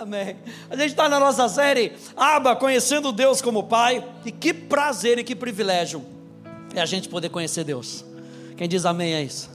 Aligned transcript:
Amém. 0.00 0.34
A 0.70 0.76
gente 0.76 0.92
está 0.92 1.10
na 1.10 1.20
nossa 1.20 1.46
série 1.46 1.92
Aba, 2.16 2.56
conhecendo 2.56 3.12
Deus 3.12 3.42
como 3.42 3.64
Pai. 3.64 4.02
E 4.24 4.32
que 4.32 4.54
prazer 4.54 5.18
e 5.18 5.24
que 5.24 5.36
privilégio 5.36 6.02
é 6.74 6.80
a 6.80 6.86
gente 6.86 7.06
poder 7.06 7.28
conhecer 7.28 7.64
Deus. 7.64 8.02
Quem 8.56 8.66
diz 8.66 8.86
amém 8.86 9.12
é 9.12 9.22
isso? 9.22 9.50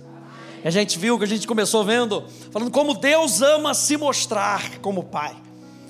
A 0.64 0.70
gente 0.70 1.00
viu 1.00 1.18
que 1.18 1.24
a 1.24 1.28
gente 1.28 1.48
começou 1.48 1.84
vendo, 1.84 2.24
falando 2.52 2.70
como 2.70 2.94
Deus 2.94 3.42
ama 3.42 3.74
se 3.74 3.98
mostrar 3.98 4.78
como 4.82 5.06
Pai. 5.06 5.36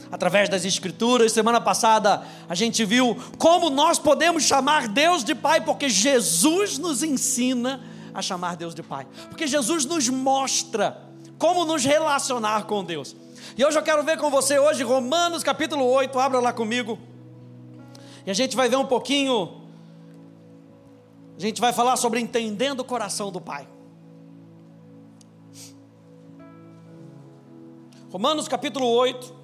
Através 0.10 0.48
das 0.48 0.64
Escrituras, 0.64 1.34
semana 1.34 1.60
passada 1.60 2.24
a 2.48 2.56
gente 2.56 2.86
viu 2.86 3.18
como 3.38 3.70
nós 3.70 4.00
podemos 4.00 4.44
chamar 4.44 4.88
Deus 4.88 5.26
de 5.26 5.36
Pai, 5.36 5.60
porque 5.60 5.90
Jesus 5.90 6.78
nos 6.78 7.04
ensina 7.04 7.82
a 8.14 8.22
chamar 8.22 8.56
Deus 8.56 8.74
de 8.74 8.82
Pai, 8.82 9.06
porque 9.30 9.48
Jesus 9.48 9.84
nos 9.84 10.08
mostra 10.08 10.98
como 11.38 11.66
nos 11.66 11.84
relacionar 11.84 12.64
com 12.64 12.82
Deus. 12.82 13.18
E 13.58 13.64
hoje 13.64 13.78
eu 13.78 13.84
quero 13.84 14.04
ver 14.04 14.18
com 14.18 14.30
você 14.30 14.58
hoje 14.60 14.84
Romanos 14.84 15.44
capítulo 15.44 15.86
8, 15.86 16.18
abra 16.20 16.40
lá 16.40 16.54
comigo. 16.54 16.98
E 18.26 18.32
a 18.32 18.34
gente 18.34 18.56
vai 18.56 18.70
ver 18.70 18.78
um 18.78 18.86
pouquinho 18.86 19.66
a 21.38 21.40
gente 21.40 21.60
vai 21.60 21.74
falar 21.74 21.98
sobre 21.98 22.20
entendendo 22.20 22.80
o 22.80 22.86
coração 22.86 23.30
do 23.30 23.42
Pai. 23.42 23.68
Romanos 28.10 28.48
capítulo 28.48 28.88
8. 28.88 29.36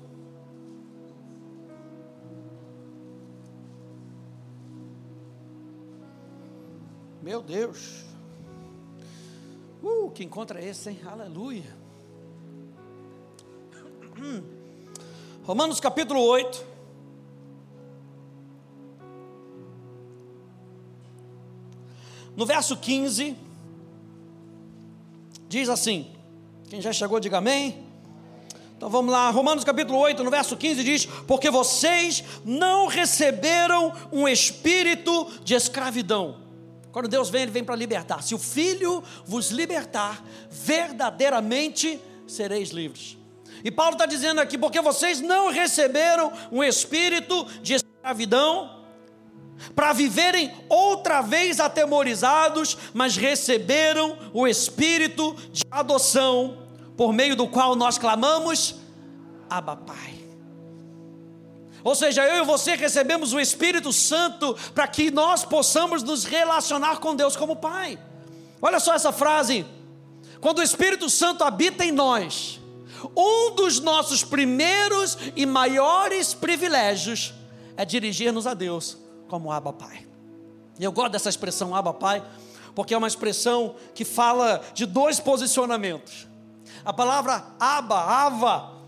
Meu 7.22 7.42
Deus. 7.42 8.06
Uh, 9.84 10.10
que 10.12 10.24
encontro 10.24 10.58
é 10.58 10.66
esse, 10.66 10.90
hein? 10.90 11.00
Aleluia. 11.06 11.81
Hum. 14.22 14.44
Romanos 15.44 15.80
capítulo 15.80 16.22
8. 16.22 16.64
No 22.38 22.46
verso 22.46 22.78
15, 22.78 23.36
diz 25.50 25.68
assim: 25.70 26.12
quem 26.70 26.80
já 26.80 26.94
chegou, 26.94 27.20
diga 27.20 27.40
amém. 27.40 27.84
Então 28.78 28.90
vamos 28.90 29.12
lá, 29.12 29.30
Romanos 29.32 29.64
capítulo 29.64 29.98
8, 30.00 30.24
no 30.24 30.30
verso 30.30 30.56
15 30.56 30.84
diz: 30.84 31.06
Porque 31.28 31.50
vocês 31.50 32.24
não 32.46 32.88
receberam 32.88 33.92
um 34.12 34.28
espírito 34.28 35.28
de 35.44 35.56
escravidão. 35.56 36.38
Quando 36.92 37.08
Deus 37.08 37.30
vem, 37.30 37.42
Ele 37.42 37.52
vem 37.52 37.64
para 37.64 37.76
libertar. 37.76 38.22
Se 38.22 38.36
o 38.36 38.40
Filho 38.40 39.04
vos 39.26 39.50
libertar, 39.50 40.24
verdadeiramente 40.50 42.00
sereis 42.28 42.70
livres. 42.70 43.21
E 43.64 43.72
Paulo 43.72 43.94
está 43.94 44.06
dizendo 44.06 44.42
aqui: 44.42 44.58
porque 44.58 44.82
vocês 44.82 45.22
não 45.22 45.52
receberam 45.52 46.32
um 46.52 46.64
espírito 46.64 47.46
de 47.62 47.76
escravidão, 47.76 48.82
para 49.76 49.94
viverem 49.94 50.52
outra 50.68 51.22
vez 51.22 51.60
atemorizados, 51.60 52.78
mas 52.94 53.16
receberam 53.16 54.18
o 54.34 54.48
espírito 54.48 55.36
de 55.52 55.64
adoção 55.70 56.68
por 56.98 57.14
meio 57.14 57.36
do 57.36 57.48
qual 57.48 57.76
nós 57.76 57.98
clamamos, 57.98 58.76
Abba 59.50 59.76
Pai. 59.76 60.22
Ou 61.84 61.96
seja, 61.96 62.24
eu 62.26 62.44
e 62.44 62.46
você 62.46 62.76
recebemos 62.76 63.34
o 63.34 63.40
Espírito 63.40 63.92
Santo 63.92 64.56
para 64.74 64.88
que 64.88 65.10
nós 65.10 65.44
possamos 65.44 66.04
nos 66.04 66.26
relacionar 66.26 66.98
com 66.98 67.16
Deus 67.16 67.36
como 67.36 67.56
Pai. 67.56 67.98
Olha 68.62 68.80
só 68.80 68.94
essa 68.94 69.12
frase: 69.12 69.66
quando 70.40 70.60
o 70.60 70.64
Espírito 70.64 71.10
Santo 71.10 71.44
habita 71.44 71.84
em 71.84 71.92
nós, 71.92 72.61
um 73.16 73.56
dos 73.56 73.80
nossos 73.80 74.24
primeiros 74.24 75.18
e 75.36 75.46
maiores 75.46 76.34
privilégios 76.34 77.34
é 77.78 77.86
dirigir-nos 77.86 78.46
a 78.46 78.54
Deus 78.54 78.98
como 79.28 79.52
Abba 79.52 79.74
Pai. 79.74 80.06
E 80.80 80.84
eu 80.84 80.92
gosto 80.92 81.12
dessa 81.12 81.30
expressão 81.30 81.76
Abba 81.76 81.94
Pai, 81.94 82.24
porque 82.74 82.94
é 82.94 82.98
uma 82.98 83.08
expressão 83.08 83.76
que 83.94 84.06
fala 84.06 84.64
de 84.74 84.86
dois 84.86 85.20
posicionamentos. 85.20 86.28
A 86.84 86.94
palavra 86.94 87.46
aba, 87.60 88.00
ava, 88.00 88.82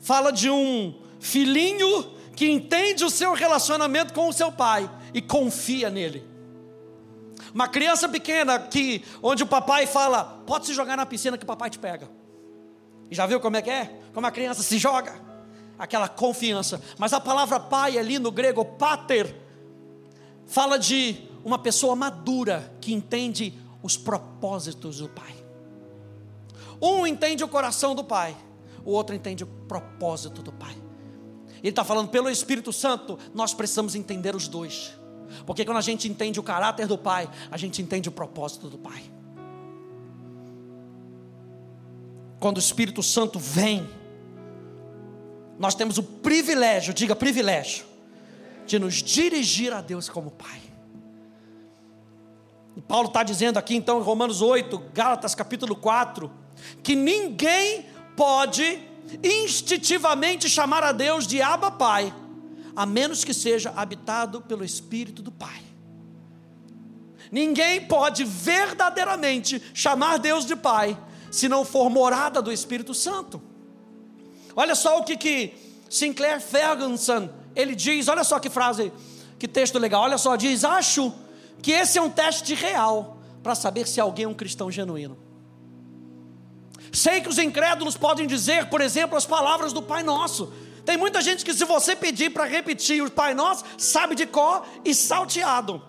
fala 0.00 0.30
de 0.30 0.50
um 0.50 0.94
filhinho 1.18 2.14
que 2.36 2.48
entende 2.50 3.04
o 3.04 3.10
seu 3.10 3.34
relacionamento 3.34 4.14
com 4.14 4.28
o 4.28 4.32
seu 4.32 4.50
pai 4.50 4.90
e 5.12 5.20
confia 5.20 5.90
nele. 5.90 6.24
Uma 7.52 7.68
criança 7.68 8.08
pequena 8.08 8.58
que 8.58 9.04
onde 9.22 9.42
o 9.42 9.46
papai 9.46 9.86
fala: 9.86 10.42
"Pode 10.46 10.66
se 10.66 10.74
jogar 10.74 10.96
na 10.96 11.04
piscina 11.04 11.36
que 11.36 11.44
o 11.44 11.46
papai 11.46 11.68
te 11.68 11.78
pega". 11.78 12.08
Já 13.10 13.26
viu 13.26 13.40
como 13.40 13.56
é 13.56 13.62
que 13.62 13.70
é? 13.70 14.00
Como 14.14 14.26
a 14.26 14.30
criança 14.30 14.62
se 14.62 14.78
joga? 14.78 15.14
Aquela 15.78 16.08
confiança. 16.08 16.80
Mas 16.98 17.12
a 17.12 17.20
palavra 17.20 17.58
pai 17.58 17.98
ali 17.98 18.18
no 18.18 18.30
grego 18.30 18.64
pater 18.64 19.34
fala 20.46 20.78
de 20.78 21.28
uma 21.44 21.58
pessoa 21.58 21.96
madura 21.96 22.72
que 22.80 22.92
entende 22.92 23.58
os 23.82 23.96
propósitos 23.96 24.98
do 24.98 25.08
pai. 25.08 25.40
Um 26.80 27.06
entende 27.06 27.44
o 27.44 27.48
coração 27.48 27.94
do 27.94 28.02
Pai, 28.02 28.34
o 28.84 28.92
outro 28.92 29.14
entende 29.14 29.44
o 29.44 29.46
propósito 29.46 30.42
do 30.42 30.50
Pai. 30.50 30.74
Ele 31.58 31.68
está 31.68 31.84
falando 31.84 32.08
pelo 32.08 32.30
Espírito 32.30 32.72
Santo, 32.72 33.18
nós 33.34 33.52
precisamos 33.52 33.94
entender 33.94 34.34
os 34.34 34.48
dois. 34.48 34.98
Porque 35.44 35.64
quando 35.64 35.76
a 35.76 35.82
gente 35.82 36.08
entende 36.08 36.40
o 36.40 36.42
caráter 36.42 36.86
do 36.86 36.96
Pai, 36.96 37.28
a 37.50 37.56
gente 37.58 37.82
entende 37.82 38.08
o 38.08 38.12
propósito 38.12 38.70
do 38.70 38.78
Pai. 38.78 39.02
Quando 42.40 42.56
o 42.56 42.60
Espírito 42.60 43.02
Santo 43.02 43.38
vem, 43.38 43.86
nós 45.58 45.74
temos 45.74 45.98
o 45.98 46.02
privilégio, 46.02 46.94
diga 46.94 47.14
privilégio, 47.14 47.84
de 48.66 48.78
nos 48.78 48.94
dirigir 48.94 49.74
a 49.74 49.82
Deus 49.82 50.08
como 50.08 50.30
Pai. 50.30 50.62
E 52.74 52.80
Paulo 52.80 53.08
está 53.08 53.22
dizendo 53.22 53.58
aqui 53.58 53.76
então 53.76 54.00
em 54.00 54.02
Romanos 54.02 54.40
8, 54.40 54.78
Gálatas 54.94 55.34
capítulo 55.34 55.76
4, 55.76 56.32
que 56.82 56.96
ninguém 56.96 57.84
pode 58.16 58.80
instintivamente 59.22 60.48
chamar 60.48 60.82
a 60.82 60.92
Deus 60.92 61.26
de 61.26 61.42
Abba 61.42 61.70
Pai, 61.70 62.14
a 62.74 62.86
menos 62.86 63.22
que 63.22 63.34
seja 63.34 63.70
habitado 63.76 64.40
pelo 64.40 64.64
Espírito 64.64 65.20
do 65.20 65.30
Pai. 65.30 65.60
Ninguém 67.30 67.82
pode 67.82 68.24
verdadeiramente 68.24 69.62
chamar 69.74 70.18
Deus 70.18 70.46
de 70.46 70.56
Pai 70.56 70.96
se 71.30 71.48
não 71.48 71.64
for 71.64 71.88
morada 71.88 72.42
do 72.42 72.52
Espírito 72.52 72.94
Santo. 72.94 73.40
Olha 74.56 74.74
só 74.74 74.98
o 74.98 75.04
que, 75.04 75.16
que 75.16 75.54
Sinclair 75.88 76.40
Ferguson 76.40 77.28
ele 77.54 77.74
diz, 77.74 78.08
olha 78.08 78.24
só 78.24 78.38
que 78.38 78.48
frase, 78.48 78.92
que 79.38 79.48
texto 79.48 79.78
legal, 79.78 80.02
olha 80.02 80.18
só, 80.18 80.36
diz: 80.36 80.64
Acho 80.64 81.12
que 81.62 81.72
esse 81.72 81.98
é 81.98 82.02
um 82.02 82.10
teste 82.10 82.54
real 82.54 83.18
para 83.42 83.54
saber 83.54 83.88
se 83.88 84.00
alguém 84.00 84.26
é 84.26 84.28
um 84.28 84.34
cristão 84.34 84.70
genuíno. 84.70 85.16
Sei 86.92 87.20
que 87.20 87.28
os 87.28 87.38
incrédulos 87.38 87.96
podem 87.96 88.26
dizer, 88.26 88.66
por 88.66 88.80
exemplo, 88.80 89.16
as 89.16 89.24
palavras 89.24 89.72
do 89.72 89.82
Pai 89.82 90.02
Nosso. 90.02 90.52
Tem 90.84 90.96
muita 90.96 91.22
gente 91.22 91.44
que, 91.44 91.54
se 91.54 91.64
você 91.64 91.94
pedir 91.94 92.30
para 92.30 92.44
repetir 92.44 93.02
o 93.02 93.10
Pai 93.10 93.32
Nosso, 93.32 93.64
sabe 93.78 94.14
de 94.14 94.26
có 94.26 94.64
e 94.84 94.94
salteado. 94.94 95.82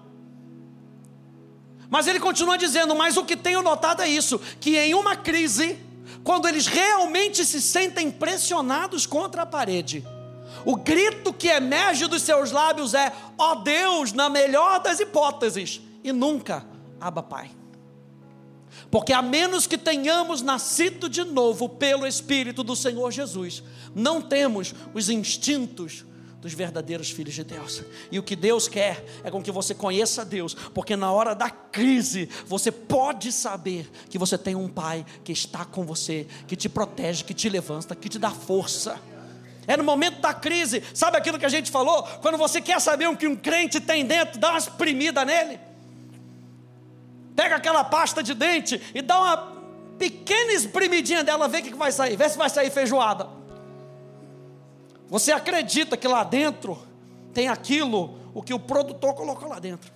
Mas 1.92 2.08
ele 2.08 2.22
continua 2.22 2.58
dizendo: 2.58 2.96
Mas 2.96 3.18
o 3.18 3.26
que 3.26 3.36
tenho 3.36 3.62
notado 3.62 4.02
é 4.02 4.08
isso: 4.08 4.40
que 4.62 4.78
em 4.78 4.96
uma 4.96 5.14
crise, 5.18 5.78
quando 6.24 6.48
eles 6.48 6.66
realmente 6.66 7.46
se 7.46 7.62
sentem 7.62 8.10
pressionados 8.10 9.06
contra 9.06 9.42
a 9.42 9.46
parede, 9.46 10.08
o 10.64 10.78
grito 10.78 11.34
que 11.34 11.50
emerge 11.50 12.08
dos 12.08 12.22
seus 12.22 12.50
lábios 12.50 12.94
é: 12.94 13.12
Ó 13.38 13.52
oh 13.52 13.56
Deus, 13.58 14.14
na 14.14 14.30
melhor 14.30 14.80
das 14.80 15.02
hipóteses, 15.02 15.82
e 16.02 16.14
nunca, 16.14 16.66
Abba 17.00 17.22
Pai. 17.22 17.52
Porque 18.90 19.12
a 19.12 19.22
menos 19.22 19.68
que 19.68 19.78
tenhamos 19.78 20.42
nascido 20.42 21.10
de 21.10 21.26
novo 21.26 21.68
pelo 21.68 22.08
Espírito 22.08 22.64
do 22.64 22.76
Senhor 22.76 23.12
Jesus, 23.12 23.62
não 23.94 24.22
temos 24.22 24.74
os 24.94 25.10
instintos 25.10 26.06
dos 26.42 26.54
verdadeiros 26.54 27.12
filhos 27.12 27.36
de 27.36 27.44
Deus. 27.44 27.84
E 28.12 28.18
o 28.18 28.24
que 28.24 28.36
Deus 28.36 28.68
quer 28.68 29.06
é 29.24 29.30
com 29.30 29.42
que 29.44 29.52
você 29.52 29.76
conheça 29.76 30.26
Deus, 30.26 30.56
porque 30.74 30.96
na 30.96 31.12
hora 31.12 31.36
da 31.36 31.50
crise 31.50 32.28
você 32.48 32.72
pode 32.72 33.32
saber 33.32 33.90
que 34.10 34.18
você 34.18 34.38
tem 34.38 34.56
um 34.56 34.68
Pai 34.68 35.06
que 35.24 35.32
está 35.32 35.64
com 35.64 35.86
você, 35.86 36.28
que 36.48 36.56
te 36.56 36.68
protege, 36.68 37.24
que 37.24 37.34
te 37.34 37.48
levanta, 37.48 37.96
que 37.96 38.10
te 38.10 38.18
dá 38.18 38.32
força. 38.32 39.00
É 39.68 39.78
no 39.78 39.84
momento 39.84 40.20
da 40.20 40.34
crise, 40.34 40.82
sabe 40.94 41.18
aquilo 41.18 41.38
que 41.38 41.46
a 41.46 41.50
gente 41.50 41.70
falou? 41.70 42.04
Quando 42.22 42.38
você 42.38 42.60
quer 42.60 42.82
saber 42.82 43.08
o 43.08 43.16
que 43.16 43.28
um 43.28 43.36
crente 43.36 43.80
tem 43.80 44.04
dentro, 44.04 44.40
dá 44.40 44.50
uma 44.50 44.58
espremida 44.58 45.24
nele. 45.24 45.60
Pega 47.36 47.56
aquela 47.58 47.84
pasta 47.84 48.24
de 48.24 48.34
dente 48.34 48.82
e 48.96 49.02
dá 49.02 49.20
uma 49.20 49.38
pequena 50.00 50.54
espremidinha 50.54 51.24
dela, 51.24 51.48
vê 51.48 51.60
o 51.60 51.64
que 51.64 51.76
vai 51.76 51.92
sair, 51.92 52.16
vê 52.16 52.28
se 52.28 52.38
vai 52.38 52.50
sair 52.50 52.72
feijoada. 52.72 53.41
Você 55.12 55.34
acredita 55.34 55.98
que 55.98 56.08
lá 56.08 56.24
dentro 56.24 56.80
tem 57.34 57.50
aquilo, 57.50 58.18
o 58.34 58.42
que 58.42 58.54
o 58.54 58.60
produtor 58.60 59.14
colocou 59.14 59.50
lá 59.50 59.60
dentro. 59.60 59.92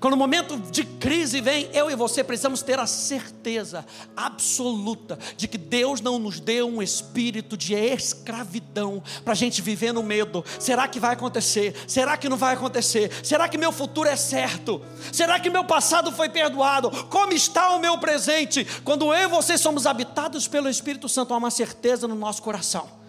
Quando 0.00 0.14
o 0.14 0.16
momento 0.16 0.56
de 0.56 0.82
crise 0.82 1.40
vem, 1.40 1.70
eu 1.72 1.88
e 1.88 1.94
você 1.94 2.24
precisamos 2.24 2.60
ter 2.60 2.80
a 2.80 2.88
certeza 2.88 3.86
absoluta 4.16 5.16
de 5.36 5.46
que 5.46 5.56
Deus 5.56 6.00
não 6.00 6.18
nos 6.18 6.40
deu 6.40 6.66
um 6.66 6.82
espírito 6.82 7.56
de 7.56 7.72
escravidão 7.72 9.00
para 9.22 9.32
a 9.32 9.36
gente 9.36 9.62
viver 9.62 9.92
no 9.92 10.02
medo. 10.02 10.44
Será 10.58 10.88
que 10.88 10.98
vai 10.98 11.12
acontecer? 11.12 11.76
Será 11.86 12.16
que 12.16 12.28
não 12.28 12.36
vai 12.36 12.54
acontecer? 12.54 13.12
Será 13.22 13.48
que 13.48 13.56
meu 13.56 13.70
futuro 13.70 14.08
é 14.08 14.16
certo? 14.16 14.82
Será 15.12 15.38
que 15.38 15.50
meu 15.50 15.64
passado 15.64 16.10
foi 16.10 16.28
perdoado? 16.28 16.90
Como 17.06 17.32
está 17.32 17.70
o 17.76 17.78
meu 17.78 17.96
presente? 17.96 18.66
Quando 18.82 19.14
eu 19.14 19.28
e 19.28 19.28
você 19.28 19.56
somos 19.56 19.86
habitados 19.86 20.48
pelo 20.48 20.68
Espírito 20.68 21.08
Santo, 21.08 21.32
há 21.32 21.36
uma 21.36 21.50
certeza 21.50 22.08
no 22.08 22.16
nosso 22.16 22.42
coração. 22.42 22.99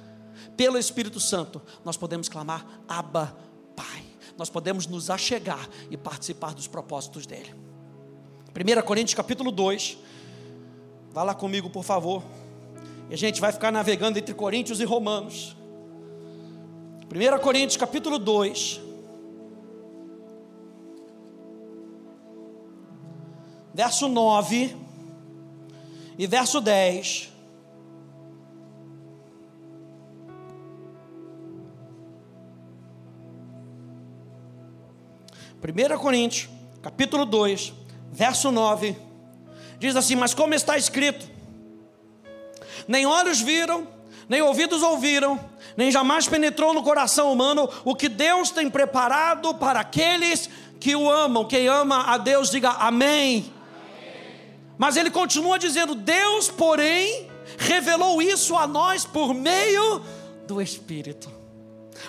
Pelo 0.61 0.77
Espírito 0.77 1.19
Santo, 1.19 1.59
nós 1.83 1.97
podemos 1.97 2.29
clamar: 2.29 2.63
Abba, 2.87 3.35
Pai 3.75 4.03
nós 4.37 4.47
podemos 4.47 4.85
nos 4.85 5.09
achegar 5.09 5.67
e 5.89 5.97
participar 5.97 6.53
dos 6.53 6.67
propósitos 6.67 7.25
dele. 7.25 7.51
1 8.55 8.81
Coríntios 8.85 9.15
capítulo 9.15 9.51
2, 9.51 9.97
vá 11.11 11.23
lá 11.23 11.33
comigo, 11.33 11.67
por 11.67 11.83
favor. 11.83 12.21
E 13.09 13.13
a 13.15 13.17
gente 13.17 13.41
vai 13.41 13.51
ficar 13.51 13.71
navegando 13.71 14.19
entre 14.19 14.35
Coríntios 14.35 14.79
e 14.79 14.83
Romanos. 14.85 15.57
1 17.09 17.39
Coríntios 17.41 17.77
capítulo 17.77 18.19
2, 18.19 18.81
verso 23.73 24.07
9 24.07 24.75
e 26.19 26.27
verso 26.27 26.61
10. 26.61 27.30
1 35.63 35.97
Coríntios, 35.99 36.49
capítulo 36.81 37.23
2, 37.23 37.71
verso 38.11 38.51
9, 38.51 38.97
diz 39.77 39.95
assim: 39.95 40.15
Mas 40.15 40.33
como 40.33 40.55
está 40.55 40.75
escrito, 40.75 41.29
nem 42.87 43.05
olhos 43.05 43.39
viram, 43.41 43.87
nem 44.27 44.41
ouvidos 44.41 44.81
ouviram, 44.81 45.39
nem 45.77 45.91
jamais 45.91 46.27
penetrou 46.27 46.73
no 46.73 46.81
coração 46.81 47.31
humano 47.31 47.69
o 47.85 47.93
que 47.93 48.09
Deus 48.09 48.49
tem 48.49 48.71
preparado 48.71 49.53
para 49.53 49.81
aqueles 49.81 50.49
que 50.79 50.95
o 50.95 51.07
amam. 51.07 51.45
Quem 51.45 51.67
ama 51.67 52.05
a 52.07 52.17
Deus, 52.17 52.49
diga 52.49 52.71
amém. 52.71 53.45
amém. 53.45 53.53
Mas 54.79 54.97
ele 54.97 55.11
continua 55.11 55.59
dizendo: 55.59 55.93
Deus, 55.93 56.49
porém, 56.49 57.29
revelou 57.59 58.19
isso 58.19 58.57
a 58.57 58.65
nós 58.65 59.05
por 59.05 59.31
meio 59.31 60.01
do 60.47 60.59
Espírito, 60.59 61.31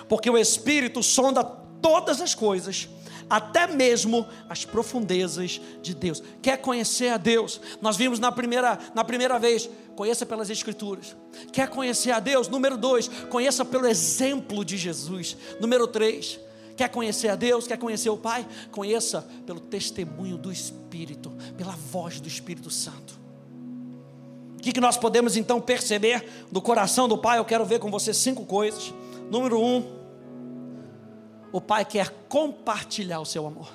porque 0.09 0.27
o 0.27 0.39
Espírito 0.39 1.03
sonda 1.03 1.43
todas 1.43 2.19
as 2.19 2.33
coisas 2.33 2.89
até 3.33 3.65
mesmo 3.65 4.27
as 4.47 4.63
profundezas 4.63 5.59
de 5.81 5.95
Deus. 5.95 6.21
Quer 6.39 6.57
conhecer 6.57 7.07
a 7.07 7.17
Deus? 7.17 7.59
Nós 7.81 7.97
vimos 7.97 8.19
na 8.19 8.31
primeira, 8.31 8.77
na 8.93 9.03
primeira 9.03 9.39
vez, 9.39 9.67
conheça 9.95 10.23
pelas 10.23 10.51
Escrituras. 10.51 11.15
Quer 11.51 11.67
conhecer 11.67 12.11
a 12.11 12.19
Deus? 12.19 12.47
Número 12.47 12.77
dois, 12.77 13.07
conheça 13.31 13.65
pelo 13.65 13.87
exemplo 13.87 14.63
de 14.63 14.77
Jesus. 14.77 15.35
Número 15.59 15.87
três, 15.87 16.39
quer 16.77 16.89
conhecer 16.89 17.29
a 17.29 17.35
Deus? 17.35 17.65
Quer 17.65 17.79
conhecer 17.79 18.11
o 18.11 18.17
Pai? 18.17 18.45
Conheça 18.69 19.27
pelo 19.47 19.59
testemunho 19.59 20.37
do 20.37 20.51
Espírito, 20.51 21.31
pela 21.57 21.71
voz 21.71 22.21
do 22.21 22.27
Espírito 22.27 22.69
Santo. 22.69 23.19
O 24.59 24.61
que, 24.61 24.71
que 24.71 24.79
nós 24.79 24.95
podemos 24.95 25.35
então 25.35 25.59
perceber 25.59 26.23
do 26.51 26.61
coração 26.61 27.07
do 27.07 27.17
Pai? 27.17 27.39
Eu 27.39 27.45
quero 27.45 27.65
ver 27.65 27.79
com 27.79 27.89
você 27.89 28.13
cinco 28.13 28.45
coisas. 28.45 28.93
Número 29.31 29.59
um, 29.59 30.02
o 31.53 31.61
Pai 31.61 31.85
quer 31.85 32.09
compartilhar 32.27 33.19
o 33.19 33.25
seu 33.25 33.45
amor. 33.45 33.69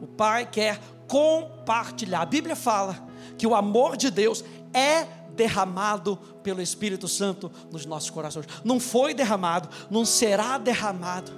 O 0.00 0.06
Pai 0.08 0.44
quer 0.44 0.80
compartilhar. 1.06 2.20
A 2.22 2.26
Bíblia 2.26 2.56
fala 2.56 3.08
que 3.38 3.46
o 3.46 3.54
amor 3.54 3.96
de 3.96 4.10
Deus 4.10 4.44
é 4.74 5.04
derramado 5.36 6.16
pelo 6.42 6.60
Espírito 6.60 7.06
Santo 7.06 7.50
nos 7.70 7.86
nossos 7.86 8.10
corações. 8.10 8.46
Não 8.64 8.80
foi 8.80 9.14
derramado, 9.14 9.68
não 9.88 10.04
será 10.04 10.58
derramado. 10.58 11.30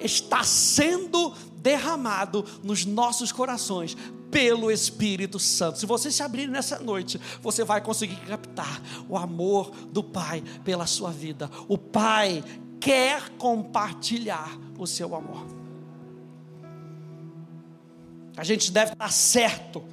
Está 0.00 0.42
sendo 0.42 1.32
derramado 1.56 2.44
nos 2.64 2.84
nossos 2.84 3.30
corações 3.30 3.96
pelo 4.32 4.68
Espírito 4.68 5.38
Santo. 5.38 5.78
Se 5.78 5.86
você 5.86 6.10
se 6.10 6.24
abrir 6.24 6.48
nessa 6.48 6.80
noite, 6.80 7.20
você 7.40 7.62
vai 7.62 7.80
conseguir 7.80 8.16
captar 8.26 8.82
o 9.08 9.16
amor 9.16 9.70
do 9.92 10.02
Pai 10.02 10.42
pela 10.64 10.86
sua 10.86 11.12
vida. 11.12 11.48
O 11.68 11.78
Pai 11.78 12.42
quer 12.80 13.30
compartilhar 13.30 14.56
o 14.78 14.86
seu 14.86 15.14
amor. 15.14 15.46
A 18.36 18.44
gente 18.44 18.70
deve 18.70 18.92
estar 18.92 19.12
certo 19.12 19.84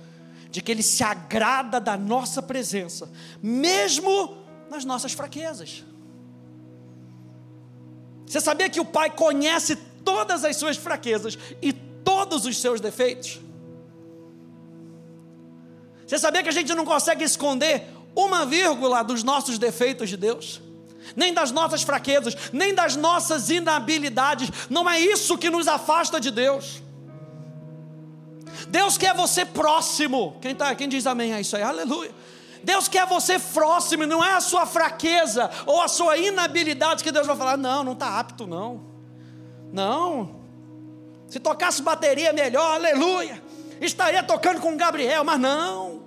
de 0.52 0.62
que 0.62 0.72
Ele 0.72 0.84
se 0.84 1.04
agrada 1.04 1.80
da 1.80 1.98
nossa 1.98 2.42
presença, 2.42 3.12
mesmo 3.42 4.38
nas 4.70 4.86
nossas 4.86 5.14
fraquezas. 5.14 5.84
Você 8.26 8.40
sabia 8.40 8.70
que 8.70 8.80
o 8.80 8.86
Pai 8.86 9.10
conhece 9.10 9.76
todas 10.04 10.46
as 10.46 10.56
suas 10.58 10.78
fraquezas 10.78 11.38
e 11.62 11.74
todos 11.74 12.46
os 12.46 12.60
seus 12.60 12.80
defeitos? 12.80 13.42
Você 16.06 16.20
sabia 16.20 16.44
que 16.44 16.50
a 16.50 16.54
gente 16.54 16.74
não 16.74 16.86
consegue 16.86 17.24
esconder 17.24 17.88
uma 18.16 18.46
vírgula 18.46 19.04
dos 19.04 19.24
nossos 19.24 19.58
defeitos 19.58 20.10
de 20.10 20.18
Deus? 20.18 20.62
Nem 21.16 21.34
das 21.34 21.52
nossas 21.52 21.84
fraquezas, 21.84 22.36
nem 22.54 22.74
das 22.74 22.96
nossas 22.96 23.50
inabilidades. 23.50 24.50
Não 24.70 24.90
é 24.90 25.00
isso 25.00 25.38
que 25.38 25.50
nos 25.50 25.68
afasta 25.68 26.20
de 26.20 26.32
Deus. 26.32 26.82
Deus 28.70 28.98
quer 28.98 29.14
você 29.14 29.46
próximo. 29.46 30.38
Quem, 30.42 30.56
tá, 30.56 30.74
quem 30.76 30.88
diz 30.88 31.06
amém 31.06 31.34
a 31.34 31.42
isso 31.42 31.56
aí? 31.56 31.64
Aleluia. 31.64 32.12
Deus 32.64 32.88
quer 32.88 33.06
você 33.06 33.38
próximo, 33.38 34.08
não 34.08 34.24
é 34.24 34.34
a 34.34 34.42
sua 34.42 34.66
fraqueza 34.66 35.52
ou 35.68 35.82
a 35.82 35.88
sua 35.88 36.18
inabilidade 36.18 37.04
que 37.04 37.12
Deus 37.12 37.28
vai 37.28 37.36
falar, 37.36 37.58
não, 37.58 37.84
não 37.84 37.94
está 37.94 38.20
apto, 38.20 38.48
não. 38.48 38.82
Não. 39.72 40.42
Se 41.28 41.40
tocasse 41.40 41.82
bateria 41.82 42.34
melhor, 42.34 42.74
aleluia. 42.74 43.42
Estaria 43.80 44.24
tocando 44.24 44.62
com 44.62 44.76
Gabriel, 44.76 45.24
mas 45.24 45.40
não. 45.40 46.04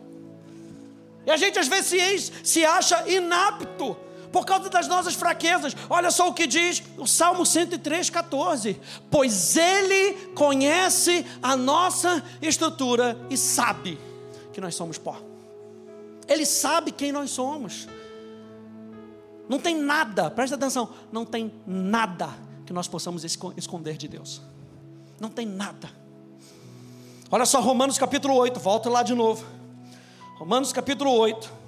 E 1.25 1.31
a 1.31 1.37
gente 1.37 1.59
às 1.59 1.69
vezes 1.69 1.87
se, 1.87 2.33
se 2.43 2.65
acha 2.65 3.09
inapto 3.09 3.97
por 4.33 4.45
causa 4.45 4.69
das 4.69 4.87
nossas 4.87 5.15
fraquezas. 5.15 5.77
Olha 5.89 6.11
só 6.11 6.29
o 6.29 6.35
que 6.35 6.47
diz 6.47 6.83
o 6.97 7.07
Salmo 7.07 7.45
103, 7.45 8.11
14: 8.11 8.81
Pois 9.11 9.57
Ele 9.57 10.15
conhece 10.35 11.25
a 11.43 11.57
nossa 11.57 12.23
estrutura 12.41 13.19
e 13.31 13.37
sabe 13.37 13.99
que 14.53 14.61
nós 14.61 14.75
somos 14.75 14.99
pó. 14.99 15.17
Ele 16.27 16.45
sabe 16.45 16.93
quem 16.93 17.13
nós 17.13 17.31
somos. 17.31 17.89
Não 19.49 19.59
tem 19.59 19.77
nada, 19.77 20.31
presta 20.31 20.57
atenção, 20.57 20.91
não 21.11 21.25
tem 21.25 21.51
nada 21.67 22.29
que 22.67 22.73
nós 22.73 22.87
possamos 22.87 23.25
esconder 23.57 23.97
de 23.97 24.07
Deus. 24.07 24.43
Não 25.19 25.31
tem 25.31 25.47
nada. 25.47 25.91
Olha 27.31 27.47
só, 27.47 27.61
Romanos 27.61 27.97
capítulo 27.97 28.35
8, 28.35 28.61
volta 28.61 28.91
lá 28.91 29.03
de 29.03 29.15
novo. 29.15 29.45
Romanos 30.39 30.73
capítulo 30.73 31.11
8 31.13 31.59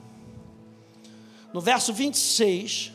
no 1.52 1.61
verso 1.61 1.92
26. 1.92 2.92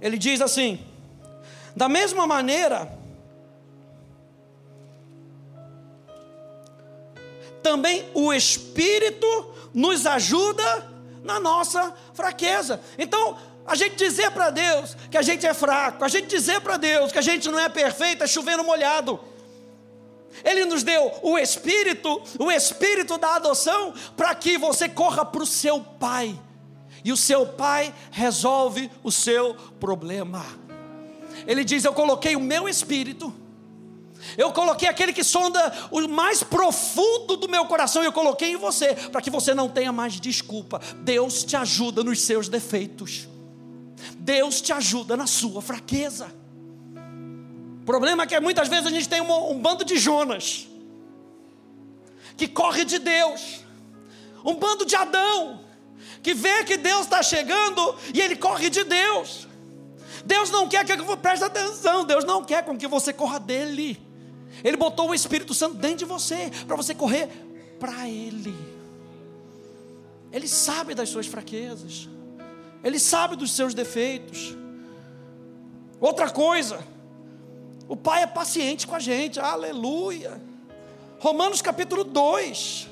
Ele 0.00 0.16
diz 0.16 0.40
assim: 0.40 0.84
da 1.74 1.88
mesma 1.88 2.26
maneira, 2.26 2.96
também 7.62 8.08
o 8.14 8.32
Espírito 8.32 9.54
nos 9.74 10.06
ajuda 10.06 10.88
na 11.22 11.38
nossa 11.38 11.94
fraqueza. 12.14 12.80
Então, 12.96 13.36
a 13.66 13.74
gente 13.74 13.96
dizer 13.96 14.30
para 14.30 14.50
Deus 14.50 14.96
que 15.10 15.18
a 15.18 15.22
gente 15.22 15.46
é 15.46 15.52
fraco, 15.52 16.04
a 16.04 16.08
gente 16.08 16.26
dizer 16.26 16.60
para 16.60 16.76
Deus 16.78 17.12
que 17.12 17.18
a 17.18 17.22
gente 17.22 17.48
não 17.50 17.58
é 17.58 17.68
perfeito, 17.68 18.24
é 18.24 18.26
chovendo 18.26 18.64
molhado. 18.64 19.20
Ele 20.44 20.64
nos 20.64 20.82
deu 20.82 21.12
o 21.22 21.38
Espírito, 21.38 22.22
o 22.38 22.50
Espírito 22.50 23.18
da 23.18 23.36
adoção, 23.36 23.92
para 24.16 24.34
que 24.34 24.58
você 24.58 24.88
corra 24.88 25.24
para 25.24 25.42
o 25.42 25.46
seu 25.46 25.80
Pai. 25.80 26.38
E 27.04 27.12
o 27.12 27.16
seu 27.16 27.46
Pai 27.46 27.94
resolve 28.10 28.90
o 29.02 29.10
seu 29.10 29.54
problema. 29.78 30.44
Ele 31.46 31.64
diz: 31.64 31.84
Eu 31.84 31.92
coloquei 31.92 32.36
o 32.36 32.40
meu 32.40 32.68
Espírito. 32.68 33.32
Eu 34.36 34.52
coloquei 34.52 34.88
aquele 34.88 35.12
que 35.12 35.22
sonda 35.22 35.72
o 35.92 36.06
mais 36.08 36.42
profundo 36.42 37.36
do 37.36 37.48
meu 37.48 37.66
coração, 37.66 38.02
e 38.02 38.06
eu 38.06 38.12
coloquei 38.12 38.50
em 38.50 38.56
você, 38.56 38.94
para 38.94 39.22
que 39.22 39.30
você 39.30 39.54
não 39.54 39.68
tenha 39.68 39.92
mais 39.92 40.20
desculpa. 40.20 40.80
Deus 40.96 41.44
te 41.44 41.56
ajuda 41.56 42.02
nos 42.02 42.20
seus 42.22 42.48
defeitos, 42.48 43.28
Deus 44.18 44.60
te 44.60 44.72
ajuda 44.72 45.16
na 45.16 45.26
sua 45.26 45.62
fraqueza 45.62 46.37
problema 47.88 48.24
é 48.24 48.26
que 48.26 48.38
muitas 48.38 48.68
vezes 48.68 48.86
a 48.86 48.90
gente 48.90 49.08
tem 49.08 49.22
um, 49.22 49.50
um 49.50 49.58
bando 49.58 49.82
de 49.82 49.96
Jonas, 49.96 50.68
que 52.36 52.46
corre 52.46 52.84
de 52.84 52.98
Deus, 52.98 53.64
um 54.44 54.54
bando 54.56 54.84
de 54.84 54.94
Adão, 54.94 55.64
que 56.22 56.34
vê 56.34 56.64
que 56.64 56.76
Deus 56.76 57.04
está 57.04 57.22
chegando 57.22 57.96
e 58.12 58.20
ele 58.20 58.36
corre 58.36 58.68
de 58.68 58.84
Deus. 58.84 59.48
Deus 60.22 60.50
não 60.50 60.68
quer 60.68 60.84
que 60.84 60.94
você 60.98 61.16
preste 61.16 61.42
atenção, 61.44 62.04
Deus 62.04 62.26
não 62.26 62.44
quer 62.44 62.62
com 62.62 62.76
que 62.76 62.86
você 62.86 63.10
corra 63.10 63.40
dele. 63.40 63.98
Ele 64.62 64.76
botou 64.76 65.08
o 65.08 65.14
Espírito 65.14 65.54
Santo 65.54 65.76
dentro 65.76 66.00
de 66.00 66.04
você, 66.04 66.50
para 66.66 66.76
você 66.76 66.94
correr 66.94 67.30
para 67.80 68.06
Ele. 68.06 68.54
Ele 70.30 70.46
sabe 70.46 70.94
das 70.94 71.08
suas 71.08 71.26
fraquezas, 71.26 72.06
Ele 72.84 72.98
sabe 72.98 73.34
dos 73.34 73.52
seus 73.52 73.72
defeitos. 73.72 74.54
Outra 75.98 76.28
coisa, 76.28 76.84
o 77.88 77.96
Pai 77.96 78.22
é 78.22 78.26
paciente 78.26 78.86
com 78.86 78.94
a 78.94 79.00
gente, 79.00 79.40
aleluia. 79.40 80.38
Romanos 81.18 81.62
capítulo 81.62 82.04
2. 82.04 82.86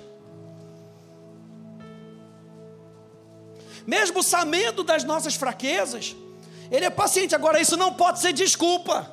Mesmo 3.87 4.23
sabendo 4.23 4.83
das 4.83 5.05
nossas 5.05 5.35
fraquezas, 5.35 6.17
Ele 6.71 6.87
é 6.87 6.91
paciente. 6.91 7.35
Agora, 7.35 7.61
isso 7.61 7.77
não 7.77 7.93
pode 7.93 8.21
ser 8.21 8.33
desculpa. 8.33 9.13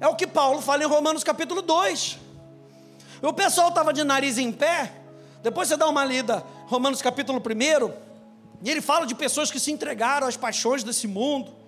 É 0.00 0.08
o 0.08 0.16
que 0.16 0.26
Paulo 0.26 0.60
fala 0.60 0.82
em 0.82 0.86
Romanos 0.86 1.22
capítulo 1.22 1.62
2. 1.62 2.18
O 3.22 3.32
pessoal 3.32 3.68
estava 3.68 3.92
de 3.92 4.02
nariz 4.02 4.38
em 4.38 4.50
pé. 4.50 4.92
Depois 5.42 5.68
você 5.68 5.76
dá 5.76 5.88
uma 5.88 6.04
lida, 6.04 6.44
Romanos 6.66 7.00
capítulo 7.00 7.38
1. 7.40 7.92
E 8.62 8.70
ele 8.70 8.80
fala 8.80 9.06
de 9.06 9.14
pessoas 9.14 9.50
que 9.50 9.60
se 9.60 9.70
entregaram 9.70 10.26
às 10.26 10.36
paixões 10.36 10.82
desse 10.82 11.06
mundo. 11.06 11.59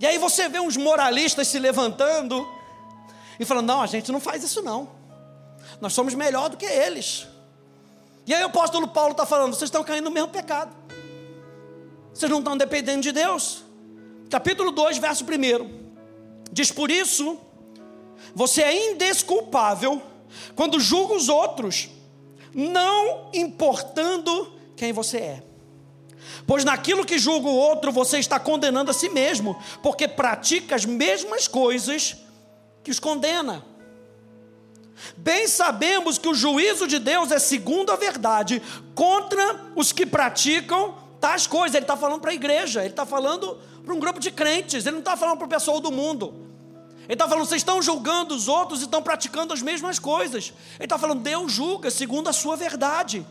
E 0.00 0.06
aí 0.06 0.16
você 0.16 0.48
vê 0.48 0.58
uns 0.58 0.78
moralistas 0.78 1.46
se 1.46 1.58
levantando 1.58 2.48
e 3.38 3.44
falando: 3.44 3.66
não, 3.66 3.82
a 3.82 3.86
gente 3.86 4.10
não 4.10 4.18
faz 4.18 4.42
isso 4.42 4.62
não. 4.62 4.88
Nós 5.80 5.92
somos 5.92 6.14
melhor 6.14 6.48
do 6.48 6.56
que 6.56 6.64
eles. 6.64 7.28
E 8.26 8.34
aí 8.34 8.42
o 8.42 8.46
apóstolo 8.46 8.88
Paulo 8.88 9.12
está 9.12 9.26
falando: 9.26 9.54
vocês 9.54 9.68
estão 9.68 9.84
caindo 9.84 10.04
no 10.04 10.10
mesmo 10.10 10.28
pecado. 10.28 10.74
Vocês 12.14 12.30
não 12.30 12.38
estão 12.38 12.56
dependendo 12.56 13.02
de 13.02 13.12
Deus. 13.12 13.62
Capítulo 14.30 14.70
2, 14.70 14.98
verso 14.98 15.24
1. 15.24 15.80
Diz 16.50 16.72
por 16.72 16.90
isso, 16.90 17.38
você 18.34 18.62
é 18.62 18.92
indesculpável 18.92 20.00
quando 20.54 20.80
julga 20.80 21.14
os 21.14 21.28
outros, 21.28 21.90
não 22.54 23.30
importando 23.34 24.52
quem 24.76 24.92
você 24.92 25.18
é. 25.18 25.49
Pois 26.46 26.64
naquilo 26.64 27.04
que 27.04 27.18
julga 27.18 27.48
o 27.48 27.54
outro, 27.54 27.92
você 27.92 28.18
está 28.18 28.38
condenando 28.38 28.90
a 28.90 28.94
si 28.94 29.08
mesmo, 29.08 29.60
porque 29.82 30.08
pratica 30.08 30.74
as 30.74 30.84
mesmas 30.84 31.46
coisas 31.46 32.16
que 32.82 32.90
os 32.90 32.98
condena. 32.98 33.64
Bem 35.16 35.46
sabemos 35.46 36.18
que 36.18 36.28
o 36.28 36.34
juízo 36.34 36.86
de 36.86 36.98
Deus 36.98 37.30
é 37.30 37.38
segundo 37.38 37.90
a 37.90 37.96
verdade 37.96 38.62
contra 38.94 39.72
os 39.74 39.92
que 39.92 40.04
praticam 40.04 40.94
tais 41.20 41.46
coisas. 41.46 41.74
Ele 41.74 41.84
está 41.84 41.96
falando 41.96 42.20
para 42.20 42.30
a 42.30 42.34
igreja, 42.34 42.80
ele 42.80 42.90
está 42.90 43.06
falando 43.06 43.58
para 43.84 43.94
um 43.94 44.00
grupo 44.00 44.20
de 44.20 44.30
crentes, 44.30 44.84
ele 44.84 44.92
não 44.92 45.00
está 45.00 45.16
falando 45.16 45.38
para 45.38 45.46
o 45.46 45.50
pessoal 45.50 45.80
do 45.80 45.90
mundo. 45.90 46.48
Ele 47.04 47.14
está 47.14 47.26
falando, 47.26 47.46
vocês 47.46 47.60
estão 47.60 47.82
julgando 47.82 48.34
os 48.34 48.46
outros 48.46 48.80
e 48.80 48.84
estão 48.84 49.02
praticando 49.02 49.52
as 49.52 49.62
mesmas 49.62 49.98
coisas. 49.98 50.52
Ele 50.76 50.84
está 50.84 50.96
falando, 50.96 51.22
Deus 51.22 51.50
julga 51.50 51.90
segundo 51.90 52.28
a 52.28 52.32
sua 52.32 52.56
verdade. 52.56 53.26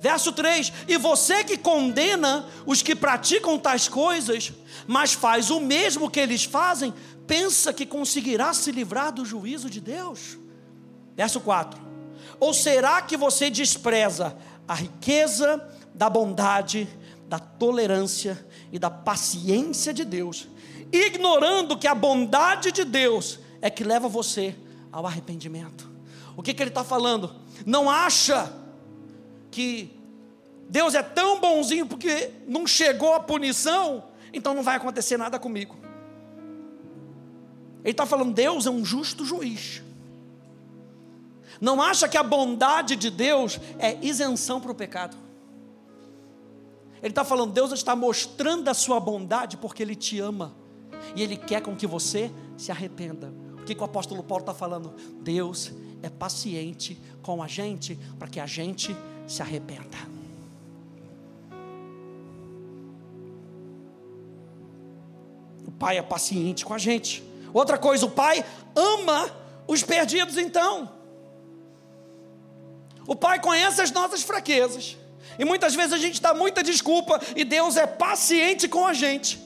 Verso 0.00 0.32
3: 0.32 0.72
E 0.86 0.96
você 0.96 1.42
que 1.42 1.56
condena 1.56 2.46
os 2.64 2.82
que 2.82 2.94
praticam 2.94 3.58
tais 3.58 3.88
coisas, 3.88 4.52
mas 4.86 5.12
faz 5.12 5.50
o 5.50 5.60
mesmo 5.60 6.10
que 6.10 6.20
eles 6.20 6.44
fazem, 6.44 6.94
pensa 7.26 7.72
que 7.72 7.84
conseguirá 7.84 8.52
se 8.52 8.70
livrar 8.70 9.12
do 9.12 9.24
juízo 9.24 9.68
de 9.68 9.80
Deus? 9.80 10.38
Verso 11.16 11.40
4: 11.40 11.80
Ou 12.38 12.54
será 12.54 13.02
que 13.02 13.16
você 13.16 13.50
despreza 13.50 14.36
a 14.66 14.74
riqueza 14.74 15.66
da 15.94 16.08
bondade, 16.08 16.88
da 17.28 17.38
tolerância 17.38 18.46
e 18.70 18.78
da 18.78 18.88
paciência 18.88 19.92
de 19.92 20.04
Deus, 20.04 20.46
ignorando 20.92 21.76
que 21.76 21.88
a 21.88 21.94
bondade 21.94 22.70
de 22.70 22.84
Deus 22.84 23.40
é 23.60 23.68
que 23.68 23.82
leva 23.82 24.08
você 24.08 24.54
ao 24.92 25.06
arrependimento. 25.06 25.90
O 26.36 26.42
que, 26.42 26.54
que 26.54 26.62
ele 26.62 26.70
está 26.70 26.84
falando? 26.84 27.34
Não 27.66 27.90
acha 27.90 28.52
que 29.50 29.98
Deus 30.68 30.94
é 30.94 31.02
tão 31.02 31.40
bonzinho 31.40 31.86
porque 31.86 32.30
não 32.46 32.66
chegou 32.66 33.14
a 33.14 33.20
punição, 33.20 34.04
então 34.32 34.54
não 34.54 34.62
vai 34.62 34.76
acontecer 34.76 35.16
nada 35.16 35.38
comigo. 35.38 35.76
Ele 37.82 37.92
está 37.92 38.04
falando, 38.04 38.34
Deus 38.34 38.66
é 38.66 38.70
um 38.70 38.84
justo 38.84 39.24
juiz. 39.24 39.82
Não 41.60 41.80
acha 41.80 42.08
que 42.08 42.16
a 42.16 42.22
bondade 42.22 42.96
de 42.96 43.10
Deus 43.10 43.58
é 43.78 43.98
isenção 44.02 44.60
para 44.60 44.70
o 44.70 44.74
pecado. 44.74 45.16
Ele 47.00 47.12
está 47.12 47.24
falando, 47.24 47.52
Deus 47.52 47.72
está 47.72 47.94
mostrando 47.96 48.68
a 48.68 48.74
sua 48.74 49.00
bondade 49.00 49.56
porque 49.56 49.82
Ele 49.82 49.94
te 49.94 50.20
ama. 50.20 50.54
E 51.14 51.22
Ele 51.22 51.36
quer 51.36 51.62
com 51.62 51.74
que 51.74 51.86
você 51.86 52.30
se 52.56 52.70
arrependa. 52.70 53.32
O 53.60 53.64
que, 53.64 53.74
que 53.74 53.80
o 53.80 53.84
apóstolo 53.84 54.22
Paulo 54.22 54.42
está 54.42 54.54
falando? 54.54 54.94
Deus 55.20 55.72
é 56.02 56.08
paciente 56.08 56.98
com 57.22 57.42
a 57.42 57.46
gente 57.46 57.98
para 58.18 58.28
que 58.28 58.40
a 58.40 58.46
gente 58.46 58.94
se 59.28 59.42
arrependa. 59.42 59.98
O 65.66 65.70
Pai 65.70 65.98
é 65.98 66.02
paciente 66.02 66.64
com 66.64 66.74
a 66.74 66.78
gente. 66.78 67.22
Outra 67.52 67.78
coisa, 67.78 68.06
o 68.06 68.10
Pai 68.10 68.44
ama 68.74 69.30
os 69.66 69.82
perdidos, 69.82 70.38
então. 70.38 70.90
O 73.06 73.14
Pai 73.14 73.38
conhece 73.38 73.80
as 73.80 73.90
nossas 73.90 74.22
fraquezas. 74.22 74.96
E 75.38 75.44
muitas 75.44 75.74
vezes 75.74 75.92
a 75.92 75.98
gente 75.98 76.20
dá 76.20 76.34
muita 76.34 76.62
desculpa 76.62 77.20
e 77.36 77.44
Deus 77.44 77.76
é 77.76 77.86
paciente 77.86 78.66
com 78.66 78.86
a 78.86 78.92
gente. 78.92 79.38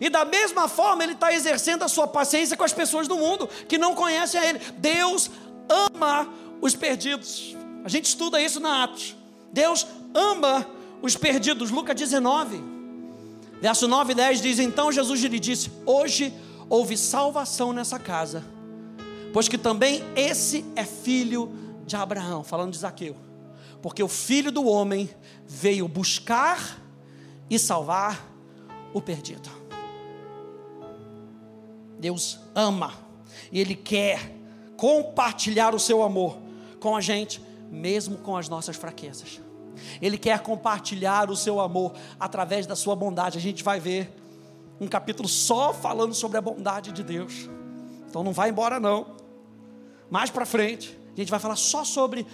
E 0.00 0.08
da 0.08 0.24
mesma 0.24 0.68
forma, 0.68 1.04
Ele 1.04 1.12
está 1.12 1.32
exercendo 1.32 1.84
a 1.84 1.88
sua 1.88 2.08
paciência 2.08 2.56
com 2.56 2.64
as 2.64 2.72
pessoas 2.72 3.06
do 3.06 3.16
mundo 3.16 3.46
que 3.68 3.78
não 3.78 3.94
conhecem 3.94 4.40
a 4.40 4.46
Ele. 4.46 4.58
Deus 4.78 5.30
ama 5.68 6.28
os 6.60 6.74
perdidos. 6.74 7.54
A 7.84 7.88
gente 7.88 8.06
estuda 8.06 8.40
isso 8.40 8.60
na 8.60 8.84
Atos. 8.84 9.16
Deus 9.52 9.86
ama 10.14 10.66
os 11.00 11.16
perdidos. 11.16 11.70
Lucas 11.70 11.96
19, 11.96 12.62
verso 13.60 13.88
9 13.88 14.12
e 14.12 14.14
10 14.14 14.40
diz: 14.40 14.58
Então 14.58 14.92
Jesus 14.92 15.20
lhe 15.22 15.38
disse: 15.38 15.70
Hoje 15.84 16.32
houve 16.68 16.96
salvação 16.96 17.72
nessa 17.72 17.98
casa, 17.98 18.44
pois 19.32 19.48
que 19.48 19.58
também 19.58 20.02
esse 20.16 20.64
é 20.76 20.84
filho 20.84 21.52
de 21.86 21.96
Abraão. 21.96 22.44
Falando 22.44 22.72
de 22.72 22.78
Zaqueu. 22.78 23.16
Porque 23.80 24.02
o 24.02 24.08
filho 24.08 24.52
do 24.52 24.64
homem 24.64 25.10
veio 25.44 25.88
buscar 25.88 26.80
e 27.50 27.58
salvar 27.58 28.32
o 28.94 29.00
perdido. 29.00 29.50
Deus 31.98 32.38
ama 32.54 32.92
e 33.50 33.60
Ele 33.60 33.74
quer 33.74 34.32
compartilhar 34.76 35.74
o 35.74 35.78
seu 35.78 36.02
amor 36.02 36.38
com 36.80 36.96
a 36.96 37.00
gente, 37.00 37.40
mesmo 37.72 38.18
com 38.18 38.36
as 38.36 38.48
nossas 38.48 38.76
fraquezas. 38.76 39.40
Ele 40.00 40.18
quer 40.18 40.40
compartilhar 40.40 41.30
o 41.30 41.36
seu 41.36 41.58
amor 41.58 41.94
através 42.20 42.66
da 42.66 42.76
sua 42.76 42.94
bondade. 42.94 43.38
A 43.38 43.40
gente 43.40 43.64
vai 43.64 43.80
ver 43.80 44.14
um 44.78 44.86
capítulo 44.86 45.28
só 45.28 45.72
falando 45.72 46.14
sobre 46.14 46.36
a 46.36 46.40
bondade 46.40 46.92
de 46.92 47.02
Deus. 47.02 47.48
Então 48.08 48.22
não 48.22 48.32
vai 48.32 48.50
embora 48.50 48.78
não. 48.78 49.16
Mais 50.10 50.28
para 50.28 50.44
frente, 50.44 50.98
a 51.16 51.20
gente 51.20 51.30
vai 51.30 51.40
falar 51.40 51.56
só 51.56 51.82
sobre 51.82 52.26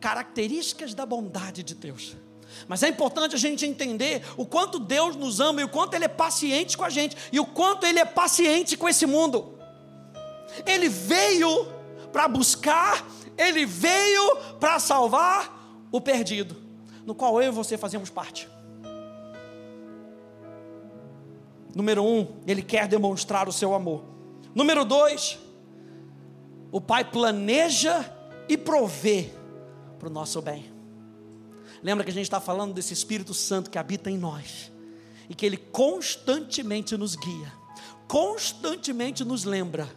características 0.00 0.94
da 0.94 1.04
bondade 1.04 1.64
de 1.64 1.74
Deus. 1.74 2.16
Mas 2.68 2.84
é 2.84 2.88
importante 2.88 3.34
a 3.34 3.38
gente 3.38 3.66
entender 3.66 4.22
o 4.36 4.46
quanto 4.46 4.78
Deus 4.78 5.16
nos 5.16 5.40
ama 5.40 5.60
e 5.60 5.64
o 5.64 5.68
quanto 5.68 5.94
Ele 5.94 6.04
é 6.04 6.08
paciente 6.08 6.76
com 6.76 6.84
a 6.84 6.90
gente 6.90 7.16
e 7.32 7.40
o 7.40 7.46
quanto 7.46 7.84
Ele 7.84 7.98
é 7.98 8.04
paciente 8.04 8.76
com 8.76 8.88
esse 8.88 9.06
mundo. 9.06 9.58
Ele 10.64 10.88
veio 10.88 11.66
para 12.12 12.28
buscar, 12.28 13.04
Ele 13.36 13.66
veio 13.66 14.36
para 14.60 14.78
salvar 14.78 15.86
o 15.90 16.00
perdido, 16.00 16.56
no 17.04 17.14
qual 17.14 17.40
eu 17.42 17.48
e 17.48 17.54
você 17.54 17.76
fazemos 17.76 18.10
parte. 18.10 18.48
Número 21.74 22.04
um, 22.04 22.40
Ele 22.46 22.62
quer 22.62 22.86
demonstrar 22.86 23.48
o 23.48 23.52
seu 23.52 23.74
amor. 23.74 24.04
Número 24.54 24.84
dois, 24.84 25.38
o 26.70 26.80
Pai 26.80 27.04
planeja 27.04 28.12
e 28.48 28.56
provê 28.56 29.30
para 29.98 30.08
o 30.08 30.12
nosso 30.12 30.40
bem. 30.40 30.72
Lembra 31.82 32.04
que 32.04 32.10
a 32.10 32.14
gente 32.14 32.24
está 32.24 32.40
falando 32.40 32.72
desse 32.72 32.94
Espírito 32.94 33.34
Santo 33.34 33.70
que 33.70 33.78
habita 33.78 34.10
em 34.10 34.16
nós 34.16 34.72
e 35.28 35.34
que 35.34 35.44
ele 35.44 35.56
constantemente 35.56 36.96
nos 36.96 37.14
guia, 37.16 37.52
constantemente 38.06 39.24
nos 39.24 39.44
lembra. 39.44 39.88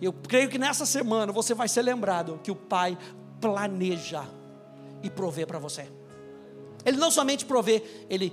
Eu 0.00 0.12
creio 0.12 0.48
que 0.48 0.58
nessa 0.58 0.86
semana 0.86 1.32
você 1.32 1.54
vai 1.54 1.68
ser 1.68 1.82
lembrado 1.82 2.40
que 2.42 2.50
o 2.50 2.56
Pai 2.56 2.96
planeja 3.40 4.24
e 5.02 5.10
provê 5.10 5.44
para 5.44 5.58
você. 5.58 5.90
Ele 6.84 6.96
não 6.96 7.10
somente 7.10 7.44
provê, 7.44 7.82
ele 8.08 8.32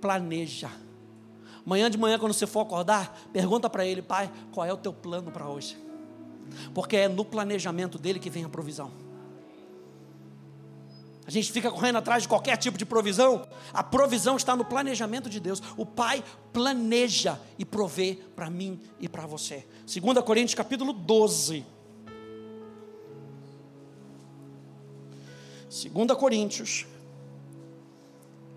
planeja. 0.00 0.70
Amanhã 1.64 1.90
de 1.90 1.98
manhã, 1.98 2.18
quando 2.18 2.32
você 2.32 2.46
for 2.46 2.60
acordar, 2.60 3.18
pergunta 3.32 3.68
para 3.68 3.84
ele, 3.84 4.02
Pai, 4.02 4.30
qual 4.52 4.66
é 4.66 4.72
o 4.72 4.76
teu 4.76 4.92
plano 4.92 5.30
para 5.32 5.48
hoje? 5.48 5.76
Porque 6.72 6.96
é 6.96 7.08
no 7.08 7.24
planejamento 7.24 7.98
dele 7.98 8.18
que 8.18 8.30
vem 8.30 8.44
a 8.44 8.48
provisão. 8.48 9.05
A 11.26 11.30
gente 11.30 11.50
fica 11.50 11.70
correndo 11.72 11.96
atrás 11.96 12.22
de 12.22 12.28
qualquer 12.28 12.56
tipo 12.56 12.78
de 12.78 12.86
provisão. 12.86 13.48
A 13.72 13.82
provisão 13.82 14.36
está 14.36 14.54
no 14.54 14.64
planejamento 14.64 15.28
de 15.28 15.40
Deus. 15.40 15.60
O 15.76 15.84
Pai 15.84 16.22
planeja 16.52 17.40
e 17.58 17.64
provê 17.64 18.16
para 18.36 18.48
mim 18.48 18.80
e 19.00 19.08
para 19.08 19.26
você. 19.26 19.66
2 19.92 20.24
Coríntios 20.24 20.54
capítulo 20.54 20.92
12. 20.92 21.66
2 25.68 26.12
Coríntios 26.16 26.86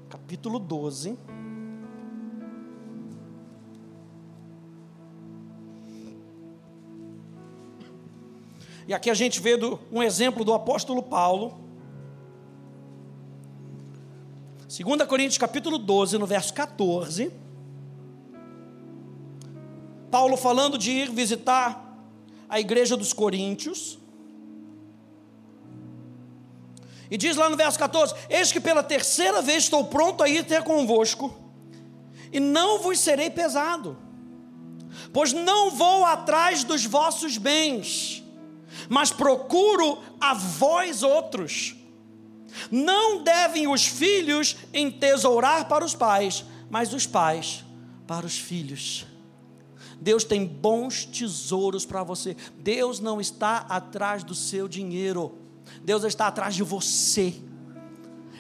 capítulo 0.08 0.60
12. 0.60 1.18
E 8.88 8.94
aqui 8.94 9.10
a 9.10 9.14
gente 9.16 9.40
vê 9.40 9.58
do, 9.58 9.80
um 9.92 10.04
exemplo 10.04 10.46
do 10.46 10.54
apóstolo 10.54 11.02
Paulo 11.02 11.69
2 14.70 15.08
Coríntios 15.08 15.40
capítulo 15.40 15.80
12, 15.80 16.20
no 16.20 16.28
verso 16.28 16.54
14. 16.54 17.32
Paulo 20.12 20.38
falando 20.38 20.78
de 20.78 20.92
ir 20.92 21.10
visitar 21.10 21.98
a 22.48 22.60
igreja 22.60 22.96
dos 22.96 23.12
Coríntios. 23.12 23.98
E 27.10 27.18
diz 27.18 27.36
lá 27.36 27.50
no 27.50 27.58
verso 27.58 27.80
14: 27.80 28.14
Eis 28.30 28.52
que 28.52 28.60
pela 28.60 28.84
terceira 28.84 29.42
vez 29.42 29.64
estou 29.64 29.86
pronto 29.86 30.22
a 30.22 30.30
ir 30.30 30.46
ter 30.46 30.62
convosco, 30.62 31.36
e 32.32 32.40
não 32.40 32.78
vos 32.78 33.00
serei 33.00 33.32
pesado, 33.32 33.98
pois 35.12 35.34
não 35.34 35.72
vou 35.72 36.06
atrás 36.06 36.64
dos 36.64 36.86
vossos 36.86 37.40
bens, 37.40 38.24
mas 38.88 39.12
procuro 39.12 39.98
a 40.22 40.36
vós 40.36 41.02
outros 41.02 41.79
não 42.72 43.24
devem 43.24 43.68
os 43.68 43.86
filhos 43.86 44.58
entesourar 44.74 45.68
para 45.68 45.86
os 45.86 45.96
pais, 45.96 46.46
mas 46.70 46.94
os 46.94 47.06
pais 47.06 47.64
para 48.08 48.26
os 48.26 48.38
filhos. 48.38 49.06
Deus 50.02 50.24
tem 50.24 50.46
bons 50.46 51.06
tesouros 51.06 51.86
para 51.86 52.04
você. 52.04 52.36
Deus 52.58 53.00
não 53.00 53.20
está 53.20 53.66
atrás 53.70 54.24
do 54.24 54.34
seu 54.34 54.68
dinheiro. 54.68 55.38
Deus 55.84 56.04
está 56.04 56.28
atrás 56.28 56.56
de 56.56 56.64
você. 56.64 57.36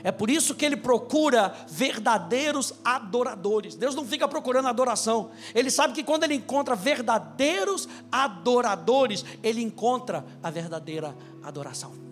É 0.01 0.11
por 0.11 0.29
isso 0.29 0.55
que 0.55 0.65
ele 0.65 0.77
procura 0.77 1.53
verdadeiros 1.67 2.73
adoradores. 2.85 3.75
Deus 3.75 3.93
não 3.93 4.05
fica 4.05 4.27
procurando 4.27 4.69
adoração. 4.69 5.31
Ele 5.53 5.69
sabe 5.69 5.93
que 5.93 6.03
quando 6.03 6.23
ele 6.23 6.35
encontra 6.35 6.75
verdadeiros 6.75 7.87
adoradores, 8.09 9.25
ele 9.43 9.61
encontra 9.61 10.25
a 10.41 10.49
verdadeira 10.49 11.15
adoração. 11.43 12.08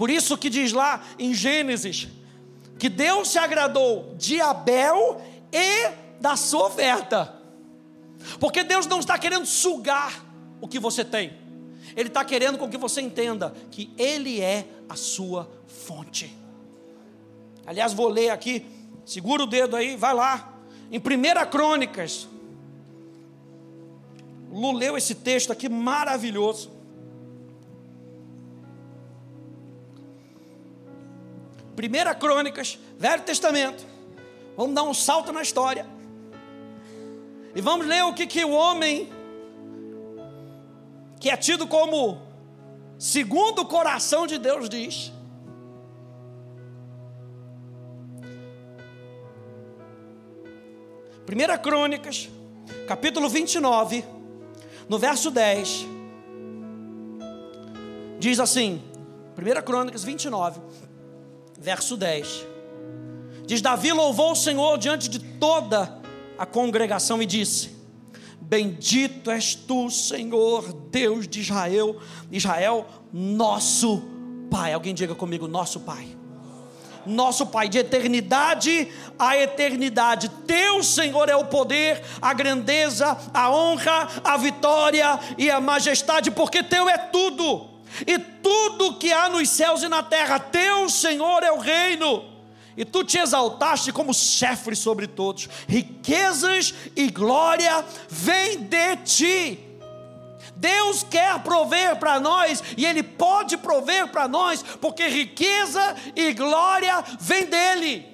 Por 0.00 0.08
isso 0.08 0.38
que 0.38 0.48
diz 0.48 0.72
lá 0.72 1.04
em 1.18 1.34
Gênesis 1.34 2.08
que 2.78 2.88
Deus 2.88 3.28
se 3.28 3.38
agradou 3.38 4.14
de 4.16 4.40
Abel 4.40 5.20
e 5.52 5.90
da 6.18 6.36
sua 6.36 6.68
oferta. 6.68 7.38
Porque 8.38 8.64
Deus 8.64 8.86
não 8.86 9.00
está 9.00 9.18
querendo 9.18 9.44
sugar 9.44 10.24
o 10.58 10.66
que 10.66 10.78
você 10.78 11.04
tem. 11.04 11.34
Ele 11.94 12.08
está 12.08 12.24
querendo 12.24 12.56
com 12.56 12.66
que 12.66 12.78
você 12.78 13.02
entenda 13.02 13.54
que 13.70 13.92
Ele 13.98 14.40
é 14.40 14.66
a 14.88 14.96
sua 14.96 15.46
fonte. 15.66 16.34
Aliás, 17.66 17.92
vou 17.92 18.08
ler 18.08 18.30
aqui, 18.30 18.64
segura 19.04 19.42
o 19.42 19.46
dedo 19.46 19.76
aí, 19.76 19.96
vai 19.96 20.14
lá. 20.14 20.54
Em 20.90 20.96
1 20.98 21.50
Crônicas, 21.50 22.26
Lu 24.50 24.72
leu 24.72 24.96
esse 24.96 25.14
texto 25.14 25.52
aqui 25.52 25.68
maravilhoso. 25.68 26.79
1 31.86 32.18
Crônicas, 32.18 32.78
Velho 32.98 33.22
Testamento. 33.22 33.84
Vamos 34.56 34.74
dar 34.74 34.82
um 34.82 34.94
salto 34.94 35.32
na 35.32 35.42
história. 35.42 35.86
E 37.54 37.60
vamos 37.60 37.86
ler 37.86 38.04
o 38.04 38.14
que, 38.14 38.26
que 38.26 38.44
o 38.44 38.50
homem, 38.50 39.10
que 41.18 41.30
é 41.30 41.36
tido 41.36 41.66
como 41.66 42.20
segundo 42.98 43.62
o 43.62 43.66
coração 43.66 44.26
de 44.26 44.38
Deus, 44.38 44.68
diz. 44.68 45.12
Primeira 51.24 51.56
Crônicas, 51.56 52.28
capítulo 52.86 53.28
29, 53.28 54.04
no 54.88 54.98
verso 54.98 55.30
10, 55.30 55.86
diz 58.18 58.40
assim, 58.40 58.82
Primeira 59.34 59.62
Crônicas 59.62 60.02
29, 60.02 60.60
verso 61.60 61.96
10. 61.96 62.46
Diz: 63.46 63.60
Davi 63.60 63.92
louvou 63.92 64.32
o 64.32 64.36
Senhor 64.36 64.78
diante 64.78 65.08
de 65.08 65.18
toda 65.18 66.00
a 66.38 66.46
congregação 66.46 67.22
e 67.22 67.26
disse: 67.26 67.76
Bendito 68.40 69.30
és 69.30 69.54
tu, 69.54 69.90
Senhor, 69.90 70.72
Deus 70.90 71.28
de 71.28 71.40
Israel, 71.40 71.96
Israel, 72.32 72.86
nosso 73.12 74.02
Pai. 74.50 74.72
Alguém 74.72 74.94
diga 74.94 75.14
comigo, 75.14 75.46
nosso 75.46 75.80
Pai. 75.80 76.16
Nosso 77.06 77.46
Pai, 77.46 77.68
de 77.68 77.78
eternidade 77.78 78.88
a 79.18 79.36
eternidade. 79.36 80.28
Teu 80.46 80.82
Senhor 80.82 81.28
é 81.28 81.36
o 81.36 81.44
poder, 81.44 82.02
a 82.20 82.32
grandeza, 82.32 83.16
a 83.32 83.50
honra, 83.50 84.08
a 84.24 84.36
vitória 84.36 85.18
e 85.36 85.50
a 85.50 85.60
majestade, 85.60 86.30
porque 86.30 86.62
teu 86.62 86.88
é 86.88 86.96
tudo 86.96 87.69
e 88.06 88.18
tudo 88.18 88.96
que 88.96 89.12
há 89.12 89.28
nos 89.28 89.48
céus 89.48 89.82
e 89.82 89.88
na 89.88 90.02
terra, 90.02 90.38
teu 90.38 90.88
Senhor 90.88 91.42
é 91.42 91.52
o 91.52 91.58
reino. 91.58 92.24
E 92.76 92.84
tu 92.84 93.04
te 93.04 93.18
exaltaste 93.18 93.92
como 93.92 94.14
chefe 94.14 94.74
sobre 94.74 95.06
todos, 95.06 95.48
riquezas 95.68 96.72
e 96.96 97.10
glória 97.10 97.84
vêm 98.08 98.58
de 98.58 98.96
ti. 99.04 99.58
Deus 100.56 101.02
quer 101.02 101.40
prover 101.40 101.96
para 101.96 102.20
nós 102.20 102.62
e 102.76 102.86
Ele 102.86 103.02
pode 103.02 103.56
prover 103.56 104.08
para 104.08 104.28
nós, 104.28 104.62
porque 104.80 105.06
riqueza 105.08 105.96
e 106.14 106.32
glória 106.32 107.02
vem 107.18 107.46
dEle. 107.46 108.06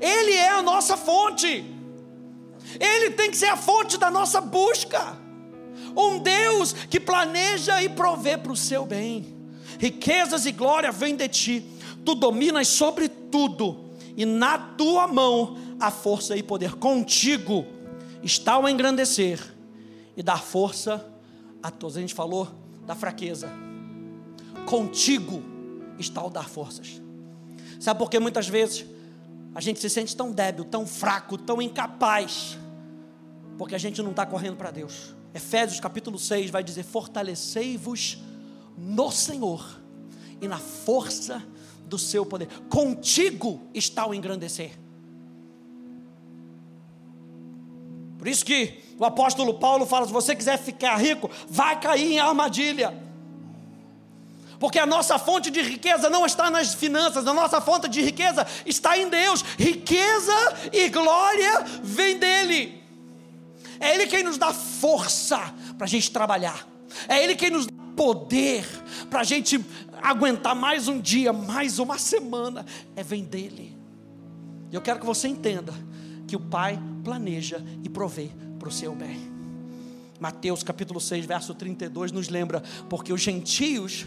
Ele 0.00 0.32
é 0.32 0.50
a 0.50 0.62
nossa 0.62 0.96
fonte, 0.96 1.64
Ele 2.80 3.10
tem 3.10 3.30
que 3.30 3.36
ser 3.36 3.46
a 3.48 3.56
fonte 3.56 3.98
da 3.98 4.10
nossa 4.10 4.40
busca 4.40 5.23
um 5.96 6.18
Deus 6.18 6.72
que 6.72 6.98
planeja 6.98 7.82
e 7.82 7.88
provê 7.88 8.36
para 8.36 8.52
o 8.52 8.56
seu 8.56 8.84
bem. 8.84 9.34
Riquezas 9.78 10.46
e 10.46 10.52
glória 10.52 10.90
vêm 10.92 11.16
de 11.16 11.28
ti, 11.28 11.64
tu 12.04 12.14
dominas 12.14 12.68
sobre 12.68 13.08
tudo, 13.08 13.90
e 14.16 14.24
na 14.24 14.56
tua 14.58 15.06
mão 15.06 15.56
a 15.78 15.90
força 15.90 16.36
e 16.36 16.42
poder. 16.42 16.74
Contigo 16.74 17.66
está 18.22 18.58
o 18.58 18.68
engrandecer 18.68 19.40
e 20.16 20.22
dar 20.22 20.42
força 20.42 21.04
a 21.62 21.70
todos. 21.70 21.96
A 21.96 22.00
gente 22.00 22.14
falou 22.14 22.48
da 22.86 22.94
fraqueza. 22.94 23.50
Contigo 24.66 25.42
está 25.98 26.24
o 26.24 26.30
dar 26.30 26.48
forças. 26.48 27.00
Sabe 27.80 27.98
por 27.98 28.08
que 28.08 28.18
muitas 28.18 28.48
vezes 28.48 28.84
a 29.54 29.60
gente 29.60 29.80
se 29.80 29.90
sente 29.90 30.16
tão 30.16 30.32
débil, 30.32 30.64
tão 30.64 30.86
fraco, 30.86 31.36
tão 31.36 31.60
incapaz? 31.60 32.58
Porque 33.58 33.74
a 33.74 33.78
gente 33.78 34.02
não 34.02 34.10
está 34.10 34.24
correndo 34.24 34.56
para 34.56 34.70
Deus. 34.70 35.14
Efésios 35.34 35.80
capítulo 35.80 36.18
6 36.18 36.50
vai 36.50 36.62
dizer: 36.62 36.84
Fortalecei-vos 36.84 38.18
no 38.78 39.10
Senhor 39.10 39.80
e 40.40 40.46
na 40.46 40.58
força 40.58 41.42
do 41.86 41.98
seu 41.98 42.24
poder. 42.24 42.48
Contigo 42.68 43.60
está 43.74 44.06
o 44.06 44.14
engrandecer. 44.14 44.78
Por 48.16 48.28
isso 48.28 48.44
que 48.44 48.82
o 48.96 49.04
apóstolo 49.04 49.54
Paulo 49.54 49.84
fala: 49.84 50.06
se 50.06 50.12
você 50.12 50.36
quiser 50.36 50.56
ficar 50.56 50.96
rico, 50.96 51.28
vai 51.48 51.80
cair 51.80 52.12
em 52.12 52.18
armadilha. 52.20 53.02
Porque 54.60 54.78
a 54.78 54.86
nossa 54.86 55.18
fonte 55.18 55.50
de 55.50 55.60
riqueza 55.60 56.08
não 56.08 56.24
está 56.24 56.48
nas 56.48 56.74
finanças, 56.74 57.26
a 57.26 57.34
nossa 57.34 57.60
fonte 57.60 57.88
de 57.88 58.00
riqueza 58.00 58.46
está 58.64 58.96
em 58.96 59.08
Deus. 59.08 59.42
Riqueza 59.58 60.32
e 60.72 60.88
glória 60.88 61.64
vem 61.82 62.18
dele. 62.18 62.83
É 63.84 63.94
Ele 63.94 64.06
quem 64.06 64.22
nos 64.22 64.38
dá 64.38 64.50
força 64.50 65.52
para 65.76 65.84
a 65.84 65.88
gente 65.88 66.10
trabalhar. 66.10 66.66
É 67.06 67.22
Ele 67.22 67.36
quem 67.36 67.50
nos 67.50 67.66
dá 67.66 67.74
poder 67.94 68.64
para 69.10 69.20
a 69.20 69.24
gente 69.24 69.62
aguentar 70.02 70.56
mais 70.56 70.88
um 70.88 70.98
dia, 70.98 71.34
mais 71.34 71.78
uma 71.78 71.98
semana. 71.98 72.64
É 72.96 73.02
vem 73.02 73.22
dele. 73.24 73.76
Eu 74.72 74.80
quero 74.80 75.00
que 75.00 75.04
você 75.04 75.28
entenda 75.28 75.74
que 76.26 76.34
o 76.34 76.40
Pai 76.40 76.80
planeja 77.04 77.62
e 77.82 77.90
provê 77.90 78.30
para 78.58 78.70
o 78.70 78.72
seu 78.72 78.94
bem. 78.94 79.30
Mateus 80.18 80.62
capítulo 80.62 80.98
6, 80.98 81.26
verso 81.26 81.54
32 81.54 82.10
nos 82.10 82.30
lembra, 82.30 82.62
porque 82.88 83.12
os 83.12 83.20
gentios 83.20 84.06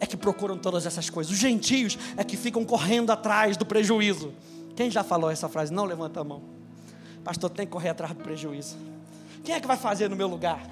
é 0.00 0.06
que 0.06 0.16
procuram 0.16 0.58
todas 0.58 0.86
essas 0.86 1.08
coisas, 1.08 1.32
os 1.32 1.38
gentios 1.38 1.96
é 2.16 2.24
que 2.24 2.36
ficam 2.36 2.64
correndo 2.64 3.12
atrás 3.12 3.56
do 3.56 3.64
prejuízo. 3.64 4.34
Quem 4.74 4.90
já 4.90 5.04
falou 5.04 5.30
essa 5.30 5.48
frase? 5.48 5.72
Não 5.72 5.84
levanta 5.84 6.20
a 6.20 6.24
mão. 6.24 6.42
Pastor, 7.22 7.48
tem 7.48 7.64
que 7.64 7.70
correr 7.70 7.90
atrás 7.90 8.12
do 8.12 8.20
prejuízo. 8.20 8.76
Quem 9.44 9.54
é 9.54 9.60
que 9.60 9.66
vai 9.66 9.76
fazer 9.76 10.08
no 10.08 10.16
meu 10.16 10.26
lugar? 10.26 10.66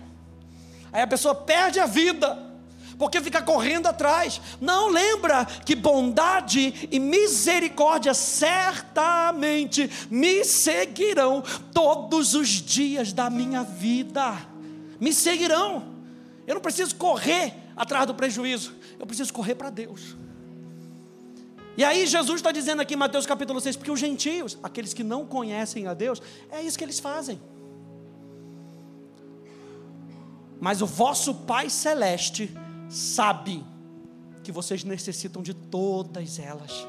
Aí 0.90 1.02
a 1.02 1.06
pessoa 1.06 1.34
perde 1.34 1.78
a 1.78 1.86
vida, 1.86 2.38
porque 2.98 3.20
fica 3.20 3.42
correndo 3.42 3.86
atrás. 3.86 4.40
Não 4.60 4.88
lembra 4.88 5.44
que 5.44 5.74
bondade 5.74 6.88
e 6.90 6.98
misericórdia 6.98 8.14
certamente 8.14 9.90
me 10.10 10.44
seguirão 10.44 11.42
todos 11.72 12.34
os 12.34 12.48
dias 12.48 13.12
da 13.12 13.28
minha 13.28 13.62
vida. 13.62 14.38
Me 14.98 15.12
seguirão. 15.12 15.92
Eu 16.46 16.54
não 16.54 16.62
preciso 16.62 16.96
correr 16.96 17.54
atrás 17.76 18.06
do 18.06 18.14
prejuízo, 18.14 18.74
eu 18.98 19.06
preciso 19.06 19.32
correr 19.32 19.54
para 19.54 19.70
Deus. 19.70 20.16
E 21.76 21.84
aí 21.84 22.06
Jesus 22.06 22.40
está 22.40 22.52
dizendo 22.52 22.82
aqui 22.82 22.94
em 22.94 22.98
Mateus 22.98 23.24
capítulo 23.24 23.60
6, 23.60 23.76
porque 23.76 23.90
os 23.90 23.98
gentios, 23.98 24.58
aqueles 24.62 24.92
que 24.92 25.02
não 25.02 25.24
conhecem 25.26 25.86
a 25.86 25.94
Deus, 25.94 26.20
é 26.50 26.62
isso 26.62 26.76
que 26.76 26.84
eles 26.84 27.00
fazem. 27.00 27.40
Mas 30.62 30.80
o 30.80 30.86
vosso 30.86 31.34
Pai 31.34 31.68
Celeste 31.68 32.56
sabe 32.88 33.64
que 34.44 34.52
vocês 34.52 34.84
necessitam 34.84 35.42
de 35.42 35.52
todas 35.52 36.38
elas. 36.38 36.86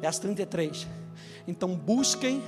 Verso 0.00 0.22
33. 0.22 0.86
Então 1.46 1.76
busquem 1.76 2.42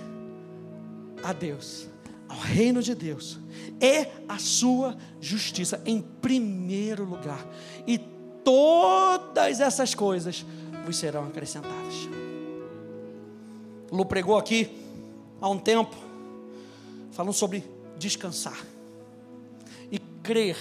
a 1.22 1.34
Deus, 1.34 1.86
ao 2.26 2.38
reino 2.38 2.82
de 2.82 2.94
Deus, 2.94 3.38
e 3.78 4.08
a 4.26 4.38
sua 4.38 4.96
justiça 5.20 5.78
em 5.84 6.00
primeiro 6.00 7.04
lugar, 7.04 7.46
e 7.86 7.98
todas 8.42 9.60
essas 9.60 9.94
coisas 9.94 10.46
vos 10.86 10.96
serão 10.96 11.26
acrescentadas. 11.26 12.08
Lu 13.92 14.06
pregou 14.06 14.38
aqui 14.38 14.70
há 15.38 15.50
um 15.50 15.58
tempo, 15.58 15.94
falando 17.12 17.34
sobre 17.34 17.62
descansar 17.98 18.69
crer 20.30 20.56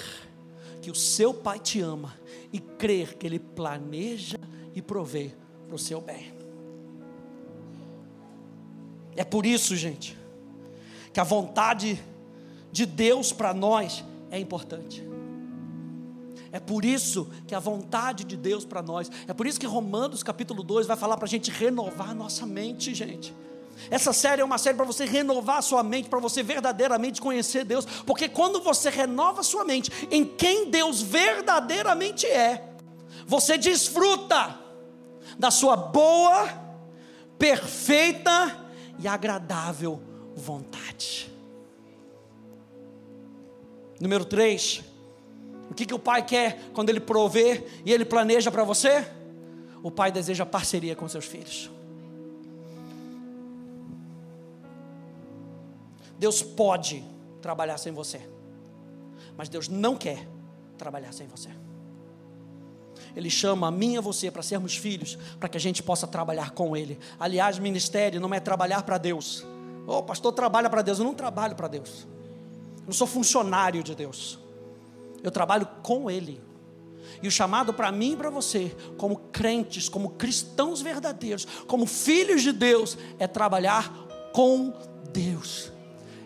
que 0.82 0.89
o 0.89 0.95
seu 0.95 1.32
Pai 1.32 1.60
te 1.60 1.79
ama 1.79 2.15
e 2.51 2.58
crer 2.60 3.15
que 3.15 3.27
Ele 3.27 3.38
planeja 3.38 4.39
e 4.73 4.82
provê 4.82 5.32
para 5.67 5.75
o 5.75 5.77
seu 5.77 6.01
bem. 6.01 6.34
É 9.15 9.23
por 9.23 9.45
isso, 9.45 9.75
gente, 9.75 10.17
que 11.13 11.19
a 11.19 11.23
vontade 11.23 12.03
de 12.71 12.84
Deus 12.84 13.32
para 13.32 13.53
nós 13.53 14.03
é 14.32 14.39
importante. 14.39 15.08
É 16.51 16.60
por 16.60 16.84
isso 16.84 17.29
que 17.45 17.53
a 17.53 17.60
vontade 17.60 18.23
de 18.23 18.36
Deus 18.36 18.65
para 18.65 18.82
nós, 18.82 19.12
é 19.27 19.36
por 19.36 19.45
isso 19.45 19.60
que 19.60 19.67
Romanos 19.67 20.23
capítulo 20.23 20.63
2 20.63 20.88
vai 20.88 20.97
falar 20.97 21.15
para 21.15 21.27
a 21.27 21.29
gente 21.29 21.51
renovar 21.51 22.15
nossa 22.15 22.43
mente, 22.43 22.95
gente. 22.95 23.36
Essa 23.89 24.12
série 24.13 24.42
é 24.42 24.46
uma 24.46 24.58
série 24.58 24.76
para 24.76 24.86
você 24.86 25.06
renovar 25.06 25.58
a 25.58 25.62
sua 25.62 25.84
mente, 25.84 26.10
para 26.10 26.20
você 26.20 26.44
verdadeiramente 26.44 27.22
conhecer 27.22 27.63
Deus, 27.63 27.86
porque 28.06 28.28
quando 28.28 28.62
você 28.62 28.89
renova 28.89 29.42
a 29.42 29.44
sua 29.44 29.63
mente 29.63 29.92
em 30.12 30.26
quem 30.26 30.70
Deus 30.70 31.02
verdadeiramente 31.02 32.26
é, 32.26 32.70
você 33.26 33.58
desfruta 33.58 34.60
da 35.38 35.52
sua 35.52 35.76
boa, 35.76 36.48
perfeita 37.38 38.65
e 39.00 39.08
agradável 39.08 40.02
vontade. 40.36 41.32
Número 44.00 44.26
3, 44.26 44.84
o 45.70 45.74
que, 45.74 45.86
que 45.86 45.94
o 45.94 46.00
pai 46.00 46.26
quer 46.26 46.60
quando 46.74 46.89
ele 46.89 47.00
provê 47.00 47.65
e 47.86 47.92
ele 47.92 48.06
planeja 48.06 48.50
para 48.50 48.63
você? 48.63 49.06
O 49.84 49.92
pai 49.92 50.12
deseja 50.12 50.46
parceria 50.46 50.96
com 50.96 51.08
seus 51.08 51.26
filhos. 51.26 51.70
Deus 56.19 56.43
pode 56.43 57.03
trabalhar 57.41 57.77
sem 57.77 57.93
você, 57.93 58.21
mas 59.38 59.49
Deus 59.49 59.69
não 59.69 59.95
quer 59.95 60.27
trabalhar 60.77 61.13
sem 61.13 61.25
você. 61.25 61.49
Ele 63.15 63.29
chama 63.29 63.67
a 63.67 63.71
mim 63.71 63.93
e 63.93 63.97
a 63.97 64.01
você 64.01 64.29
para 64.29 64.43
sermos 64.43 64.75
filhos, 64.75 65.17
para 65.39 65.49
que 65.49 65.58
a 65.58 65.60
gente 65.60 65.82
possa 65.82 66.05
trabalhar 66.05 66.51
com 66.51 66.75
Ele. 66.75 66.99
Aliás, 67.19 67.58
ministério 67.58 68.19
não 68.19 68.34
é 68.34 68.39
trabalhar 68.39 68.84
para 68.84 68.97
Deus. 68.97 69.45
Ô, 69.88 69.97
oh, 69.97 70.03
pastor 70.03 70.34
trabalha 70.34 70.69
para 70.69 70.82
Deus. 70.82 70.99
Eu 70.99 71.05
não 71.05 71.13
trabalho 71.13 71.55
para 71.55 71.67
Deus. 71.67 72.05
Eu 72.77 72.86
não 72.88 72.93
sou 72.93 73.08
funcionário 73.08 73.82
de 73.82 73.95
Deus. 73.95 74.38
Eu 75.23 75.32
trabalho 75.32 75.67
com 75.82 76.12
Ele. 76.12 76.41
E 77.23 77.27
o 77.27 77.32
chamado 77.32 77.73
para 77.73 77.91
mim 77.91 78.13
e 78.13 78.17
para 78.17 78.29
você, 78.29 78.75
como 78.97 79.17
crentes, 79.32 79.89
como 79.89 80.12
cristãos 80.12 80.82
verdadeiros, 80.82 81.45
como 81.67 81.86
filhos 81.86 82.41
de 82.43 82.51
Deus, 82.51 82.97
é 83.17 83.27
trabalhar 83.27 83.91
com 84.34 84.73
Deus. 85.12 85.71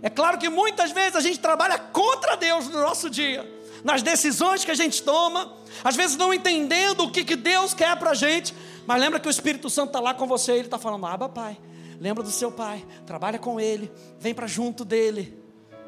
É 0.03 0.09
claro 0.09 0.37
que 0.37 0.49
muitas 0.49 0.91
vezes 0.91 1.15
a 1.15 1.21
gente 1.21 1.39
trabalha 1.39 1.79
contra 1.79 2.35
Deus 2.35 2.67
no 2.67 2.81
nosso 2.81 3.09
dia, 3.09 3.49
nas 3.85 4.03
decisões 4.03 4.65
que 4.65 4.69
a 4.69 4.75
gente 4.75 5.01
toma, 5.01 5.53
às 5.81 5.95
vezes 5.95 6.17
não 6.17 6.33
entendendo 6.33 7.05
o 7.05 7.09
que, 7.09 7.23
que 7.23 7.37
Deus 7.37 7.73
quer 7.73 7.97
para 7.97 8.11
a 8.11 8.13
gente, 8.13 8.53
mas 8.85 8.99
lembra 8.99 9.17
que 9.17 9.29
o 9.29 9.31
Espírito 9.31 9.69
Santo 9.69 9.87
está 9.87 10.01
lá 10.01 10.13
com 10.13 10.27
você, 10.27 10.51
ele 10.51 10.65
está 10.65 10.77
falando: 10.77 11.05
Aba, 11.05 11.29
pai, 11.29 11.57
lembra 12.01 12.21
do 12.21 12.31
seu 12.31 12.51
pai, 12.51 12.85
trabalha 13.05 13.39
com 13.39 13.61
ele, 13.61 13.89
vem 14.19 14.33
para 14.33 14.45
junto 14.45 14.83
dele, 14.83 15.41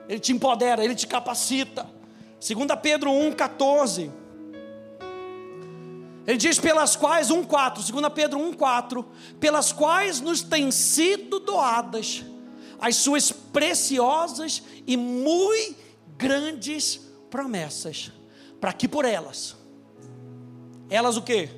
ele 0.07 0.21
te 0.21 0.31
empodera, 0.31 0.81
ele 0.81 0.95
te 0.95 1.05
capacita. 1.05 1.85
2 2.39 2.67
Pedro 2.81 3.11
1,14. 3.11 4.09
Ele 6.25 6.37
diz 6.37 6.57
pelas 6.57 6.95
quais, 6.95 7.27
1,4, 7.27 7.91
2 7.91 8.13
Pedro 8.13 8.39
1,4, 8.39 9.05
pelas 9.41 9.73
quais 9.73 10.21
nos 10.21 10.41
têm 10.41 10.71
sido 10.71 11.39
doadas 11.41 12.23
as 12.85 12.97
suas 12.97 13.31
preciosas 13.31 14.61
e 14.85 14.95
muito 14.95 15.75
grandes 16.15 17.01
promessas, 17.31 18.11
para 18.61 18.71
que 18.71 18.87
por 18.87 19.03
elas, 19.03 19.55
elas 20.87 21.17
o 21.17 21.23
que? 21.23 21.49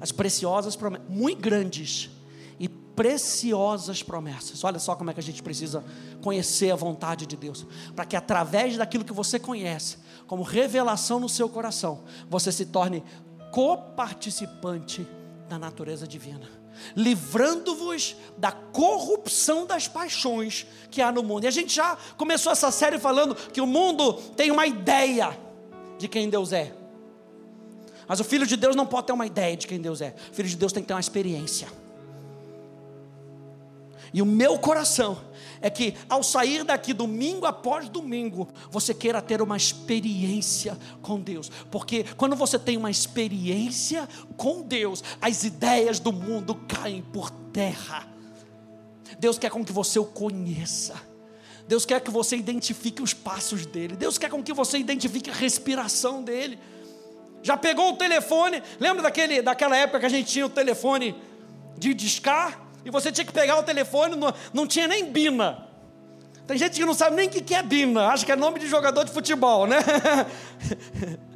As 0.00 0.10
preciosas 0.10 0.74
promessas, 0.74 1.08
muito 1.08 1.40
grandes 1.40 2.10
e 2.58 2.68
preciosas 2.68 4.02
promessas. 4.02 4.64
Olha 4.64 4.80
só 4.80 4.96
como 4.96 5.10
é 5.10 5.14
que 5.14 5.20
a 5.20 5.22
gente 5.22 5.44
precisa 5.44 5.84
conhecer 6.20 6.72
a 6.72 6.76
vontade 6.76 7.24
de 7.24 7.36
Deus, 7.36 7.64
para 7.94 8.04
que 8.04 8.16
através 8.16 8.76
daquilo 8.76 9.04
que 9.04 9.12
você 9.12 9.38
conhece, 9.38 9.98
como 10.26 10.42
revelação 10.42 11.20
no 11.20 11.28
seu 11.28 11.48
coração, 11.48 12.02
você 12.28 12.50
se 12.50 12.66
torne 12.66 13.04
coparticipante 13.52 15.06
da 15.48 15.56
natureza 15.56 16.04
divina, 16.04 16.57
livrando-vos 16.96 18.16
da 18.36 18.52
corrupção 18.52 19.66
das 19.66 19.88
paixões 19.88 20.66
que 20.90 21.00
há 21.00 21.12
no 21.12 21.22
mundo. 21.22 21.44
E 21.44 21.46
a 21.46 21.50
gente 21.50 21.74
já 21.74 21.96
começou 22.16 22.52
essa 22.52 22.70
série 22.70 22.98
falando 22.98 23.34
que 23.34 23.60
o 23.60 23.66
mundo 23.66 24.14
tem 24.36 24.50
uma 24.50 24.66
ideia 24.66 25.38
de 25.98 26.08
quem 26.08 26.28
Deus 26.28 26.52
é. 26.52 26.74
Mas 28.06 28.20
o 28.20 28.24
filho 28.24 28.46
de 28.46 28.56
Deus 28.56 28.74
não 28.74 28.86
pode 28.86 29.06
ter 29.06 29.12
uma 29.12 29.26
ideia 29.26 29.56
de 29.56 29.66
quem 29.66 29.80
Deus 29.80 30.00
é. 30.00 30.14
O 30.30 30.34
filho 30.34 30.48
de 30.48 30.56
Deus 30.56 30.72
tem 30.72 30.82
que 30.82 30.86
ter 30.86 30.94
uma 30.94 31.00
experiência. 31.00 31.68
E 34.12 34.22
o 34.22 34.26
meu 34.26 34.58
coração 34.58 35.18
é 35.60 35.70
que 35.70 35.94
ao 36.08 36.22
sair 36.22 36.64
daqui 36.64 36.92
domingo 36.92 37.46
após 37.46 37.88
domingo, 37.88 38.48
você 38.70 38.94
queira 38.94 39.20
ter 39.20 39.42
uma 39.42 39.56
experiência 39.56 40.78
com 41.02 41.20
Deus, 41.20 41.50
porque 41.70 42.04
quando 42.16 42.36
você 42.36 42.58
tem 42.58 42.76
uma 42.76 42.90
experiência 42.90 44.08
com 44.36 44.62
Deus, 44.62 45.02
as 45.20 45.44
ideias 45.44 45.98
do 45.98 46.12
mundo 46.12 46.54
caem 46.68 47.02
por 47.02 47.30
terra. 47.30 48.06
Deus 49.18 49.38
quer 49.38 49.50
com 49.50 49.64
que 49.64 49.72
você 49.72 49.98
o 49.98 50.04
conheça. 50.04 51.00
Deus 51.66 51.84
quer 51.84 52.00
que 52.00 52.10
você 52.10 52.36
identifique 52.36 53.02
os 53.02 53.12
passos 53.12 53.66
dele. 53.66 53.94
Deus 53.94 54.16
quer 54.16 54.30
com 54.30 54.42
que 54.42 54.52
você 54.52 54.78
identifique 54.78 55.28
a 55.30 55.34
respiração 55.34 56.22
dele. 56.22 56.58
Já 57.42 57.56
pegou 57.56 57.92
o 57.92 57.96
telefone? 57.96 58.62
Lembra 58.80 59.02
daquele, 59.02 59.42
daquela 59.42 59.76
época 59.76 60.00
que 60.00 60.06
a 60.06 60.08
gente 60.08 60.30
tinha 60.30 60.46
o 60.46 60.50
telefone 60.50 61.14
de 61.76 61.92
discar? 61.94 62.67
E 62.84 62.90
você 62.90 63.12
tinha 63.12 63.24
que 63.24 63.32
pegar 63.32 63.58
o 63.58 63.62
telefone, 63.62 64.16
não, 64.16 64.32
não 64.52 64.66
tinha 64.66 64.86
nem 64.86 65.10
Bina. 65.10 65.66
Tem 66.46 66.56
gente 66.56 66.78
que 66.78 66.84
não 66.84 66.94
sabe 66.94 67.16
nem 67.16 67.28
o 67.28 67.30
que 67.30 67.54
é 67.54 67.62
Bina, 67.62 68.08
acha 68.08 68.24
que 68.24 68.32
é 68.32 68.36
nome 68.36 68.58
de 68.58 68.66
jogador 68.66 69.04
de 69.04 69.12
futebol, 69.12 69.66
né? 69.66 69.78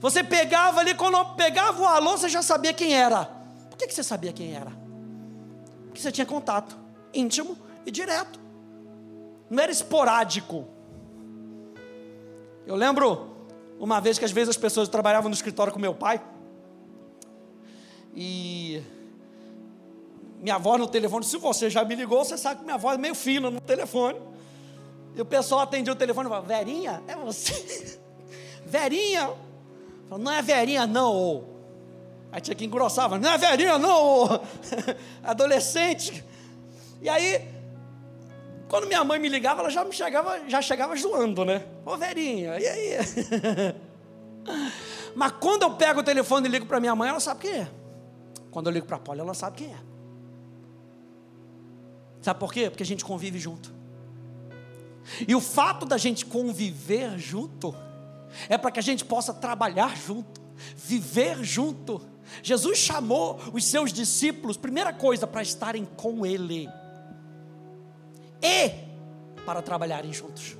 Você 0.00 0.22
pegava 0.22 0.80
ali, 0.80 0.94
quando 0.94 1.22
pegava 1.34 1.82
o 1.82 1.86
alô, 1.86 2.16
você 2.16 2.28
já 2.28 2.42
sabia 2.42 2.72
quem 2.72 2.94
era. 2.94 3.24
Por 3.70 3.78
que, 3.78 3.86
que 3.86 3.94
você 3.94 4.02
sabia 4.02 4.32
quem 4.32 4.54
era? 4.54 4.70
Porque 5.86 6.00
você 6.00 6.12
tinha 6.12 6.26
contato 6.26 6.76
íntimo 7.12 7.56
e 7.84 7.90
direto. 7.90 8.38
Não 9.48 9.62
era 9.62 9.72
esporádico. 9.72 10.68
Eu 12.66 12.74
lembro 12.74 13.36
uma 13.78 14.00
vez 14.00 14.18
que 14.18 14.24
às 14.24 14.32
vezes 14.32 14.50
as 14.50 14.56
pessoas 14.56 14.88
trabalhavam 14.88 15.28
no 15.28 15.34
escritório 15.34 15.72
com 15.72 15.78
meu 15.78 15.94
pai. 15.94 16.22
E 18.14 18.82
minha 20.40 20.58
voz 20.58 20.80
no 20.80 20.86
telefone, 20.86 21.24
se 21.24 21.36
você 21.38 21.70
já 21.70 21.84
me 21.84 21.94
ligou, 21.94 22.24
você 22.24 22.36
sabe 22.36 22.60
que 22.60 22.64
minha 22.64 22.76
voz 22.76 22.98
é 22.98 23.00
meio 23.00 23.14
fina 23.14 23.50
no 23.50 23.60
telefone. 23.60 24.18
E 25.14 25.20
o 25.20 25.24
pessoal 25.24 25.62
atendia 25.62 25.92
o 25.92 25.96
telefone 25.96 26.28
e 26.28 26.30
falava, 26.30 26.46
Verinha, 26.46 27.02
é 27.08 27.16
você? 27.16 27.98
Verinha? 28.66 29.30
Falava, 30.08 30.24
não 30.24 30.32
é 30.32 30.42
Verinha 30.42 30.86
não. 30.86 31.44
Aí 32.30 32.40
tinha 32.40 32.54
que 32.54 32.64
engrossar, 32.64 33.08
não 33.18 33.30
é 33.30 33.38
Verinha 33.38 33.78
não. 33.78 34.42
Adolescente. 35.24 36.22
E 37.00 37.08
aí, 37.08 37.48
quando 38.68 38.86
minha 38.86 39.02
mãe 39.04 39.18
me 39.18 39.28
ligava, 39.28 39.60
ela 39.60 39.70
já 39.70 39.84
me 39.84 39.92
chegava, 39.92 40.40
já 40.48 40.60
chegava 40.60 40.94
zoando, 40.96 41.44
né? 41.44 41.64
Ô 41.84 41.96
Verinha, 41.96 42.58
e 42.58 42.66
aí? 42.66 42.96
Mas 45.14 45.32
quando 45.40 45.62
eu 45.62 45.70
pego 45.70 46.00
o 46.00 46.02
telefone 46.02 46.46
e 46.46 46.50
ligo 46.50 46.66
para 46.66 46.78
minha 46.78 46.94
mãe, 46.94 47.08
ela 47.08 47.20
sabe 47.20 47.40
quem 47.40 47.52
é. 47.52 47.68
Quando 48.50 48.66
eu 48.66 48.72
ligo 48.72 48.86
para 48.86 48.96
a 48.96 49.00
Polly, 49.00 49.20
ela 49.20 49.34
sabe 49.34 49.56
quem 49.56 49.68
é. 49.68 49.95
Sabe 52.26 52.40
por 52.40 52.52
quê? 52.52 52.68
Porque 52.68 52.82
a 52.82 52.86
gente 52.86 53.04
convive 53.04 53.38
junto. 53.38 53.72
E 55.28 55.32
o 55.32 55.40
fato 55.40 55.86
da 55.86 55.96
gente 55.96 56.26
conviver 56.26 57.16
junto 57.20 57.72
é 58.48 58.58
para 58.58 58.72
que 58.72 58.80
a 58.80 58.82
gente 58.82 59.04
possa 59.04 59.32
trabalhar 59.32 59.96
junto, 59.96 60.40
viver 60.76 61.44
junto. 61.44 62.02
Jesus 62.42 62.78
chamou 62.78 63.38
os 63.52 63.64
seus 63.64 63.92
discípulos, 63.92 64.56
primeira 64.56 64.92
coisa, 64.92 65.24
para 65.24 65.40
estarem 65.40 65.84
com 65.84 66.26
Ele 66.26 66.68
e 68.42 68.72
para 69.44 69.62
trabalharem 69.62 70.12
juntos. 70.12 70.56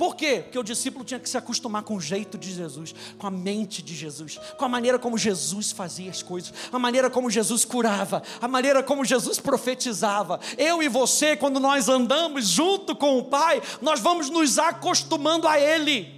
Por 0.00 0.16
quê? 0.16 0.40
Porque 0.42 0.58
o 0.58 0.62
discípulo 0.62 1.04
tinha 1.04 1.20
que 1.20 1.28
se 1.28 1.36
acostumar 1.36 1.82
com 1.82 1.94
o 1.94 2.00
jeito 2.00 2.38
de 2.38 2.54
Jesus, 2.54 2.94
com 3.18 3.26
a 3.26 3.30
mente 3.30 3.82
de 3.82 3.94
Jesus, 3.94 4.40
com 4.56 4.64
a 4.64 4.68
maneira 4.68 4.98
como 4.98 5.18
Jesus 5.18 5.72
fazia 5.72 6.10
as 6.10 6.22
coisas, 6.22 6.54
a 6.72 6.78
maneira 6.78 7.10
como 7.10 7.28
Jesus 7.28 7.66
curava, 7.66 8.22
a 8.40 8.48
maneira 8.48 8.82
como 8.82 9.04
Jesus 9.04 9.38
profetizava. 9.38 10.40
Eu 10.56 10.82
e 10.82 10.88
você, 10.88 11.36
quando 11.36 11.60
nós 11.60 11.86
andamos 11.86 12.48
junto 12.48 12.96
com 12.96 13.18
o 13.18 13.24
Pai, 13.24 13.60
nós 13.82 14.00
vamos 14.00 14.30
nos 14.30 14.58
acostumando 14.58 15.46
a 15.46 15.60
Ele. 15.60 16.10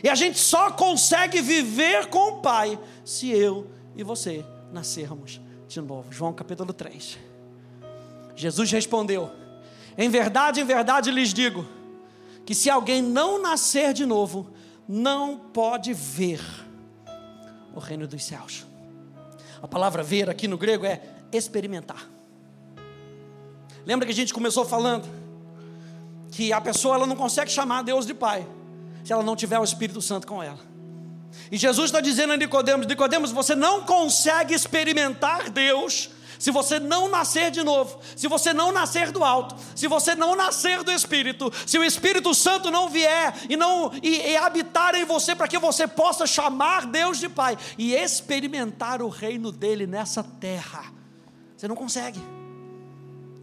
E 0.00 0.08
a 0.08 0.14
gente 0.14 0.38
só 0.38 0.70
consegue 0.70 1.42
viver 1.42 2.06
com 2.06 2.34
o 2.34 2.40
Pai 2.40 2.78
se 3.04 3.28
eu 3.32 3.66
e 3.96 4.04
você 4.04 4.44
nascermos 4.72 5.40
de 5.66 5.80
novo. 5.80 6.12
João 6.12 6.32
capítulo 6.32 6.72
3. 6.72 7.18
Jesus 8.36 8.70
respondeu: 8.70 9.44
Em 9.98 10.08
verdade, 10.08 10.60
em 10.60 10.64
verdade 10.64 11.10
lhes 11.10 11.32
digo, 11.32 11.66
que 12.44 12.54
se 12.54 12.68
alguém 12.68 13.02
não 13.02 13.40
nascer 13.40 13.92
de 13.92 14.04
novo, 14.04 14.50
não 14.88 15.36
pode 15.36 15.92
ver 15.92 16.40
o 17.74 17.80
reino 17.80 18.06
dos 18.06 18.24
céus. 18.24 18.66
A 19.62 19.66
palavra 19.66 20.02
ver 20.02 20.30
aqui 20.30 20.46
no 20.46 20.58
grego 20.58 20.86
é 20.86 21.02
experimentar. 21.32 22.08
Lembra 23.84 24.06
que 24.06 24.12
a 24.12 24.14
gente 24.14 24.34
começou 24.34 24.64
falando 24.64 25.08
que 26.30 26.52
a 26.52 26.60
pessoa 26.60 26.96
ela 26.96 27.06
não 27.06 27.16
consegue 27.16 27.50
chamar 27.50 27.82
Deus 27.82 28.06
de 28.06 28.12
Pai 28.12 28.46
se 29.04 29.12
ela 29.12 29.22
não 29.22 29.36
tiver 29.36 29.58
o 29.58 29.64
Espírito 29.64 30.02
Santo 30.02 30.26
com 30.26 30.42
ela. 30.42 30.58
E 31.50 31.56
Jesus 31.56 31.86
está 31.86 32.00
dizendo 32.00 32.32
a 32.32 32.36
Nicodemos: 32.36 32.86
Nicodemos, 32.86 33.30
você 33.30 33.54
não 33.54 33.82
consegue 33.82 34.54
experimentar 34.54 35.50
Deus 35.50 36.10
se 36.38 36.50
você 36.50 36.78
não 36.78 37.08
nascer 37.08 37.50
de 37.50 37.62
novo, 37.62 37.98
se 38.14 38.28
você 38.28 38.52
não 38.52 38.72
nascer 38.72 39.10
do 39.10 39.24
alto, 39.24 39.56
se 39.74 39.86
você 39.88 40.14
não 40.14 40.36
nascer 40.36 40.82
do 40.82 40.92
Espírito, 40.92 41.52
se 41.66 41.78
o 41.78 41.84
Espírito 41.84 42.34
Santo 42.34 42.70
não 42.70 42.88
vier 42.88 43.34
e 43.48 43.56
não 43.56 43.92
e, 44.02 44.16
e 44.18 44.36
habitar 44.36 44.94
em 44.94 45.04
você 45.04 45.34
para 45.34 45.48
que 45.48 45.58
você 45.58 45.86
possa 45.86 46.26
chamar 46.26 46.86
Deus 46.86 47.18
de 47.18 47.28
Pai 47.28 47.56
e 47.78 47.94
experimentar 47.94 49.02
o 49.02 49.08
reino 49.08 49.50
dele 49.50 49.86
nessa 49.86 50.22
terra. 50.22 50.84
Você 51.56 51.66
não 51.66 51.76
consegue. 51.76 52.20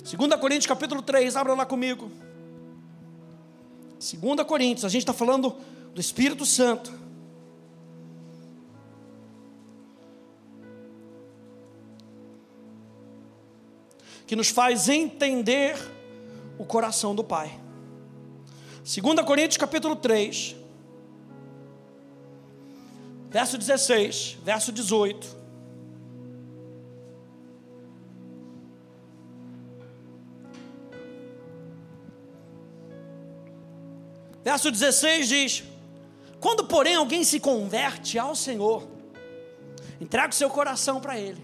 2 0.03 0.39
Coríntios 0.39 0.67
capítulo 0.67 1.01
3, 1.01 1.35
abra 1.35 1.53
lá 1.53 1.65
comigo. 1.65 2.11
2 3.99 4.47
Coríntios, 4.47 4.85
a 4.85 4.89
gente 4.89 5.01
está 5.01 5.13
falando 5.13 5.55
do 5.93 6.01
Espírito 6.01 6.45
Santo. 6.45 7.02
Que 14.25 14.35
nos 14.35 14.49
faz 14.49 14.89
entender 14.89 15.75
o 16.57 16.65
coração 16.65 17.13
do 17.13 17.23
Pai. 17.23 17.59
2 18.83 19.25
Coríntios 19.25 19.57
capítulo 19.57 19.95
3, 19.95 20.55
verso 23.29 23.57
16, 23.57 24.37
verso 24.43 24.71
18. 24.71 25.43
Verso 34.43 34.69
16 34.69 35.27
diz: 35.29 35.63
Quando, 36.39 36.65
porém, 36.65 36.95
alguém 36.95 37.23
se 37.23 37.39
converte 37.39 38.19
ao 38.19 38.35
Senhor, 38.35 38.85
entrega 40.01 40.29
o 40.29 40.35
seu 40.35 40.49
coração 40.49 40.99
para 40.99 41.17
Ele, 41.17 41.41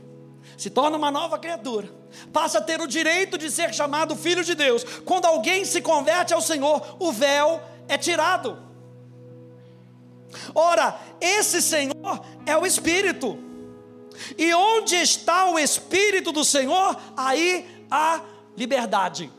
se 0.60 0.70
torna 0.70 0.98
uma 0.98 1.10
nova 1.10 1.40
criatura, 1.40 1.90
passa 2.34 2.58
a 2.58 2.62
ter 2.62 2.82
o 2.82 2.88
direito 2.88 3.38
de 3.38 3.50
ser 3.50 3.74
chamado 3.74 4.14
filho 4.14 4.44
de 4.44 4.54
Deus. 4.54 4.84
Quando 5.06 5.26
alguém 5.26 5.64
se 5.64 5.82
converte 5.82 6.34
ao 6.34 6.42
Senhor, 6.42 6.98
o 7.00 7.14
véu 7.14 7.62
é 7.88 7.98
tirado. 7.98 8.62
Ora, 10.54 11.00
esse 11.22 11.62
Senhor 11.62 12.26
é 12.46 12.58
o 12.58 12.66
Espírito. 12.66 13.40
E 14.38 14.54
onde 14.54 14.96
está 14.96 15.50
o 15.50 15.58
Espírito 15.58 16.34
do 16.34 16.44
Senhor, 16.44 16.98
aí 17.16 17.86
há 17.90 18.20
liberdade. 18.58 19.32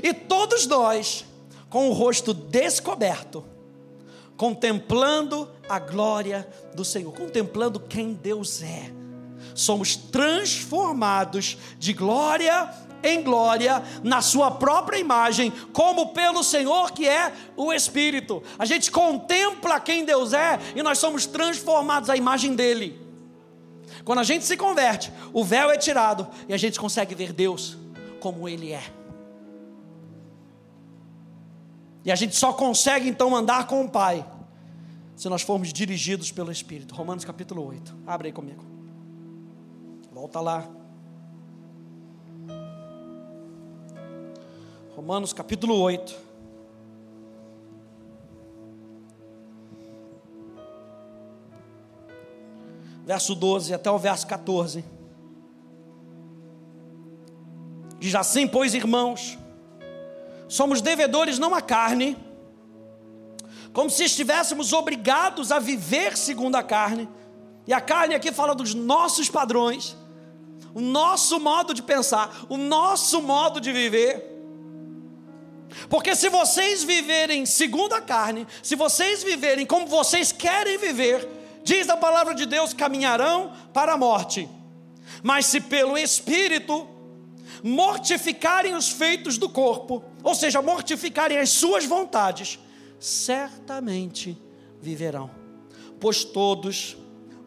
E 0.00 0.14
todos 0.14 0.64
nós 0.68 1.24
com 1.68 1.90
o 1.90 1.92
rosto 1.92 2.32
descoberto, 2.32 3.44
contemplando 4.36 5.50
a 5.68 5.80
glória 5.80 6.48
do 6.72 6.84
Senhor, 6.84 7.12
contemplando 7.12 7.80
quem 7.80 8.12
Deus 8.14 8.62
é. 8.62 9.05
Somos 9.56 9.96
transformados 9.96 11.56
de 11.78 11.92
glória 11.92 12.72
em 13.02 13.22
glória 13.22 13.82
na 14.02 14.20
sua 14.20 14.50
própria 14.50 14.98
imagem, 14.98 15.52
como 15.72 16.08
pelo 16.08 16.42
Senhor 16.42 16.92
que 16.92 17.08
é 17.08 17.32
o 17.56 17.72
Espírito. 17.72 18.42
A 18.58 18.64
gente 18.64 18.90
contempla 18.90 19.80
quem 19.80 20.04
Deus 20.04 20.32
é 20.32 20.58
e 20.74 20.82
nós 20.82 20.98
somos 20.98 21.24
transformados 21.26 22.10
à 22.10 22.16
imagem 22.16 22.54
dele. 22.54 23.00
Quando 24.04 24.18
a 24.18 24.24
gente 24.24 24.44
se 24.44 24.56
converte, 24.56 25.12
o 25.32 25.42
véu 25.42 25.70
é 25.70 25.76
tirado 25.76 26.28
e 26.48 26.54
a 26.54 26.56
gente 26.56 26.78
consegue 26.78 27.14
ver 27.14 27.32
Deus 27.32 27.76
como 28.20 28.48
ele 28.48 28.72
é. 28.72 28.82
E 32.04 32.12
a 32.12 32.14
gente 32.14 32.36
só 32.36 32.52
consegue 32.52 33.08
então 33.08 33.34
andar 33.34 33.66
com 33.66 33.84
o 33.84 33.88
Pai 33.88 34.24
se 35.16 35.28
nós 35.28 35.42
formos 35.42 35.72
dirigidos 35.72 36.30
pelo 36.30 36.52
Espírito. 36.52 36.94
Romanos 36.94 37.24
capítulo 37.24 37.66
8. 37.66 37.96
Abre 38.06 38.28
aí 38.28 38.32
comigo. 38.32 38.75
Volta 40.26 40.40
lá. 40.40 40.68
Romanos 44.96 45.32
capítulo 45.32 45.78
8. 45.78 46.16
Verso 53.04 53.36
12 53.36 53.72
até 53.72 53.88
o 53.88 53.96
verso 54.00 54.26
14. 54.26 54.84
Diz 58.00 58.16
assim, 58.16 58.48
pois, 58.48 58.74
irmãos, 58.74 59.38
somos 60.48 60.80
devedores 60.80 61.38
não 61.38 61.54
à 61.54 61.62
carne, 61.62 62.18
como 63.72 63.88
se 63.88 64.02
estivéssemos 64.02 64.72
obrigados 64.72 65.52
a 65.52 65.60
viver 65.60 66.16
segundo 66.16 66.56
a 66.56 66.64
carne, 66.64 67.08
e 67.64 67.72
a 67.72 67.80
carne 67.80 68.16
aqui 68.16 68.32
fala 68.32 68.56
dos 68.56 68.74
nossos 68.74 69.30
padrões, 69.30 69.96
o 70.76 70.80
nosso 70.82 71.40
modo 71.40 71.72
de 71.72 71.82
pensar, 71.82 72.44
o 72.50 72.58
nosso 72.58 73.22
modo 73.22 73.62
de 73.62 73.72
viver. 73.72 74.22
Porque 75.88 76.14
se 76.14 76.28
vocês 76.28 76.84
viverem 76.84 77.46
segundo 77.46 77.94
a 77.94 78.00
carne, 78.02 78.46
se 78.62 78.76
vocês 78.76 79.22
viverem 79.22 79.64
como 79.64 79.86
vocês 79.86 80.32
querem 80.32 80.76
viver, 80.76 81.26
diz 81.64 81.88
a 81.88 81.96
palavra 81.96 82.34
de 82.34 82.44
Deus, 82.44 82.74
caminharão 82.74 83.54
para 83.72 83.94
a 83.94 83.96
morte. 83.96 84.46
Mas 85.22 85.46
se 85.46 85.62
pelo 85.62 85.96
Espírito 85.96 86.86
mortificarem 87.64 88.74
os 88.74 88.90
feitos 88.90 89.38
do 89.38 89.48
corpo, 89.48 90.04
ou 90.22 90.34
seja, 90.34 90.60
mortificarem 90.60 91.38
as 91.38 91.48
suas 91.48 91.86
vontades, 91.86 92.58
certamente 93.00 94.36
viverão. 94.78 95.30
Pois 95.98 96.22
todos 96.22 96.98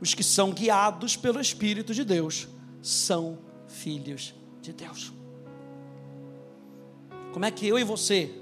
os 0.01 0.15
que 0.15 0.23
são 0.23 0.49
guiados 0.49 1.15
pelo 1.15 1.39
Espírito 1.39 1.93
de 1.93 2.03
Deus 2.03 2.47
são 2.81 3.37
filhos 3.67 4.33
de 4.61 4.73
Deus. 4.73 5.13
Como 7.31 7.45
é 7.45 7.51
que 7.51 7.67
eu 7.67 7.77
e 7.77 7.83
você 7.83 8.33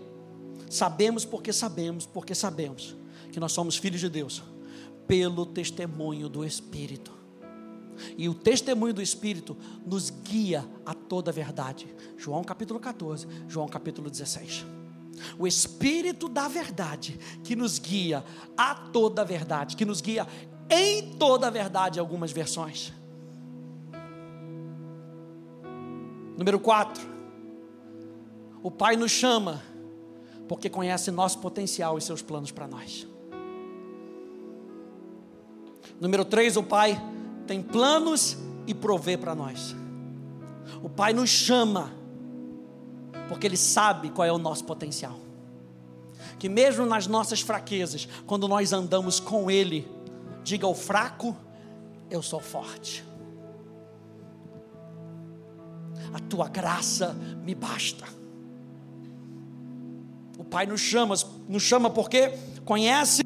sabemos 0.70 1.26
porque 1.26 1.52
sabemos, 1.52 2.06
porque 2.06 2.34
sabemos 2.34 2.96
que 3.32 3.40
nós 3.40 3.52
somos 3.52 3.78
filhos 3.78 4.00
de 4.00 4.10
Deus? 4.10 4.44
Pelo 5.08 5.46
testemunho 5.46 6.30
do 6.30 6.44
Espírito. 6.44 7.12
E 8.18 8.30
o 8.30 8.34
testemunho 8.34 8.94
do 8.94 9.02
Espírito 9.02 9.58
nos 9.86 10.10
guia 10.10 10.66
a 10.86 10.94
toda 10.94 11.32
a 11.32 11.34
verdade. 11.34 11.88
João 12.18 12.44
capítulo 12.44 12.80
14, 12.80 13.28
João 13.48 13.68
capítulo 13.68 14.10
16. 14.10 14.66
O 15.38 15.48
Espírito 15.48 16.30
da 16.30 16.48
verdade 16.48 17.20
que 17.44 17.56
nos 17.56 17.80
guia 17.80 18.24
a 18.56 18.76
toda 18.76 19.24
a 19.24 19.26
verdade, 19.26 19.76
que 19.76 19.86
nos 19.86 20.00
guia 20.00 20.28
em 20.70 21.16
toda 21.18 21.48
a 21.48 21.50
verdade, 21.50 22.00
algumas 22.00 22.32
versões. 22.32 22.94
Número 26.38 26.60
4. 26.60 27.04
O 28.62 28.70
Pai 28.70 28.96
nos 28.96 29.12
chama 29.12 29.62
Porque 30.48 30.70
conhece 30.70 31.10
nosso 31.10 31.40
potencial 31.40 31.98
e 31.98 32.02
seus 32.02 32.22
planos 32.22 32.52
para 32.52 32.68
nós. 32.68 33.08
Número 36.00 36.24
três, 36.24 36.56
o 36.56 36.64
Pai 36.64 37.02
tem 37.48 37.62
planos 37.62 38.38
e 38.68 38.74
provê 38.74 39.18
para 39.18 39.34
nós. 39.34 39.76
O 40.84 40.90
Pai 40.90 41.12
nos 41.12 41.30
chama, 41.30 41.92
porque 43.28 43.48
Ele 43.48 43.58
sabe 43.58 44.12
qual 44.12 44.28
é 44.28 44.32
o 44.32 44.38
nosso 44.38 44.64
potencial. 44.64 45.18
Que 46.38 46.48
mesmo 46.48 46.86
nas 46.86 47.08
nossas 47.08 47.42
fraquezas, 47.42 48.08
quando 48.28 48.48
nós 48.48 48.74
andamos 48.74 49.20
com 49.20 49.50
Ele, 49.50 49.88
diga 50.44 50.68
ao 50.68 50.76
fraco: 50.76 51.36
Eu 52.12 52.22
sou 52.22 52.40
forte. 52.40 53.07
A 56.14 56.20
tua 56.20 56.48
graça 56.48 57.14
me 57.44 57.54
basta. 57.54 58.06
O 60.38 60.44
Pai 60.44 60.66
nos 60.66 60.82
chama, 60.82 61.16
nos 61.48 61.64
chama 61.64 61.90
porque 61.90 62.34
conhece 62.64 63.24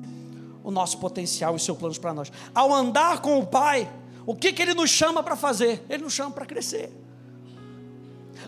o 0.64 0.72
nosso 0.72 0.98
potencial 1.00 1.56
e 1.56 1.60
seus 1.60 1.78
planos 1.78 1.98
para 1.98 2.14
nós. 2.14 2.32
Ao 2.54 2.74
andar 2.74 3.22
com 3.22 3.40
o 3.40 3.46
Pai, 3.46 3.92
o 4.26 4.36
que, 4.36 4.54
que 4.54 4.62
Ele 4.62 4.74
nos 4.74 4.90
chama 4.90 5.22
para 5.22 5.36
fazer? 5.36 5.84
Ele 5.90 6.04
nos 6.04 6.14
chama 6.14 6.32
para 6.32 6.46
crescer. 6.46 6.92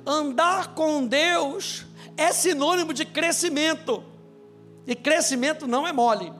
Andar 0.05 0.73
com 0.73 1.05
Deus 1.05 1.85
é 2.15 2.31
sinônimo 2.31 2.93
de 2.93 3.05
crescimento. 3.05 4.03
E 4.85 4.95
crescimento 4.95 5.67
não 5.67 5.87
é 5.87 5.93
mole. 5.93 6.31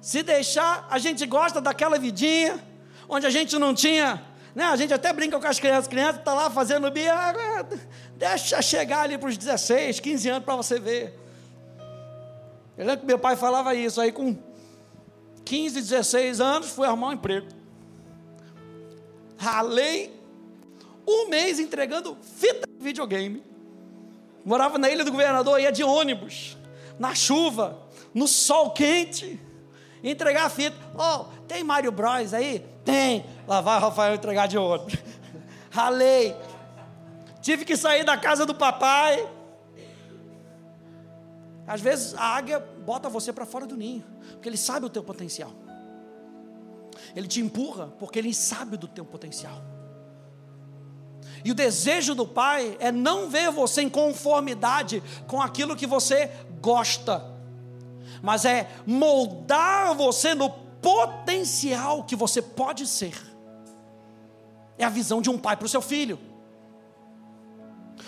Se 0.00 0.22
deixar, 0.22 0.86
a 0.90 0.98
gente 0.98 1.26
gosta 1.26 1.60
daquela 1.60 1.98
vidinha 1.98 2.64
onde 3.08 3.26
a 3.26 3.30
gente 3.30 3.58
não 3.58 3.74
tinha, 3.74 4.24
né? 4.54 4.64
A 4.64 4.76
gente 4.76 4.92
até 4.92 5.12
brinca 5.12 5.38
com 5.38 5.46
as 5.46 5.58
crianças, 5.58 5.88
criança 5.88 6.18
está 6.18 6.34
lá 6.34 6.50
fazendo 6.50 6.90
bia, 6.90 7.14
ah, 7.14 7.66
deixa 8.16 8.60
chegar 8.62 9.02
ali 9.02 9.16
para 9.16 9.28
os 9.28 9.36
16, 9.36 10.00
15 10.00 10.28
anos 10.28 10.44
para 10.44 10.56
você 10.56 10.78
ver. 10.78 11.18
Eu 12.76 12.86
lembro 12.86 13.00
que 13.00 13.06
meu 13.06 13.18
pai 13.18 13.36
falava 13.36 13.74
isso, 13.74 14.00
aí 14.00 14.10
com 14.10 14.36
15, 15.44 15.80
16 15.80 16.40
anos 16.40 16.70
fui 16.70 16.86
arrumar 16.86 17.08
um 17.08 17.12
emprego. 17.12 17.48
Ralei 19.36 20.18
um 21.06 21.28
mês 21.28 21.58
entregando 21.58 22.16
fita 22.22 22.66
de 22.66 22.84
videogame. 22.84 23.42
Morava 24.44 24.78
na 24.78 24.88
ilha 24.88 25.04
do 25.04 25.10
governador, 25.10 25.60
ia 25.60 25.70
de 25.70 25.82
ônibus, 25.82 26.56
na 26.98 27.14
chuva, 27.14 27.78
no 28.14 28.26
sol 28.26 28.70
quente, 28.70 29.40
entregar 30.02 30.46
a 30.46 30.50
fita. 30.50 30.76
Oh, 30.96 31.24
tem 31.46 31.62
Mario 31.62 31.92
Bros 31.92 32.32
aí? 32.32 32.64
Tem. 32.84 33.24
Lá 33.46 33.60
vai 33.60 33.78
o 33.78 33.80
Rafael 33.80 34.14
entregar 34.14 34.46
de 34.46 34.56
ônibus. 34.56 34.94
Ralei. 35.70 36.34
Tive 37.40 37.64
que 37.64 37.76
sair 37.76 38.04
da 38.04 38.16
casa 38.16 38.44
do 38.44 38.54
papai. 38.54 39.28
Às 41.66 41.80
vezes 41.80 42.14
a 42.14 42.24
águia 42.24 42.58
bota 42.58 43.08
você 43.08 43.32
para 43.32 43.46
fora 43.46 43.66
do 43.66 43.76
ninho, 43.76 44.04
porque 44.32 44.48
ele 44.48 44.56
sabe 44.56 44.86
o 44.86 44.90
teu 44.90 45.02
potencial. 45.04 45.52
Ele 47.14 47.28
te 47.28 47.40
empurra 47.40 47.86
porque 47.98 48.18
ele 48.18 48.34
sabe 48.34 48.76
do 48.76 48.88
teu 48.88 49.04
potencial. 49.04 49.62
E 51.44 51.50
o 51.50 51.54
desejo 51.54 52.14
do 52.14 52.26
Pai 52.26 52.76
é 52.80 52.92
não 52.92 53.28
ver 53.28 53.50
você 53.50 53.82
em 53.82 53.88
conformidade 53.88 55.02
com 55.26 55.40
aquilo 55.40 55.76
que 55.76 55.86
você 55.86 56.30
gosta, 56.60 57.24
mas 58.22 58.44
é 58.44 58.70
moldar 58.86 59.94
você 59.94 60.34
no 60.34 60.50
potencial 60.50 62.04
que 62.04 62.16
você 62.16 62.40
pode 62.40 62.86
ser. 62.86 63.14
É 64.78 64.84
a 64.84 64.88
visão 64.88 65.20
de 65.20 65.28
um 65.30 65.38
pai 65.38 65.56
para 65.56 65.66
o 65.66 65.68
seu 65.68 65.82
filho. 65.82 66.18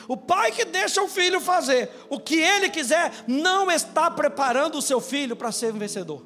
O 0.08 0.16
pai 0.16 0.50
que 0.50 0.64
deixa 0.64 1.02
o 1.02 1.08
filho 1.08 1.40
fazer 1.40 1.90
o 2.08 2.18
que 2.18 2.36
ele 2.36 2.70
quiser, 2.70 3.12
não 3.26 3.70
está 3.70 4.10
preparando 4.10 4.78
o 4.78 4.82
seu 4.82 5.00
filho 5.00 5.36
para 5.36 5.52
ser 5.52 5.72
um 5.72 5.78
vencedor. 5.78 6.22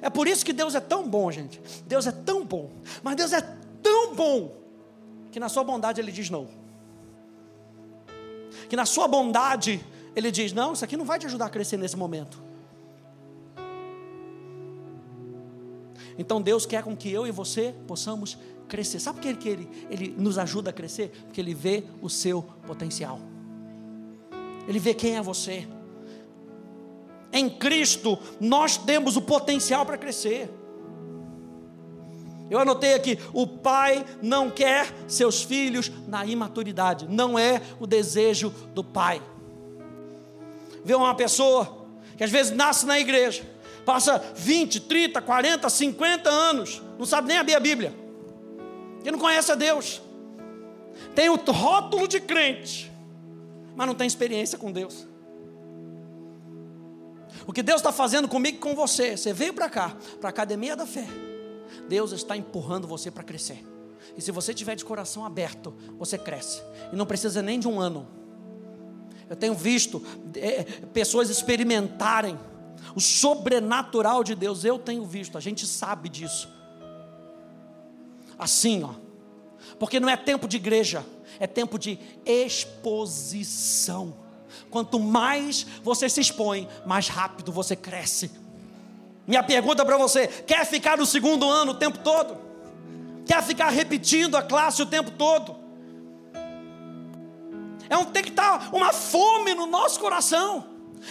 É 0.00 0.10
por 0.10 0.26
isso 0.28 0.44
que 0.44 0.52
Deus 0.52 0.74
é 0.74 0.80
tão 0.80 1.08
bom, 1.08 1.30
gente. 1.30 1.60
Deus 1.86 2.06
é 2.06 2.12
tão 2.12 2.44
bom, 2.44 2.70
mas 3.02 3.16
Deus 3.16 3.32
é 3.32 3.40
tão 3.82 4.14
bom 4.14 4.54
que 5.30 5.40
na 5.40 5.48
sua 5.48 5.64
bondade 5.64 6.00
ele 6.00 6.12
diz 6.12 6.30
não. 6.30 6.48
Que 8.68 8.76
na 8.76 8.86
sua 8.86 9.08
bondade 9.08 9.84
ele 10.14 10.30
diz: 10.30 10.52
não, 10.52 10.72
isso 10.72 10.84
aqui 10.84 10.96
não 10.96 11.04
vai 11.04 11.18
te 11.18 11.26
ajudar 11.26 11.46
a 11.46 11.50
crescer 11.50 11.76
nesse 11.76 11.96
momento. 11.96 12.42
Então 16.16 16.40
Deus 16.40 16.64
quer 16.64 16.82
com 16.82 16.96
que 16.96 17.10
eu 17.10 17.26
e 17.26 17.30
você 17.30 17.74
possamos 17.86 18.38
crescer. 18.68 19.00
Sabe 19.00 19.18
por 19.18 19.22
que 19.22 19.28
ele, 19.28 19.38
que 19.38 19.48
ele, 19.48 19.68
ele 19.90 20.14
nos 20.16 20.38
ajuda 20.38 20.70
a 20.70 20.72
crescer? 20.72 21.10
Porque 21.26 21.40
ele 21.40 21.54
vê 21.54 21.84
o 22.00 22.08
seu 22.08 22.42
potencial. 22.66 23.20
Ele 24.66 24.78
vê 24.78 24.94
quem 24.94 25.16
é 25.16 25.22
você. 25.22 25.66
Em 27.32 27.50
Cristo, 27.50 28.16
nós 28.40 28.76
temos 28.76 29.16
o 29.16 29.22
potencial 29.22 29.84
para 29.84 29.98
crescer. 29.98 30.48
Eu 32.48 32.58
anotei 32.60 32.94
aqui: 32.94 33.18
o 33.32 33.46
pai 33.46 34.04
não 34.22 34.50
quer 34.50 34.94
seus 35.08 35.42
filhos 35.42 35.90
na 36.06 36.24
imaturidade, 36.24 37.08
não 37.08 37.38
é 37.38 37.60
o 37.80 37.86
desejo 37.86 38.50
do 38.72 38.84
pai. 38.84 39.20
Vê 40.84 40.94
uma 40.94 41.14
pessoa 41.14 41.86
que 42.16 42.22
às 42.22 42.30
vezes 42.30 42.52
nasce 42.52 42.86
na 42.86 42.98
igreja, 42.98 43.42
passa 43.84 44.18
20, 44.36 44.80
30, 44.80 45.20
40, 45.20 45.68
50 45.68 46.30
anos, 46.30 46.82
não 46.98 47.06
sabe 47.06 47.28
nem 47.28 47.38
abrir 47.38 47.54
a 47.54 47.60
Bíblia, 47.60 47.94
e 49.04 49.10
não 49.10 49.18
conhece 49.18 49.50
a 49.50 49.54
Deus, 49.54 50.00
tem 51.14 51.28
o 51.28 51.36
rótulo 51.36 52.06
de 52.06 52.20
crente, 52.20 52.90
mas 53.74 53.86
não 53.86 53.94
tem 53.94 54.06
experiência 54.06 54.56
com 54.56 54.70
Deus. 54.70 55.06
O 57.46 57.52
que 57.52 57.62
Deus 57.62 57.80
está 57.80 57.92
fazendo 57.92 58.28
comigo 58.28 58.56
e 58.56 58.60
com 58.60 58.74
você, 58.74 59.16
você 59.16 59.32
veio 59.32 59.52
para 59.52 59.68
cá, 59.68 59.96
para 60.20 60.28
a 60.28 60.30
academia 60.30 60.76
da 60.76 60.86
fé 60.86 61.06
Deus 61.88 62.12
está 62.12 62.36
empurrando 62.36 62.86
você 62.86 63.10
para 63.10 63.22
crescer. 63.22 63.64
E 64.16 64.22
se 64.22 64.30
você 64.30 64.52
tiver 64.54 64.74
de 64.74 64.84
coração 64.84 65.24
aberto, 65.24 65.74
você 65.98 66.18
cresce. 66.18 66.62
E 66.92 66.96
não 66.96 67.06
precisa 67.06 67.42
nem 67.42 67.58
de 67.58 67.68
um 67.68 67.80
ano. 67.80 68.06
Eu 69.28 69.36
tenho 69.36 69.54
visto 69.54 70.04
é, 70.36 70.64
pessoas 70.92 71.30
experimentarem 71.30 72.38
o 72.94 73.00
sobrenatural 73.00 74.22
de 74.22 74.34
Deus. 74.34 74.64
Eu 74.64 74.78
tenho 74.78 75.04
visto, 75.04 75.38
a 75.38 75.40
gente 75.40 75.66
sabe 75.66 76.08
disso. 76.08 76.48
Assim, 78.38 78.82
ó. 78.82 78.90
Porque 79.78 79.98
não 79.98 80.08
é 80.08 80.16
tempo 80.16 80.46
de 80.46 80.56
igreja, 80.56 81.04
é 81.40 81.46
tempo 81.46 81.78
de 81.78 81.98
exposição. 82.24 84.14
Quanto 84.70 85.00
mais 85.00 85.66
você 85.82 86.08
se 86.08 86.20
expõe, 86.20 86.68
mais 86.84 87.08
rápido 87.08 87.50
você 87.50 87.74
cresce. 87.74 88.30
Minha 89.26 89.42
pergunta 89.42 89.84
para 89.84 89.96
você: 89.96 90.26
quer 90.26 90.64
ficar 90.66 90.98
no 90.98 91.06
segundo 91.06 91.48
ano 91.48 91.72
o 91.72 91.76
tempo 91.76 91.98
todo? 91.98 92.36
Quer 93.26 93.42
ficar 93.42 93.70
repetindo 93.70 94.36
a 94.36 94.42
classe 94.42 94.82
o 94.82 94.86
tempo 94.86 95.10
todo? 95.12 95.63
É 97.94 97.96
um, 97.96 98.04
tem 98.04 98.22
que 98.22 98.30
estar 98.30 98.70
uma 98.72 98.92
fome 98.92 99.54
no 99.54 99.66
nosso 99.66 100.00
coração. 100.00 100.66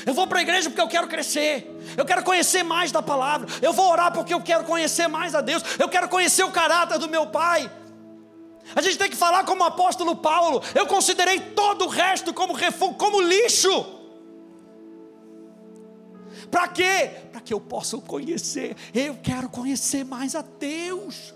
Eu 0.05 0.13
vou 0.13 0.27
para 0.27 0.39
a 0.39 0.41
igreja 0.41 0.69
porque 0.69 0.81
eu 0.81 0.87
quero 0.87 1.07
crescer. 1.07 1.69
Eu 1.95 2.05
quero 2.05 2.23
conhecer 2.23 2.63
mais 2.63 2.91
da 2.91 3.01
palavra. 3.01 3.47
Eu 3.61 3.71
vou 3.71 3.89
orar 3.89 4.11
porque 4.11 4.33
eu 4.33 4.41
quero 4.41 4.63
conhecer 4.65 5.07
mais 5.07 5.33
a 5.33 5.41
Deus. 5.41 5.63
Eu 5.79 5.87
quero 5.87 6.09
conhecer 6.09 6.43
o 6.43 6.51
caráter 6.51 6.97
do 6.97 7.07
meu 7.07 7.27
Pai. 7.27 7.71
A 8.75 8.81
gente 8.81 8.97
tem 8.97 9.09
que 9.09 9.15
falar 9.15 9.45
como 9.45 9.63
o 9.63 9.67
apóstolo 9.67 10.15
Paulo. 10.15 10.61
Eu 10.75 10.85
considerei 10.87 11.39
todo 11.39 11.85
o 11.85 11.87
resto 11.87 12.33
como 12.33 12.53
refúgio, 12.53 12.95
como 12.95 13.21
lixo 13.21 14.01
para 16.53 16.67
quê? 16.67 17.09
Para 17.31 17.41
que 17.41 17.51
eu 17.51 17.59
possa 17.59 17.97
conhecer. 17.97 18.75
Eu 18.93 19.17
quero 19.23 19.49
conhecer 19.49 20.05
mais 20.05 20.35
a 20.35 20.43
Deus. 20.43 21.33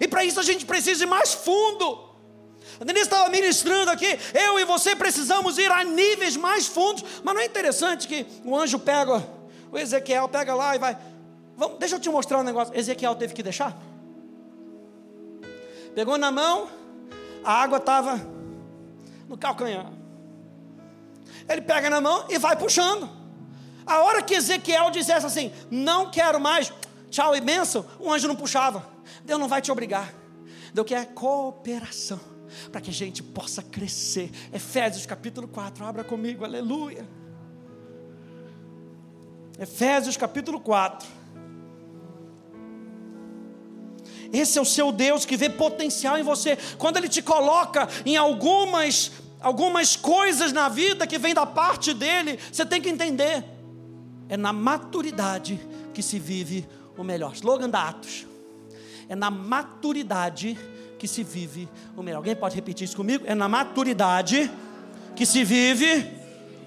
E 0.00 0.08
para 0.08 0.24
isso 0.24 0.40
a 0.40 0.42
gente 0.42 0.64
precisa 0.64 1.04
ir 1.04 1.06
mais 1.06 1.34
fundo. 1.34 2.07
A 2.80 2.84
Denise 2.84 3.06
estava 3.06 3.28
ministrando 3.28 3.90
aqui, 3.90 4.06
eu 4.32 4.58
e 4.60 4.64
você 4.64 4.94
precisamos 4.94 5.58
ir 5.58 5.70
a 5.70 5.82
níveis 5.82 6.36
mais 6.36 6.66
fundos. 6.66 7.04
Mas 7.24 7.34
não 7.34 7.42
é 7.42 7.44
interessante 7.44 8.06
que 8.06 8.24
o 8.44 8.56
anjo 8.56 8.78
pega, 8.78 9.26
o 9.70 9.78
Ezequiel 9.78 10.28
pega 10.28 10.54
lá 10.54 10.76
e 10.76 10.78
vai. 10.78 10.96
Vamos, 11.56 11.78
deixa 11.78 11.96
eu 11.96 12.00
te 12.00 12.08
mostrar 12.08 12.38
um 12.38 12.44
negócio. 12.44 12.76
Ezequiel 12.76 13.16
teve 13.16 13.34
que 13.34 13.42
deixar. 13.42 13.76
Pegou 15.92 16.16
na 16.16 16.30
mão, 16.30 16.68
a 17.42 17.52
água 17.52 17.78
estava 17.78 18.20
no 19.28 19.36
calcanhar. 19.36 19.90
Ele 21.48 21.62
pega 21.62 21.90
na 21.90 22.00
mão 22.00 22.26
e 22.28 22.38
vai 22.38 22.54
puxando. 22.56 23.10
A 23.84 24.02
hora 24.02 24.22
que 24.22 24.34
Ezequiel 24.34 24.90
dissesse 24.92 25.26
assim: 25.26 25.52
Não 25.68 26.12
quero 26.12 26.38
mais, 26.38 26.72
tchau 27.10 27.34
e 27.34 27.40
bênção, 27.40 27.84
o 27.98 28.12
anjo 28.12 28.28
não 28.28 28.36
puxava. 28.36 28.86
Deus 29.24 29.40
não 29.40 29.48
vai 29.48 29.60
te 29.60 29.72
obrigar. 29.72 30.14
Deus 30.72 30.86
quer 30.86 31.06
cooperação 31.06 32.37
para 32.70 32.80
que 32.80 32.90
a 32.90 32.92
gente 32.92 33.22
possa 33.22 33.62
crescer. 33.62 34.30
Efésios 34.52 35.06
capítulo 35.06 35.48
4, 35.48 35.84
abra 35.84 36.04
comigo, 36.04 36.44
aleluia. 36.44 37.08
Efésios 39.58 40.16
capítulo 40.16 40.60
4. 40.60 41.08
Esse 44.32 44.58
é 44.58 44.62
o 44.62 44.64
seu 44.64 44.92
Deus 44.92 45.24
que 45.24 45.36
vê 45.36 45.48
potencial 45.48 46.18
em 46.18 46.22
você. 46.22 46.58
Quando 46.76 46.98
Ele 46.98 47.08
te 47.08 47.22
coloca 47.22 47.88
em 48.04 48.16
algumas 48.16 49.10
algumas 49.40 49.94
coisas 49.96 50.52
na 50.52 50.68
vida 50.68 51.06
que 51.06 51.18
vem 51.18 51.32
da 51.32 51.46
parte 51.46 51.94
dele, 51.94 52.38
você 52.52 52.66
tem 52.66 52.80
que 52.80 52.88
entender. 52.88 53.44
É 54.28 54.36
na 54.36 54.52
maturidade 54.52 55.60
que 55.94 56.02
se 56.02 56.18
vive 56.18 56.66
o 56.96 57.04
melhor. 57.04 57.32
Slogan 57.34 57.70
da 57.70 57.88
Atos. 57.88 58.26
É 59.08 59.14
na 59.14 59.30
maturidade 59.30 60.54
que 60.54 60.77
se 61.06 61.22
vive 61.22 61.68
o 61.96 62.02
melhor. 62.02 62.18
Alguém 62.18 62.34
pode 62.34 62.54
repetir 62.56 62.86
isso 62.86 62.96
comigo? 62.96 63.24
É 63.26 63.34
na 63.34 63.48
maturidade 63.48 64.50
que 65.14 65.26
se 65.26 65.44
vive 65.44 66.10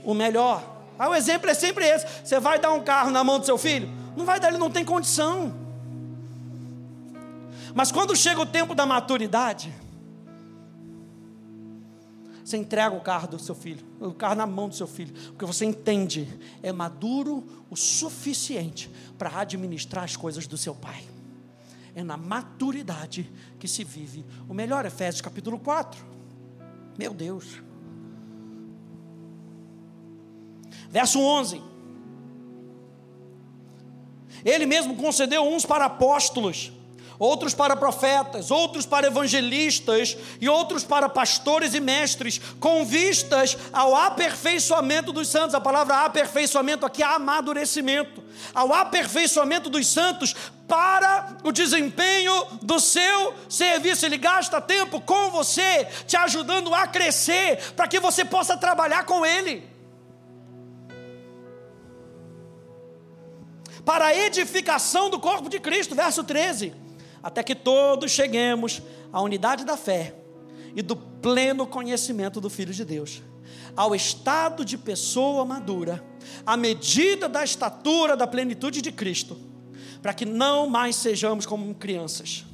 o 0.03 0.13
melhor. 0.13 0.63
Ah, 0.97 1.09
o 1.09 1.15
exemplo 1.15 1.49
é 1.49 1.53
sempre 1.53 1.86
esse. 1.86 2.05
Você 2.23 2.39
vai 2.39 2.59
dar 2.59 2.71
um 2.71 2.84
carro 2.84 3.09
na 3.09 3.23
mão 3.23 3.39
do 3.39 3.45
seu 3.45 3.57
filho? 3.57 3.89
Não 4.15 4.25
vai 4.25 4.39
dar, 4.39 4.49
ele 4.49 4.57
não 4.57 4.69
tem 4.69 4.86
condição. 4.86 5.53
Mas 7.73 7.91
quando 7.91 8.15
chega 8.15 8.39
o 8.39 8.45
tempo 8.45 8.75
da 8.75 8.86
maturidade, 8.86 9.73
você 12.43 12.57
entrega 12.57 12.95
o 12.95 12.99
carro 12.99 13.29
do 13.29 13.39
seu 13.39 13.55
filho, 13.55 13.86
o 13.99 14.13
carro 14.13 14.36
na 14.36 14.45
mão 14.45 14.67
do 14.67 14.75
seu 14.75 14.88
filho, 14.88 15.13
porque 15.29 15.45
você 15.45 15.65
entende, 15.65 16.27
é 16.61 16.71
maduro 16.71 17.43
o 17.69 17.75
suficiente 17.75 18.91
para 19.17 19.39
administrar 19.39 20.03
as 20.03 20.17
coisas 20.17 20.45
do 20.47 20.57
seu 20.57 20.75
pai. 20.75 21.01
É 21.96 22.04
na 22.04 22.16
maturidade 22.18 23.30
que 23.60 23.68
se 23.68 23.84
vive 23.84 24.26
o 24.48 24.54
melhor. 24.54 24.86
Efésios 24.86 25.22
capítulo 25.22 25.60
4. 25.60 26.04
Meu 26.98 27.14
Deus. 27.14 27.62
Verso 30.89 31.20
11. 31.20 31.62
Ele 34.44 34.66
mesmo 34.66 34.96
concedeu 34.96 35.44
uns 35.44 35.66
para 35.66 35.86
apóstolos 35.86 36.72
outros 37.22 37.54
para 37.54 37.76
profetas, 37.76 38.50
outros 38.50 38.84
para 38.84 39.06
evangelistas 39.06 40.18
e 40.42 40.50
outros 40.50 40.84
para 40.84 41.08
pastores 41.08 41.76
e 41.76 41.80
mestres, 41.80 42.42
com 42.60 42.84
vistas 42.84 43.56
ao 43.72 43.96
aperfeiçoamento 43.96 45.14
dos 45.14 45.28
santos. 45.28 45.54
A 45.54 45.62
palavra 45.62 46.04
aperfeiçoamento 46.04 46.84
aqui 46.84 47.04
é 47.04 47.06
amadurecimento. 47.06 48.24
Ao 48.56 48.74
aperfeiçoamento 48.74 49.70
dos 49.70 49.86
santos 49.86 50.36
para 50.72 51.36
o 51.43 51.51
desempenho 51.51 52.34
do 52.61 52.80
seu 52.80 53.34
serviço. 53.49 54.05
Ele 54.05 54.17
gasta 54.17 54.61
tempo 54.61 55.01
com 55.01 55.30
você, 55.30 55.86
te 56.07 56.15
ajudando 56.15 56.74
a 56.74 56.88
crescer, 56.88 57.74
para 57.76 57.89
que 57.89 57.99
você 57.99 58.24
possa 58.24 58.55
trabalhar 58.55 59.05
com 59.05 59.26
ele. 59.26 59.69
Para 63.84 64.05
a 64.05 64.15
edificação 64.15 65.09
do 65.09 65.19
corpo 65.19 65.49
de 65.49 65.59
Cristo, 65.59 65.93
verso 65.93 66.24
13 66.24 66.74
até 67.22 67.43
que 67.43 67.53
todos 67.53 68.09
cheguemos 68.09 68.82
à 69.11 69.22
unidade 69.22 69.63
da 69.63 69.78
fé 69.78 70.15
e 70.76 70.82
do 70.82 70.95
pleno 70.95 71.67
conhecimento 71.67 72.41
do 72.41 72.49
Filho 72.49 72.74
de 72.74 72.84
Deus, 72.84 73.22
ao 73.76 73.93
estado 73.93 74.65
de 74.65 74.78
pessoa 74.78 75.45
madura, 75.45 76.03
à 76.45 76.57
medida 76.57 77.30
da 77.30 77.43
estatura 77.43 78.15
da 78.17 78.26
plenitude 78.26 78.82
de 78.82 78.91
Cristo, 78.91 79.51
para 80.02 80.14
que 80.14 80.26
não 80.26 80.68
mais 80.68 80.95
sejamos 80.95 81.45
como 81.45 81.74
crianças, 81.76 82.45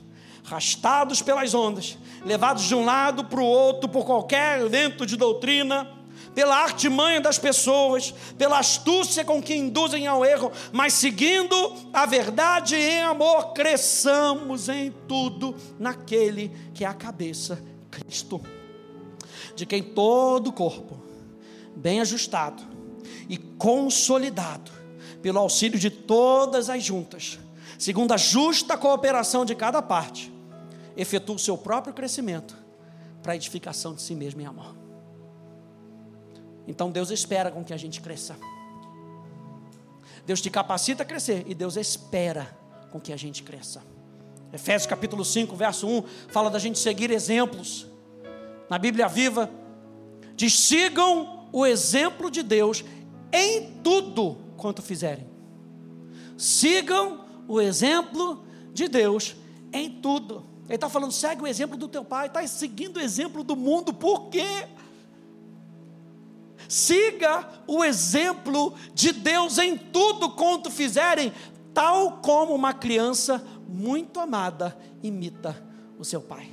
rastados 0.44 1.22
pelas 1.22 1.54
ondas, 1.54 1.98
levados 2.26 2.64
de 2.64 2.76
um 2.76 2.86
lado 2.86 3.26
para 3.26 3.40
o 3.40 3.46
outro 3.46 3.90
por 3.90 4.06
qualquer 4.06 4.68
vento 4.68 5.06
de 5.06 5.16
doutrina 5.16 5.98
pela 6.38 6.56
artimanha 6.56 7.20
das 7.20 7.40
pessoas, 7.40 8.14
pela 8.38 8.60
astúcia 8.60 9.26
com 9.26 9.42
que 9.42 9.56
induzem 9.56 10.06
ao 10.06 10.24
erro, 10.24 10.52
mas 10.72 10.94
seguindo 10.94 11.74
a 11.92 12.06
verdade 12.06 12.76
em 12.76 13.02
amor, 13.02 13.54
cresçamos 13.54 14.70
em 14.70 14.94
tudo 15.08 15.56
naquele 15.80 16.52
que 16.76 16.86
é 16.86 16.88
a 16.88 16.94
cabeça, 16.94 17.60
Cristo, 17.90 18.40
de 19.56 19.66
quem 19.66 19.82
todo 19.82 20.50
o 20.50 20.54
corpo, 20.54 21.02
bem 21.76 22.02
ajustado 22.02 22.62
e 23.28 23.36
consolidado, 23.36 24.72
pelo 25.22 25.40
auxílio 25.40 25.80
de 25.80 25.90
todas 25.90 26.70
as 26.70 26.84
juntas, 26.84 27.40
segundo 27.78 28.14
a 28.14 28.18
justa 28.18 28.78
cooperação 28.78 29.46
de 29.46 29.56
cada 29.56 29.82
parte, 29.82 30.32
efetua 30.96 31.36
o 31.36 31.40
seu 31.40 31.58
próprio 31.58 31.94
crescimento 31.94 32.58
para 33.22 33.34
a 33.34 33.36
edificação 33.36 33.94
de 33.94 34.02
si 34.02 34.16
mesmo 34.16 34.42
em 34.42 34.46
amor. 34.46 34.76
Então 36.68 36.92
Deus 36.92 37.10
espera 37.12 37.52
com 37.52 37.64
que 37.64 37.74
a 37.74 37.78
gente 37.78 38.02
cresça. 38.02 38.36
Deus 40.26 40.42
te 40.42 40.50
capacita 40.50 41.04
a 41.04 41.06
crescer 41.06 41.46
e 41.48 41.54
Deus 41.54 41.78
espera 41.78 42.58
com 42.92 43.00
que 43.00 43.14
a 43.14 43.18
gente 43.18 43.44
cresça. 43.44 43.82
Efésios 44.52 44.86
capítulo 44.86 45.24
5, 45.24 45.56
verso 45.56 45.88
1 45.88 46.04
fala 46.30 46.50
da 46.50 46.60
gente 46.60 46.80
seguir 46.80 47.12
exemplos. 47.12 47.88
Na 48.70 48.78
Bíblia 48.78 49.08
Viva 49.08 49.50
diz: 50.36 50.54
sigam 50.60 51.48
o 51.52 51.66
exemplo 51.66 52.30
de 52.30 52.44
Deus 52.44 52.84
em 53.32 53.72
tudo 53.84 54.47
quanto 54.58 54.82
fizerem. 54.82 55.30
Sigam 56.36 57.26
o 57.48 57.62
exemplo 57.62 58.44
de 58.74 58.88
Deus 58.88 59.36
em 59.72 59.90
tudo. 60.02 60.44
Ele 60.66 60.76
está 60.76 60.90
falando, 60.90 61.12
segue 61.12 61.44
o 61.44 61.48
exemplo 61.48 61.78
do 61.78 61.88
teu 61.88 62.04
pai, 62.04 62.28
está 62.28 62.46
seguindo 62.46 62.98
o 62.98 63.00
exemplo 63.00 63.44
do 63.44 63.56
mundo, 63.56 63.94
por 63.94 64.28
quê? 64.30 64.68
Siga 66.68 67.48
o 67.66 67.84
exemplo 67.84 68.74
de 68.94 69.14
Deus 69.14 69.58
em 69.58 69.78
tudo 69.78 70.32
quanto 70.32 70.70
fizerem, 70.70 71.32
tal 71.74 72.18
como 72.18 72.54
uma 72.54 72.74
criança 72.74 73.42
muito 73.68 74.20
amada 74.20 74.78
imita 75.02 75.56
o 75.98 76.04
seu 76.04 76.22
pai. 76.22 76.50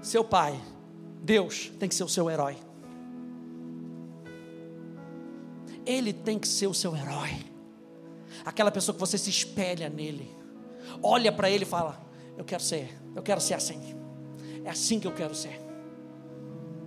Seu 0.00 0.24
pai, 0.24 0.58
Deus, 1.22 1.70
tem 1.78 1.88
que 1.88 1.94
ser 1.94 2.04
o 2.04 2.08
seu 2.08 2.30
herói. 2.30 2.56
Ele 5.88 6.12
tem 6.12 6.38
que 6.38 6.46
ser 6.46 6.66
o 6.66 6.74
seu 6.74 6.94
herói. 6.94 7.30
Aquela 8.44 8.70
pessoa 8.70 8.92
que 8.92 9.00
você 9.00 9.16
se 9.16 9.30
espelha 9.30 9.88
nele. 9.88 10.30
Olha 11.02 11.32
para 11.32 11.50
ele 11.50 11.64
e 11.64 11.66
fala: 11.66 11.98
Eu 12.36 12.44
quero 12.44 12.62
ser, 12.62 12.94
eu 13.16 13.22
quero 13.22 13.40
ser 13.40 13.54
assim. 13.54 13.96
É 14.64 14.68
assim 14.68 15.00
que 15.00 15.06
eu 15.06 15.12
quero 15.12 15.34
ser. 15.34 15.58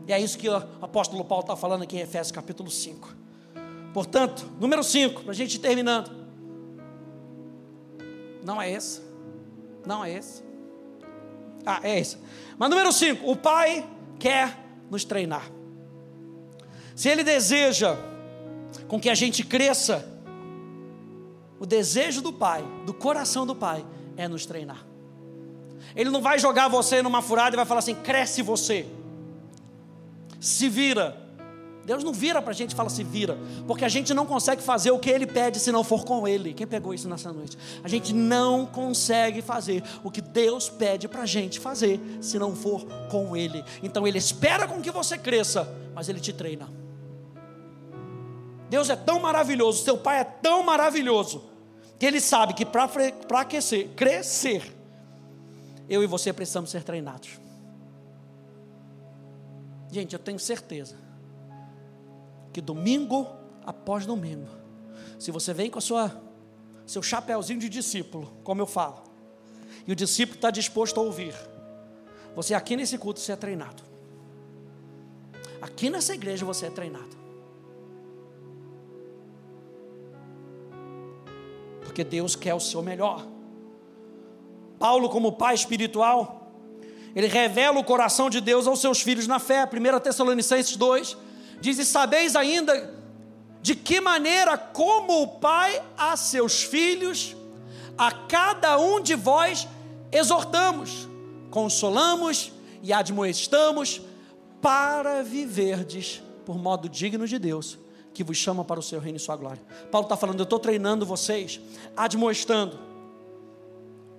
E 0.07 0.13
é 0.13 0.19
isso 0.19 0.37
que 0.37 0.47
o 0.47 0.55
apóstolo 0.55 1.25
Paulo 1.25 1.41
está 1.41 1.55
falando 1.55 1.81
aqui 1.81 1.97
em 1.97 2.01
Efésios 2.01 2.31
capítulo 2.31 2.69
5. 2.69 3.15
Portanto, 3.91 4.47
número 4.59 4.83
5, 4.83 5.23
para 5.23 5.31
a 5.31 5.35
gente 5.35 5.55
ir 5.55 5.59
terminando. 5.59 6.11
Não 8.45 8.61
é 8.61 8.69
esse. 8.69 9.01
Não 9.83 10.05
é 10.05 10.11
esse. 10.11 10.43
Ah, 11.65 11.79
é 11.81 11.99
esse. 11.99 12.17
Mas 12.55 12.69
número 12.69 12.91
5, 12.91 13.29
o 13.29 13.35
Pai 13.35 13.87
quer 14.19 14.57
nos 14.91 15.03
treinar. 15.03 15.51
Se 16.95 17.09
Ele 17.09 17.23
deseja 17.23 17.97
com 18.91 18.99
que 18.99 19.09
a 19.09 19.15
gente 19.15 19.41
cresça, 19.45 20.05
o 21.57 21.65
desejo 21.65 22.21
do 22.21 22.33
Pai, 22.33 22.61
do 22.85 22.93
coração 22.93 23.45
do 23.45 23.55
Pai, 23.55 23.85
é 24.17 24.27
nos 24.27 24.45
treinar. 24.45 24.85
Ele 25.95 26.09
não 26.09 26.21
vai 26.21 26.37
jogar 26.37 26.67
você 26.67 27.01
numa 27.01 27.21
furada 27.21 27.55
e 27.55 27.57
vai 27.57 27.65
falar 27.65 27.79
assim: 27.79 27.95
cresce 27.95 28.41
você 28.41 28.85
se 30.41 30.67
vira. 30.67 31.17
Deus 31.85 32.03
não 32.03 32.11
vira 32.11 32.41
para 32.41 32.51
a 32.51 32.53
gente 32.53 32.73
e 32.73 32.75
fala 32.75 32.89
se 32.89 33.01
vira, 33.01 33.37
porque 33.65 33.85
a 33.85 33.89
gente 33.89 34.13
não 34.13 34.25
consegue 34.25 34.61
fazer 34.61 34.91
o 34.91 34.99
que 34.99 35.09
Ele 35.09 35.25
pede 35.25 35.57
se 35.57 35.71
não 35.71 35.85
for 35.85 36.03
com 36.03 36.27
Ele. 36.27 36.53
Quem 36.53 36.67
pegou 36.67 36.93
isso 36.93 37.07
nessa 37.07 37.31
noite? 37.31 37.57
A 37.81 37.87
gente 37.87 38.11
não 38.13 38.65
consegue 38.65 39.41
fazer 39.41 39.81
o 40.03 40.11
que 40.11 40.19
Deus 40.19 40.67
pede 40.67 41.07
para 41.07 41.21
a 41.21 41.25
gente 41.25 41.61
fazer 41.61 41.97
se 42.19 42.37
não 42.37 42.53
for 42.53 42.85
com 43.09 43.37
Ele. 43.37 43.63
Então 43.81 44.05
Ele 44.05 44.17
espera 44.17 44.67
com 44.67 44.81
que 44.81 44.91
você 44.91 45.17
cresça, 45.17 45.65
mas 45.95 46.09
Ele 46.09 46.19
te 46.19 46.33
treina. 46.33 46.80
Deus 48.71 48.89
é 48.89 48.95
tão 48.95 49.19
maravilhoso, 49.19 49.83
seu 49.83 49.97
Pai 49.97 50.21
é 50.21 50.23
tão 50.23 50.63
maravilhoso, 50.63 51.43
que 51.99 52.05
Ele 52.05 52.21
sabe 52.21 52.53
que 52.53 52.65
para 52.65 53.43
crescer, 53.43 53.89
crescer, 53.97 54.73
eu 55.89 56.01
e 56.01 56.07
você 56.07 56.31
precisamos 56.31 56.69
ser 56.69 56.81
treinados. 56.81 57.37
Gente, 59.91 60.13
eu 60.13 60.19
tenho 60.19 60.39
certeza 60.39 60.95
que 62.53 62.61
domingo 62.61 63.27
após 63.65 64.05
domingo, 64.05 64.47
se 65.19 65.31
você 65.31 65.53
vem 65.53 65.69
com 65.69 65.77
a 65.77 65.81
sua 65.81 66.09
seu 66.87 67.03
chapéuzinho 67.03 67.59
de 67.59 67.67
discípulo, 67.67 68.31
como 68.41 68.61
eu 68.61 68.65
falo, 68.65 69.03
e 69.85 69.91
o 69.91 69.95
discípulo 69.97 70.37
está 70.37 70.49
disposto 70.49 70.97
a 70.97 71.03
ouvir, 71.03 71.35
você 72.33 72.53
aqui 72.53 72.77
nesse 72.77 72.97
culto 72.97 73.19
você 73.19 73.33
é 73.33 73.35
treinado. 73.35 73.83
Aqui 75.61 75.89
nessa 75.89 76.13
igreja 76.13 76.45
você 76.45 76.67
é 76.67 76.69
treinado. 76.69 77.20
Porque 81.91 82.05
Deus 82.05 82.37
quer 82.37 82.53
o 82.53 82.59
seu 82.61 82.81
melhor. 82.81 83.27
Paulo, 84.79 85.09
como 85.09 85.33
pai 85.33 85.53
espiritual, 85.53 86.49
ele 87.13 87.27
revela 87.27 87.77
o 87.77 87.83
coração 87.83 88.29
de 88.29 88.39
Deus 88.39 88.65
aos 88.65 88.79
seus 88.79 89.01
filhos 89.01 89.27
na 89.27 89.39
fé. 89.39 89.65
1 89.65 89.99
Tessalonicenses 89.99 90.77
2 90.77 91.17
diz: 91.59 91.77
E 91.79 91.83
sabeis 91.83 92.33
ainda 92.37 92.95
de 93.61 93.75
que 93.75 93.99
maneira, 93.99 94.57
como 94.57 95.21
o 95.21 95.27
Pai 95.27 95.83
a 95.97 96.15
seus 96.15 96.63
filhos, 96.63 97.35
a 97.97 98.09
cada 98.09 98.79
um 98.79 99.01
de 99.01 99.13
vós 99.13 99.67
exortamos, 100.13 101.09
consolamos 101.49 102.53
e 102.81 102.93
admoestamos 102.93 104.01
para 104.61 105.23
viverdes 105.23 106.23
por 106.45 106.57
modo 106.57 106.87
digno 106.87 107.27
de 107.27 107.37
Deus, 107.37 107.77
que 108.21 108.27
vos 108.27 108.37
chama 108.37 108.63
para 108.63 108.79
o 108.79 108.83
seu 108.83 108.99
reino 108.99 109.17
e 109.17 109.19
sua 109.19 109.35
glória. 109.35 109.61
Paulo 109.89 110.05
está 110.05 110.15
falando, 110.15 110.39
eu 110.39 110.43
estou 110.43 110.59
treinando 110.59 111.07
vocês, 111.07 111.59
admoestando, 111.97 112.79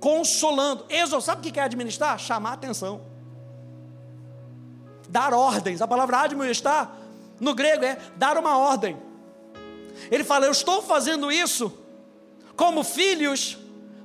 consolando. 0.00 0.84
Exo, 0.88 1.20
sabe 1.20 1.48
o 1.48 1.53
que 1.53 1.61
é 1.61 1.62
administrar? 1.62 2.18
Chamar 2.18 2.55
atenção. 2.55 3.00
Dar 5.09 5.32
ordens. 5.32 5.80
A 5.80 5.86
palavra 5.86 6.18
admoestar, 6.18 6.96
no 7.38 7.55
grego, 7.55 7.84
é 7.84 7.96
dar 8.16 8.36
uma 8.36 8.59
ordem. 8.59 8.96
Ele 10.11 10.24
fala, 10.24 10.46
eu 10.46 10.53
estou 10.53 10.82
fazendo 10.82 11.30
isso 11.30 11.72
como 12.57 12.82
filhos, 12.82 13.57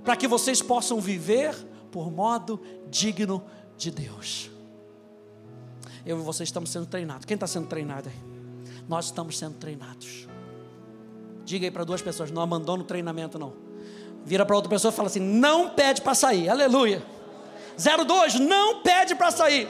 para 0.03 0.15
que 0.15 0.27
vocês 0.27 0.61
possam 0.61 1.01
viver 1.01 1.55
por 1.91 2.11
modo 2.11 2.61
digno 2.87 3.43
de 3.75 3.89
Deus. 3.89 4.51
Eu 6.05 6.19
e 6.19 6.21
vocês 6.21 6.49
estamos 6.49 6.69
sendo 6.69 6.85
treinados. 6.85 7.25
Quem 7.25 7.33
está 7.33 7.47
sendo 7.47 7.67
treinado 7.67 8.09
aí? 8.09 8.36
Nós 8.87 9.05
estamos 9.05 9.37
sendo 9.37 9.55
treinados. 9.55 10.27
Diga 11.43 11.65
aí 11.65 11.71
para 11.71 11.83
duas 11.83 12.01
pessoas: 12.01 12.31
não 12.31 12.41
abandona 12.41 12.83
o 12.83 12.85
treinamento, 12.85 13.37
não. 13.37 13.53
Vira 14.25 14.45
para 14.45 14.55
outra 14.55 14.69
pessoa 14.69 14.91
e 14.91 14.95
fala 14.95 15.07
assim: 15.07 15.19
não 15.19 15.69
pede 15.69 16.01
para 16.01 16.13
sair. 16.13 16.49
Aleluia. 16.49 17.03
02, 17.77 18.39
não 18.39 18.81
pede 18.81 19.15
para 19.15 19.31
sair. 19.31 19.67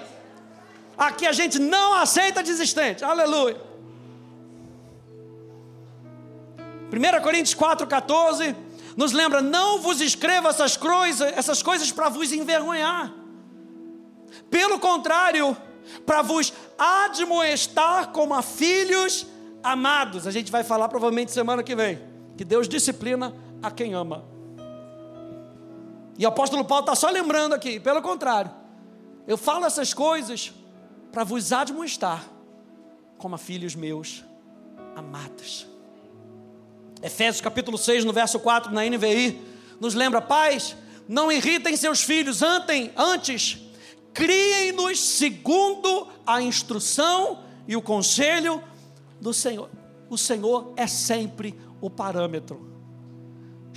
Aqui 0.97 1.27
a 1.27 1.31
gente 1.31 1.59
não 1.59 1.93
aceita 1.93 2.41
desistente. 2.41 3.03
Aleluia. 3.03 3.61
1 6.91 7.21
Coríntios 7.21 7.55
4,14 7.55 8.55
nos 8.95 9.11
lembra: 9.11 9.41
não 9.41 9.79
vos 9.79 10.01
escreva 10.01 10.49
essas 10.49 10.75
coisas, 10.77 11.31
essas 11.37 11.61
coisas 11.61 11.91
para 11.91 12.09
vos 12.09 12.31
envergonhar. 12.31 13.13
Pelo 14.49 14.79
contrário, 14.79 15.55
para 16.05 16.21
vos 16.21 16.53
admoestar 16.77 18.11
como 18.11 18.33
a 18.33 18.41
filhos 18.41 19.25
amados. 19.63 20.27
A 20.27 20.31
gente 20.31 20.51
vai 20.51 20.63
falar 20.63 20.87
provavelmente 20.89 21.31
semana 21.31 21.63
que 21.63 21.75
vem. 21.75 21.99
Que 22.37 22.43
Deus 22.43 22.67
disciplina 22.67 23.33
a 23.61 23.71
quem 23.71 23.93
ama. 23.93 24.23
E 26.17 26.25
o 26.25 26.27
apóstolo 26.27 26.65
Paulo 26.65 26.83
está 26.83 26.95
só 26.95 27.09
lembrando 27.09 27.53
aqui, 27.53 27.79
pelo 27.79 28.01
contrário, 28.01 28.51
eu 29.27 29.37
falo 29.37 29.65
essas 29.65 29.93
coisas 29.93 30.51
para 31.11 31.23
vos 31.23 31.51
admoestar 31.51 32.23
como 33.17 33.35
a 33.35 33.37
filhos 33.37 33.75
meus 33.75 34.23
amados. 34.95 35.67
Efésios 37.01 37.41
capítulo 37.41 37.77
6, 37.77 38.03
no 38.03 38.13
verso 38.13 38.39
4, 38.39 38.71
na 38.71 38.83
NVI, 38.83 39.39
nos 39.79 39.93
lembra: 39.93 40.21
pais, 40.21 40.75
não 41.07 41.31
irritem 41.31 41.77
seus 41.77 42.01
filhos, 42.01 42.41
antes, 42.41 42.89
antes 42.97 43.66
criem-nos 44.17 44.99
segundo 44.99 46.07
a 46.25 46.41
instrução 46.41 47.43
e 47.67 47.75
o 47.75 47.81
conselho 47.83 48.63
do 49.21 49.31
Senhor. 49.31 49.69
O 50.09 50.17
Senhor 50.17 50.73
é 50.75 50.87
sempre 50.87 51.55
o 51.79 51.87
parâmetro. 51.87 52.67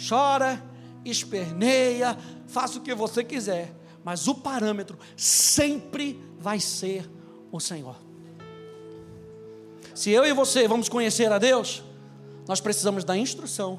Chora, 0.08 0.64
esperneia, 1.04 2.16
faça 2.46 2.78
o 2.78 2.80
que 2.80 2.94
você 2.94 3.22
quiser, 3.22 3.74
mas 4.02 4.28
o 4.28 4.34
parâmetro 4.34 4.98
sempre 5.14 6.18
vai 6.38 6.58
ser 6.58 7.06
o 7.52 7.60
Senhor. 7.60 7.96
Se 9.94 10.08
eu 10.08 10.24
e 10.24 10.32
você 10.32 10.66
vamos 10.66 10.88
conhecer 10.88 11.30
a 11.30 11.38
Deus, 11.38 11.82
nós 12.48 12.62
precisamos 12.62 13.04
da 13.04 13.14
instrução 13.14 13.78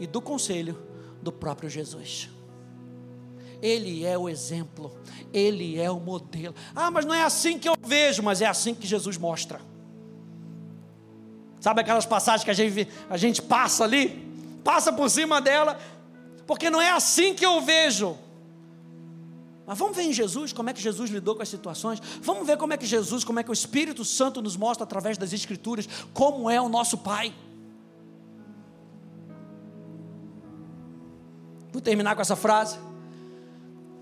e 0.00 0.06
do 0.06 0.22
conselho 0.22 0.82
do 1.20 1.30
próprio 1.30 1.68
Jesus. 1.68 2.30
Ele 3.60 4.04
é 4.04 4.16
o 4.16 4.28
exemplo, 4.28 4.96
ele 5.32 5.78
é 5.78 5.90
o 5.90 5.98
modelo. 5.98 6.54
Ah, 6.74 6.90
mas 6.90 7.04
não 7.04 7.14
é 7.14 7.24
assim 7.24 7.58
que 7.58 7.68
eu 7.68 7.74
vejo, 7.84 8.22
mas 8.22 8.40
é 8.40 8.46
assim 8.46 8.74
que 8.74 8.86
Jesus 8.86 9.16
mostra. 9.16 9.60
Sabe 11.60 11.80
aquelas 11.80 12.06
passagens 12.06 12.44
que 12.44 12.50
a 12.50 12.54
gente, 12.54 12.88
a 13.10 13.16
gente 13.16 13.42
passa 13.42 13.84
ali? 13.84 14.26
Passa 14.62 14.92
por 14.92 15.10
cima 15.10 15.40
dela, 15.40 15.78
porque 16.46 16.70
não 16.70 16.80
é 16.80 16.90
assim 16.90 17.34
que 17.34 17.44
eu 17.44 17.60
vejo. 17.60 18.16
Mas 19.66 19.78
vamos 19.78 19.96
ver 19.96 20.04
em 20.04 20.12
Jesus 20.12 20.52
como 20.52 20.70
é 20.70 20.72
que 20.72 20.80
Jesus 20.80 21.10
lidou 21.10 21.36
com 21.36 21.42
as 21.42 21.48
situações. 21.48 22.00
Vamos 22.22 22.46
ver 22.46 22.56
como 22.56 22.72
é 22.72 22.76
que 22.76 22.86
Jesus, 22.86 23.22
como 23.22 23.38
é 23.38 23.42
que 23.42 23.50
o 23.50 23.52
Espírito 23.52 24.04
Santo 24.04 24.40
nos 24.40 24.56
mostra 24.56 24.84
através 24.84 25.18
das 25.18 25.32
Escrituras 25.32 25.86
como 26.14 26.48
é 26.48 26.58
o 26.60 26.68
nosso 26.68 26.96
Pai. 26.96 27.34
Vou 31.70 31.82
terminar 31.82 32.14
com 32.14 32.22
essa 32.22 32.34
frase. 32.34 32.78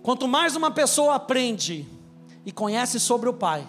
Quanto 0.07 0.29
mais 0.29 0.55
uma 0.55 0.71
pessoa 0.71 1.17
aprende 1.17 1.85
e 2.45 2.53
conhece 2.53 3.01
sobre 3.01 3.29
o 3.29 3.35
Pai, 3.35 3.67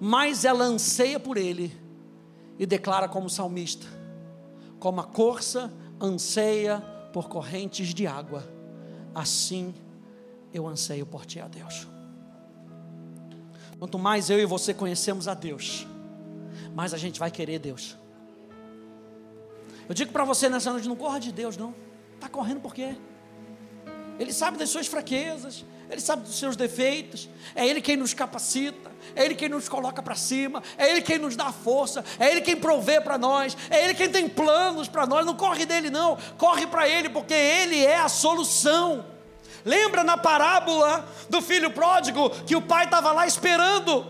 mais 0.00 0.44
ela 0.44 0.62
anseia 0.62 1.18
por 1.18 1.36
Ele 1.36 1.76
e 2.56 2.64
declara 2.64 3.08
como 3.08 3.28
salmista: 3.28 3.88
como 4.78 5.00
a 5.00 5.04
corça 5.04 5.72
anseia 6.00 6.80
por 7.12 7.28
correntes 7.28 7.92
de 7.92 8.06
água, 8.06 8.48
assim 9.12 9.74
eu 10.54 10.68
anseio 10.68 11.04
por 11.04 11.26
Ti, 11.26 11.40
a 11.40 11.48
Deus. 11.48 11.88
Quanto 13.80 13.98
mais 13.98 14.30
eu 14.30 14.38
e 14.38 14.46
você 14.46 14.72
conhecemos 14.72 15.26
a 15.26 15.34
Deus, 15.34 15.88
mais 16.72 16.94
a 16.94 16.98
gente 16.98 17.18
vai 17.18 17.32
querer 17.32 17.58
Deus. 17.58 17.96
Eu 19.88 19.92
digo 19.92 20.12
para 20.12 20.24
você 20.24 20.48
nessa 20.48 20.70
noite: 20.70 20.86
não 20.86 20.94
corra 20.94 21.18
de 21.18 21.32
Deus, 21.32 21.56
não. 21.56 21.74
Está 22.14 22.28
correndo 22.28 22.60
por 22.60 22.72
quê? 22.72 22.96
Ele 24.20 24.34
sabe 24.34 24.58
das 24.58 24.68
suas 24.68 24.86
fraquezas, 24.86 25.64
Ele 25.88 25.98
sabe 25.98 26.24
dos 26.24 26.38
seus 26.38 26.54
defeitos, 26.54 27.26
é 27.54 27.66
Ele 27.66 27.80
quem 27.80 27.96
nos 27.96 28.12
capacita, 28.12 28.90
é 29.16 29.24
Ele 29.24 29.34
quem 29.34 29.48
nos 29.48 29.66
coloca 29.66 30.02
para 30.02 30.14
cima, 30.14 30.62
é 30.76 30.90
Ele 30.90 31.00
quem 31.00 31.18
nos 31.18 31.36
dá 31.36 31.50
força, 31.50 32.04
é 32.18 32.30
Ele 32.30 32.42
quem 32.42 32.54
provê 32.54 33.00
para 33.00 33.16
nós, 33.16 33.56
é 33.70 33.82
Ele 33.82 33.94
quem 33.94 34.10
tem 34.10 34.28
planos 34.28 34.88
para 34.88 35.06
nós. 35.06 35.24
Não 35.24 35.34
corre 35.34 35.64
dele, 35.64 35.88
não, 35.88 36.18
corre 36.36 36.66
para 36.66 36.86
Ele, 36.86 37.08
porque 37.08 37.32
Ele 37.32 37.82
é 37.82 37.96
a 37.96 38.10
solução. 38.10 39.06
Lembra 39.64 40.04
na 40.04 40.18
parábola 40.18 41.08
do 41.30 41.40
filho 41.40 41.70
pródigo 41.70 42.28
que 42.44 42.54
o 42.54 42.60
pai 42.60 42.84
estava 42.84 43.12
lá 43.12 43.26
esperando, 43.26 44.06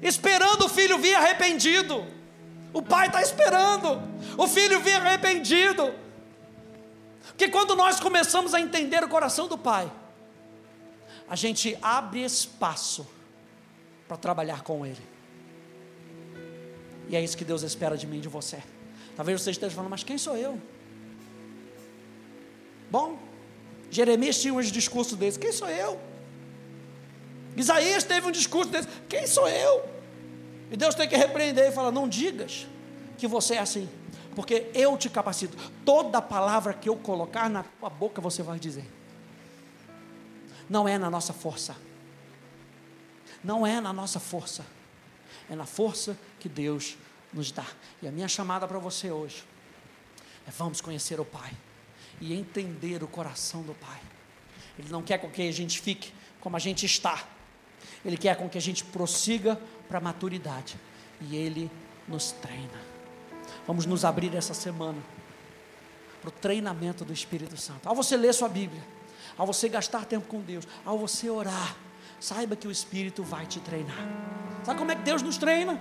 esperando 0.00 0.66
o 0.66 0.68
filho 0.68 0.98
vir 0.98 1.16
arrependido. 1.16 2.06
O 2.72 2.80
pai 2.80 3.08
está 3.08 3.20
esperando, 3.20 4.00
o 4.38 4.46
filho 4.46 4.78
vir 4.78 4.94
arrependido. 4.94 6.01
Porque 7.42 7.50
quando 7.50 7.74
nós 7.74 7.98
começamos 7.98 8.54
a 8.54 8.60
entender 8.60 9.02
o 9.02 9.08
coração 9.08 9.48
do 9.48 9.58
Pai, 9.58 9.90
a 11.28 11.34
gente 11.34 11.76
abre 11.82 12.22
espaço 12.22 13.04
para 14.06 14.16
trabalhar 14.16 14.62
com 14.62 14.86
Ele. 14.86 15.02
E 17.08 17.16
é 17.16 17.20
isso 17.20 17.36
que 17.36 17.44
Deus 17.44 17.64
espera 17.64 17.96
de 17.96 18.06
mim 18.06 18.18
e 18.18 18.20
de 18.20 18.28
você. 18.28 18.62
Talvez 19.16 19.42
você 19.42 19.50
esteja 19.50 19.74
falando, 19.74 19.90
mas 19.90 20.04
quem 20.04 20.16
sou 20.18 20.36
eu? 20.36 20.56
Bom, 22.88 23.18
Jeremias 23.90 24.40
tinha 24.40 24.54
uns 24.54 24.70
discursos 24.70 25.18
desses, 25.18 25.36
quem 25.36 25.50
sou 25.50 25.68
eu? 25.68 26.00
Isaías 27.56 28.04
teve 28.04 28.24
um 28.24 28.30
discurso 28.30 28.70
desse, 28.70 28.86
quem 29.08 29.26
sou 29.26 29.48
eu? 29.48 29.84
E 30.70 30.76
Deus 30.76 30.94
tem 30.94 31.08
que 31.08 31.16
repreender 31.16 31.70
e 31.70 31.72
falar: 31.72 31.90
não 31.90 32.08
digas 32.08 32.68
que 33.18 33.26
você 33.26 33.54
é 33.54 33.58
assim 33.58 33.88
porque 34.34 34.70
eu 34.74 34.96
te 34.96 35.08
capacito. 35.10 35.56
Toda 35.84 36.22
palavra 36.22 36.72
que 36.72 36.88
eu 36.88 36.96
colocar 36.96 37.48
na 37.48 37.62
tua 37.62 37.90
boca 37.90 38.20
você 38.20 38.42
vai 38.42 38.58
dizer. 38.58 38.90
Não 40.68 40.88
é 40.88 40.98
na 40.98 41.10
nossa 41.10 41.32
força. 41.32 41.76
Não 43.42 43.66
é 43.66 43.80
na 43.80 43.92
nossa 43.92 44.18
força. 44.18 44.64
É 45.50 45.54
na 45.54 45.66
força 45.66 46.16
que 46.40 46.48
Deus 46.48 46.96
nos 47.32 47.50
dá. 47.50 47.66
E 48.00 48.08
a 48.08 48.12
minha 48.12 48.28
chamada 48.28 48.66
para 48.66 48.78
você 48.78 49.10
hoje 49.10 49.44
é 50.46 50.50
vamos 50.50 50.80
conhecer 50.80 51.20
o 51.20 51.24
Pai 51.24 51.52
e 52.20 52.32
entender 52.32 53.02
o 53.02 53.08
coração 53.08 53.62
do 53.62 53.74
Pai. 53.74 54.00
Ele 54.78 54.88
não 54.90 55.02
quer 55.02 55.18
com 55.18 55.30
que 55.30 55.46
a 55.46 55.52
gente 55.52 55.80
fique 55.80 56.12
como 56.40 56.56
a 56.56 56.58
gente 56.58 56.86
está. 56.86 57.24
Ele 58.04 58.16
quer 58.16 58.36
com 58.36 58.48
que 58.48 58.58
a 58.58 58.60
gente 58.60 58.84
prossiga 58.84 59.60
para 59.88 59.98
a 59.98 60.00
maturidade. 60.00 60.76
E 61.20 61.36
Ele 61.36 61.70
nos 62.08 62.32
treina. 62.32 62.91
Vamos 63.66 63.86
nos 63.86 64.04
abrir 64.04 64.34
essa 64.34 64.54
semana 64.54 64.98
para 66.20 66.28
o 66.28 66.32
treinamento 66.32 67.04
do 67.04 67.12
Espírito 67.12 67.56
Santo. 67.56 67.88
Ao 67.88 67.94
você 67.94 68.16
ler 68.16 68.32
sua 68.32 68.48
Bíblia, 68.48 68.82
ao 69.36 69.46
você 69.46 69.68
gastar 69.68 70.04
tempo 70.04 70.26
com 70.26 70.40
Deus, 70.40 70.66
ao 70.84 70.98
você 70.98 71.28
orar, 71.30 71.76
saiba 72.20 72.54
que 72.54 72.66
o 72.66 72.70
Espírito 72.70 73.22
vai 73.22 73.46
te 73.46 73.60
treinar. 73.60 73.98
Sabe 74.64 74.78
como 74.78 74.92
é 74.92 74.96
que 74.96 75.02
Deus 75.02 75.22
nos 75.22 75.36
treina? 75.36 75.80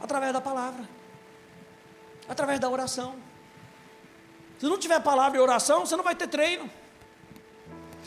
Através 0.00 0.32
da 0.32 0.40
palavra, 0.40 0.84
através 2.28 2.58
da 2.60 2.68
oração. 2.68 3.14
Se 4.58 4.66
não 4.66 4.78
tiver 4.78 5.00
palavra 5.00 5.38
e 5.38 5.40
oração, 5.40 5.86
você 5.86 5.96
não 5.96 6.04
vai 6.04 6.14
ter 6.14 6.26
treino. 6.28 6.68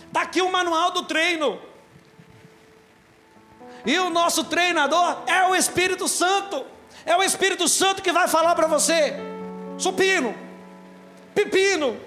Está 0.08 0.22
aqui 0.22 0.42
o 0.42 0.52
manual 0.52 0.92
do 0.92 1.04
treino. 1.04 1.60
E 3.86 3.98
o 4.00 4.10
nosso 4.10 4.44
treinador 4.44 5.24
é 5.28 5.48
o 5.48 5.56
Espírito 5.56 6.08
Santo. 6.08 6.66
É 7.10 7.18
o 7.18 7.24
Espírito 7.24 7.68
Santo 7.68 8.04
que 8.04 8.12
vai 8.12 8.28
falar 8.28 8.54
para 8.54 8.68
você: 8.68 9.16
supino, 9.80 10.36
pepino. 11.34 12.00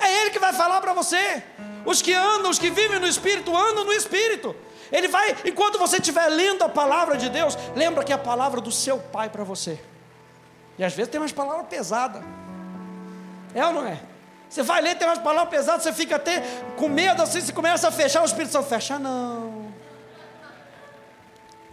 É 0.00 0.22
Ele 0.22 0.30
que 0.30 0.38
vai 0.38 0.54
falar 0.54 0.80
para 0.80 0.94
você. 0.94 1.42
Os 1.84 2.00
que 2.00 2.14
andam, 2.14 2.50
os 2.50 2.58
que 2.58 2.70
vivem 2.70 2.98
no 2.98 3.06
Espírito, 3.06 3.54
andam 3.54 3.84
no 3.84 3.92
Espírito. 3.92 4.56
Ele 4.90 5.06
vai, 5.06 5.36
enquanto 5.44 5.78
você 5.78 5.96
estiver 5.96 6.28
lendo 6.28 6.64
a 6.64 6.68
palavra 6.68 7.18
de 7.18 7.28
Deus, 7.28 7.58
lembra 7.74 8.02
que 8.02 8.12
é 8.12 8.14
a 8.14 8.18
palavra 8.18 8.58
do 8.60 8.72
seu 8.72 8.98
pai 8.98 9.28
para 9.28 9.44
você. 9.44 9.78
E 10.78 10.84
às 10.84 10.94
vezes 10.94 11.10
tem 11.10 11.20
umas 11.20 11.32
palavras 11.32 11.66
pesadas. 11.66 12.22
É 13.54 13.66
ou 13.66 13.72
não 13.74 13.86
é? 13.86 14.00
Você 14.48 14.62
vai 14.62 14.80
ler, 14.80 14.96
tem 14.96 15.06
umas 15.06 15.18
palavras 15.18 15.50
pesadas, 15.50 15.82
você 15.82 15.92
fica 15.92 16.16
até 16.16 16.42
com 16.76 16.88
medo 16.88 17.20
assim, 17.22 17.40
você 17.40 17.52
começa 17.52 17.86
a 17.88 17.90
fechar, 17.90 18.22
o 18.22 18.24
Espírito 18.24 18.52
Santo 18.52 18.68
fecha, 18.68 18.98
não. 18.98 19.65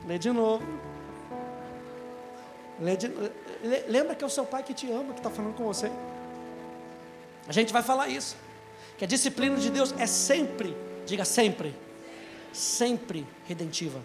Lê 0.06 0.18
de 0.18 0.32
novo. 0.32 0.64
Lê 2.80 2.95
de... 2.97 3.12
Lembra 3.88 4.16
que 4.16 4.24
é 4.24 4.28
o 4.28 4.30
seu 4.30 4.45
pai 4.45 4.64
que 4.64 4.74
te 4.74 4.91
ama, 4.91 5.14
que 5.14 5.20
está 5.20 5.30
falando 5.30 5.56
com 5.56 5.64
você. 5.64 5.91
A 7.47 7.51
gente 7.54 7.72
vai 7.72 7.82
falar 7.82 8.08
isso. 8.08 8.36
Que 8.97 9.06
a 9.06 9.08
disciplina 9.08 9.56
de 9.58 9.70
Deus 9.70 9.93
é 9.97 10.06
sempre, 10.06 10.76
diga 11.06 11.26
sempre, 11.26 11.76
sempre 12.51 13.26
redentiva. 13.47 13.99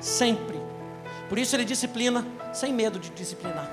Sempre. 0.00 0.60
Por 1.28 1.38
isso 1.38 1.56
ele 1.56 1.64
disciplina 1.64 2.26
sem 2.52 2.72
medo 2.72 2.98
de 2.98 3.10
disciplinar. 3.10 3.70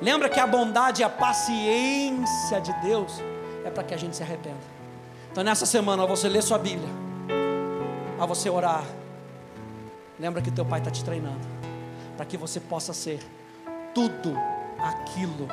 Lembra 0.00 0.28
que 0.28 0.38
a 0.38 0.46
bondade 0.46 1.02
e 1.02 1.04
a 1.04 1.08
paciência 1.08 2.60
de 2.60 2.72
Deus 2.80 3.20
é 3.64 3.70
para 3.70 3.82
que 3.82 3.94
a 3.94 3.96
gente 3.96 4.16
se 4.16 4.22
arrependa. 4.22 4.78
Então 5.30 5.42
nessa 5.42 5.66
semana, 5.66 6.02
ao 6.02 6.08
você 6.08 6.28
ler 6.28 6.42
sua 6.42 6.58
Bíblia, 6.58 6.88
ao 8.18 8.26
você 8.26 8.48
orar, 8.48 8.84
lembra 10.18 10.42
que 10.42 10.50
teu 10.50 10.64
pai 10.64 10.80
está 10.80 10.90
te 10.90 11.04
treinando 11.04 11.46
para 12.16 12.26
que 12.26 12.36
você 12.36 12.58
possa 12.58 12.92
ser 12.92 13.20
tudo 13.94 14.34
aquilo 14.78 15.48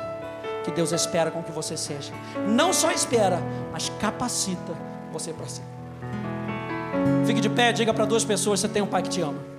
que 0.64 0.70
Deus 0.72 0.90
espera 0.90 1.30
com 1.30 1.42
que 1.42 1.52
você 1.52 1.76
seja. 1.76 2.12
Não 2.48 2.72
só 2.72 2.90
espera, 2.90 3.40
mas 3.72 3.88
capacita 4.00 4.74
você 5.12 5.32
para 5.32 5.46
ser. 5.46 5.62
Fique 7.24 7.40
de 7.40 7.48
pé, 7.48 7.72
diga 7.72 7.94
para 7.94 8.04
duas 8.04 8.24
pessoas: 8.24 8.60
você 8.60 8.68
tem 8.68 8.82
um 8.82 8.86
pai 8.86 9.02
que 9.02 9.08
te 9.08 9.20
ama. 9.20 9.55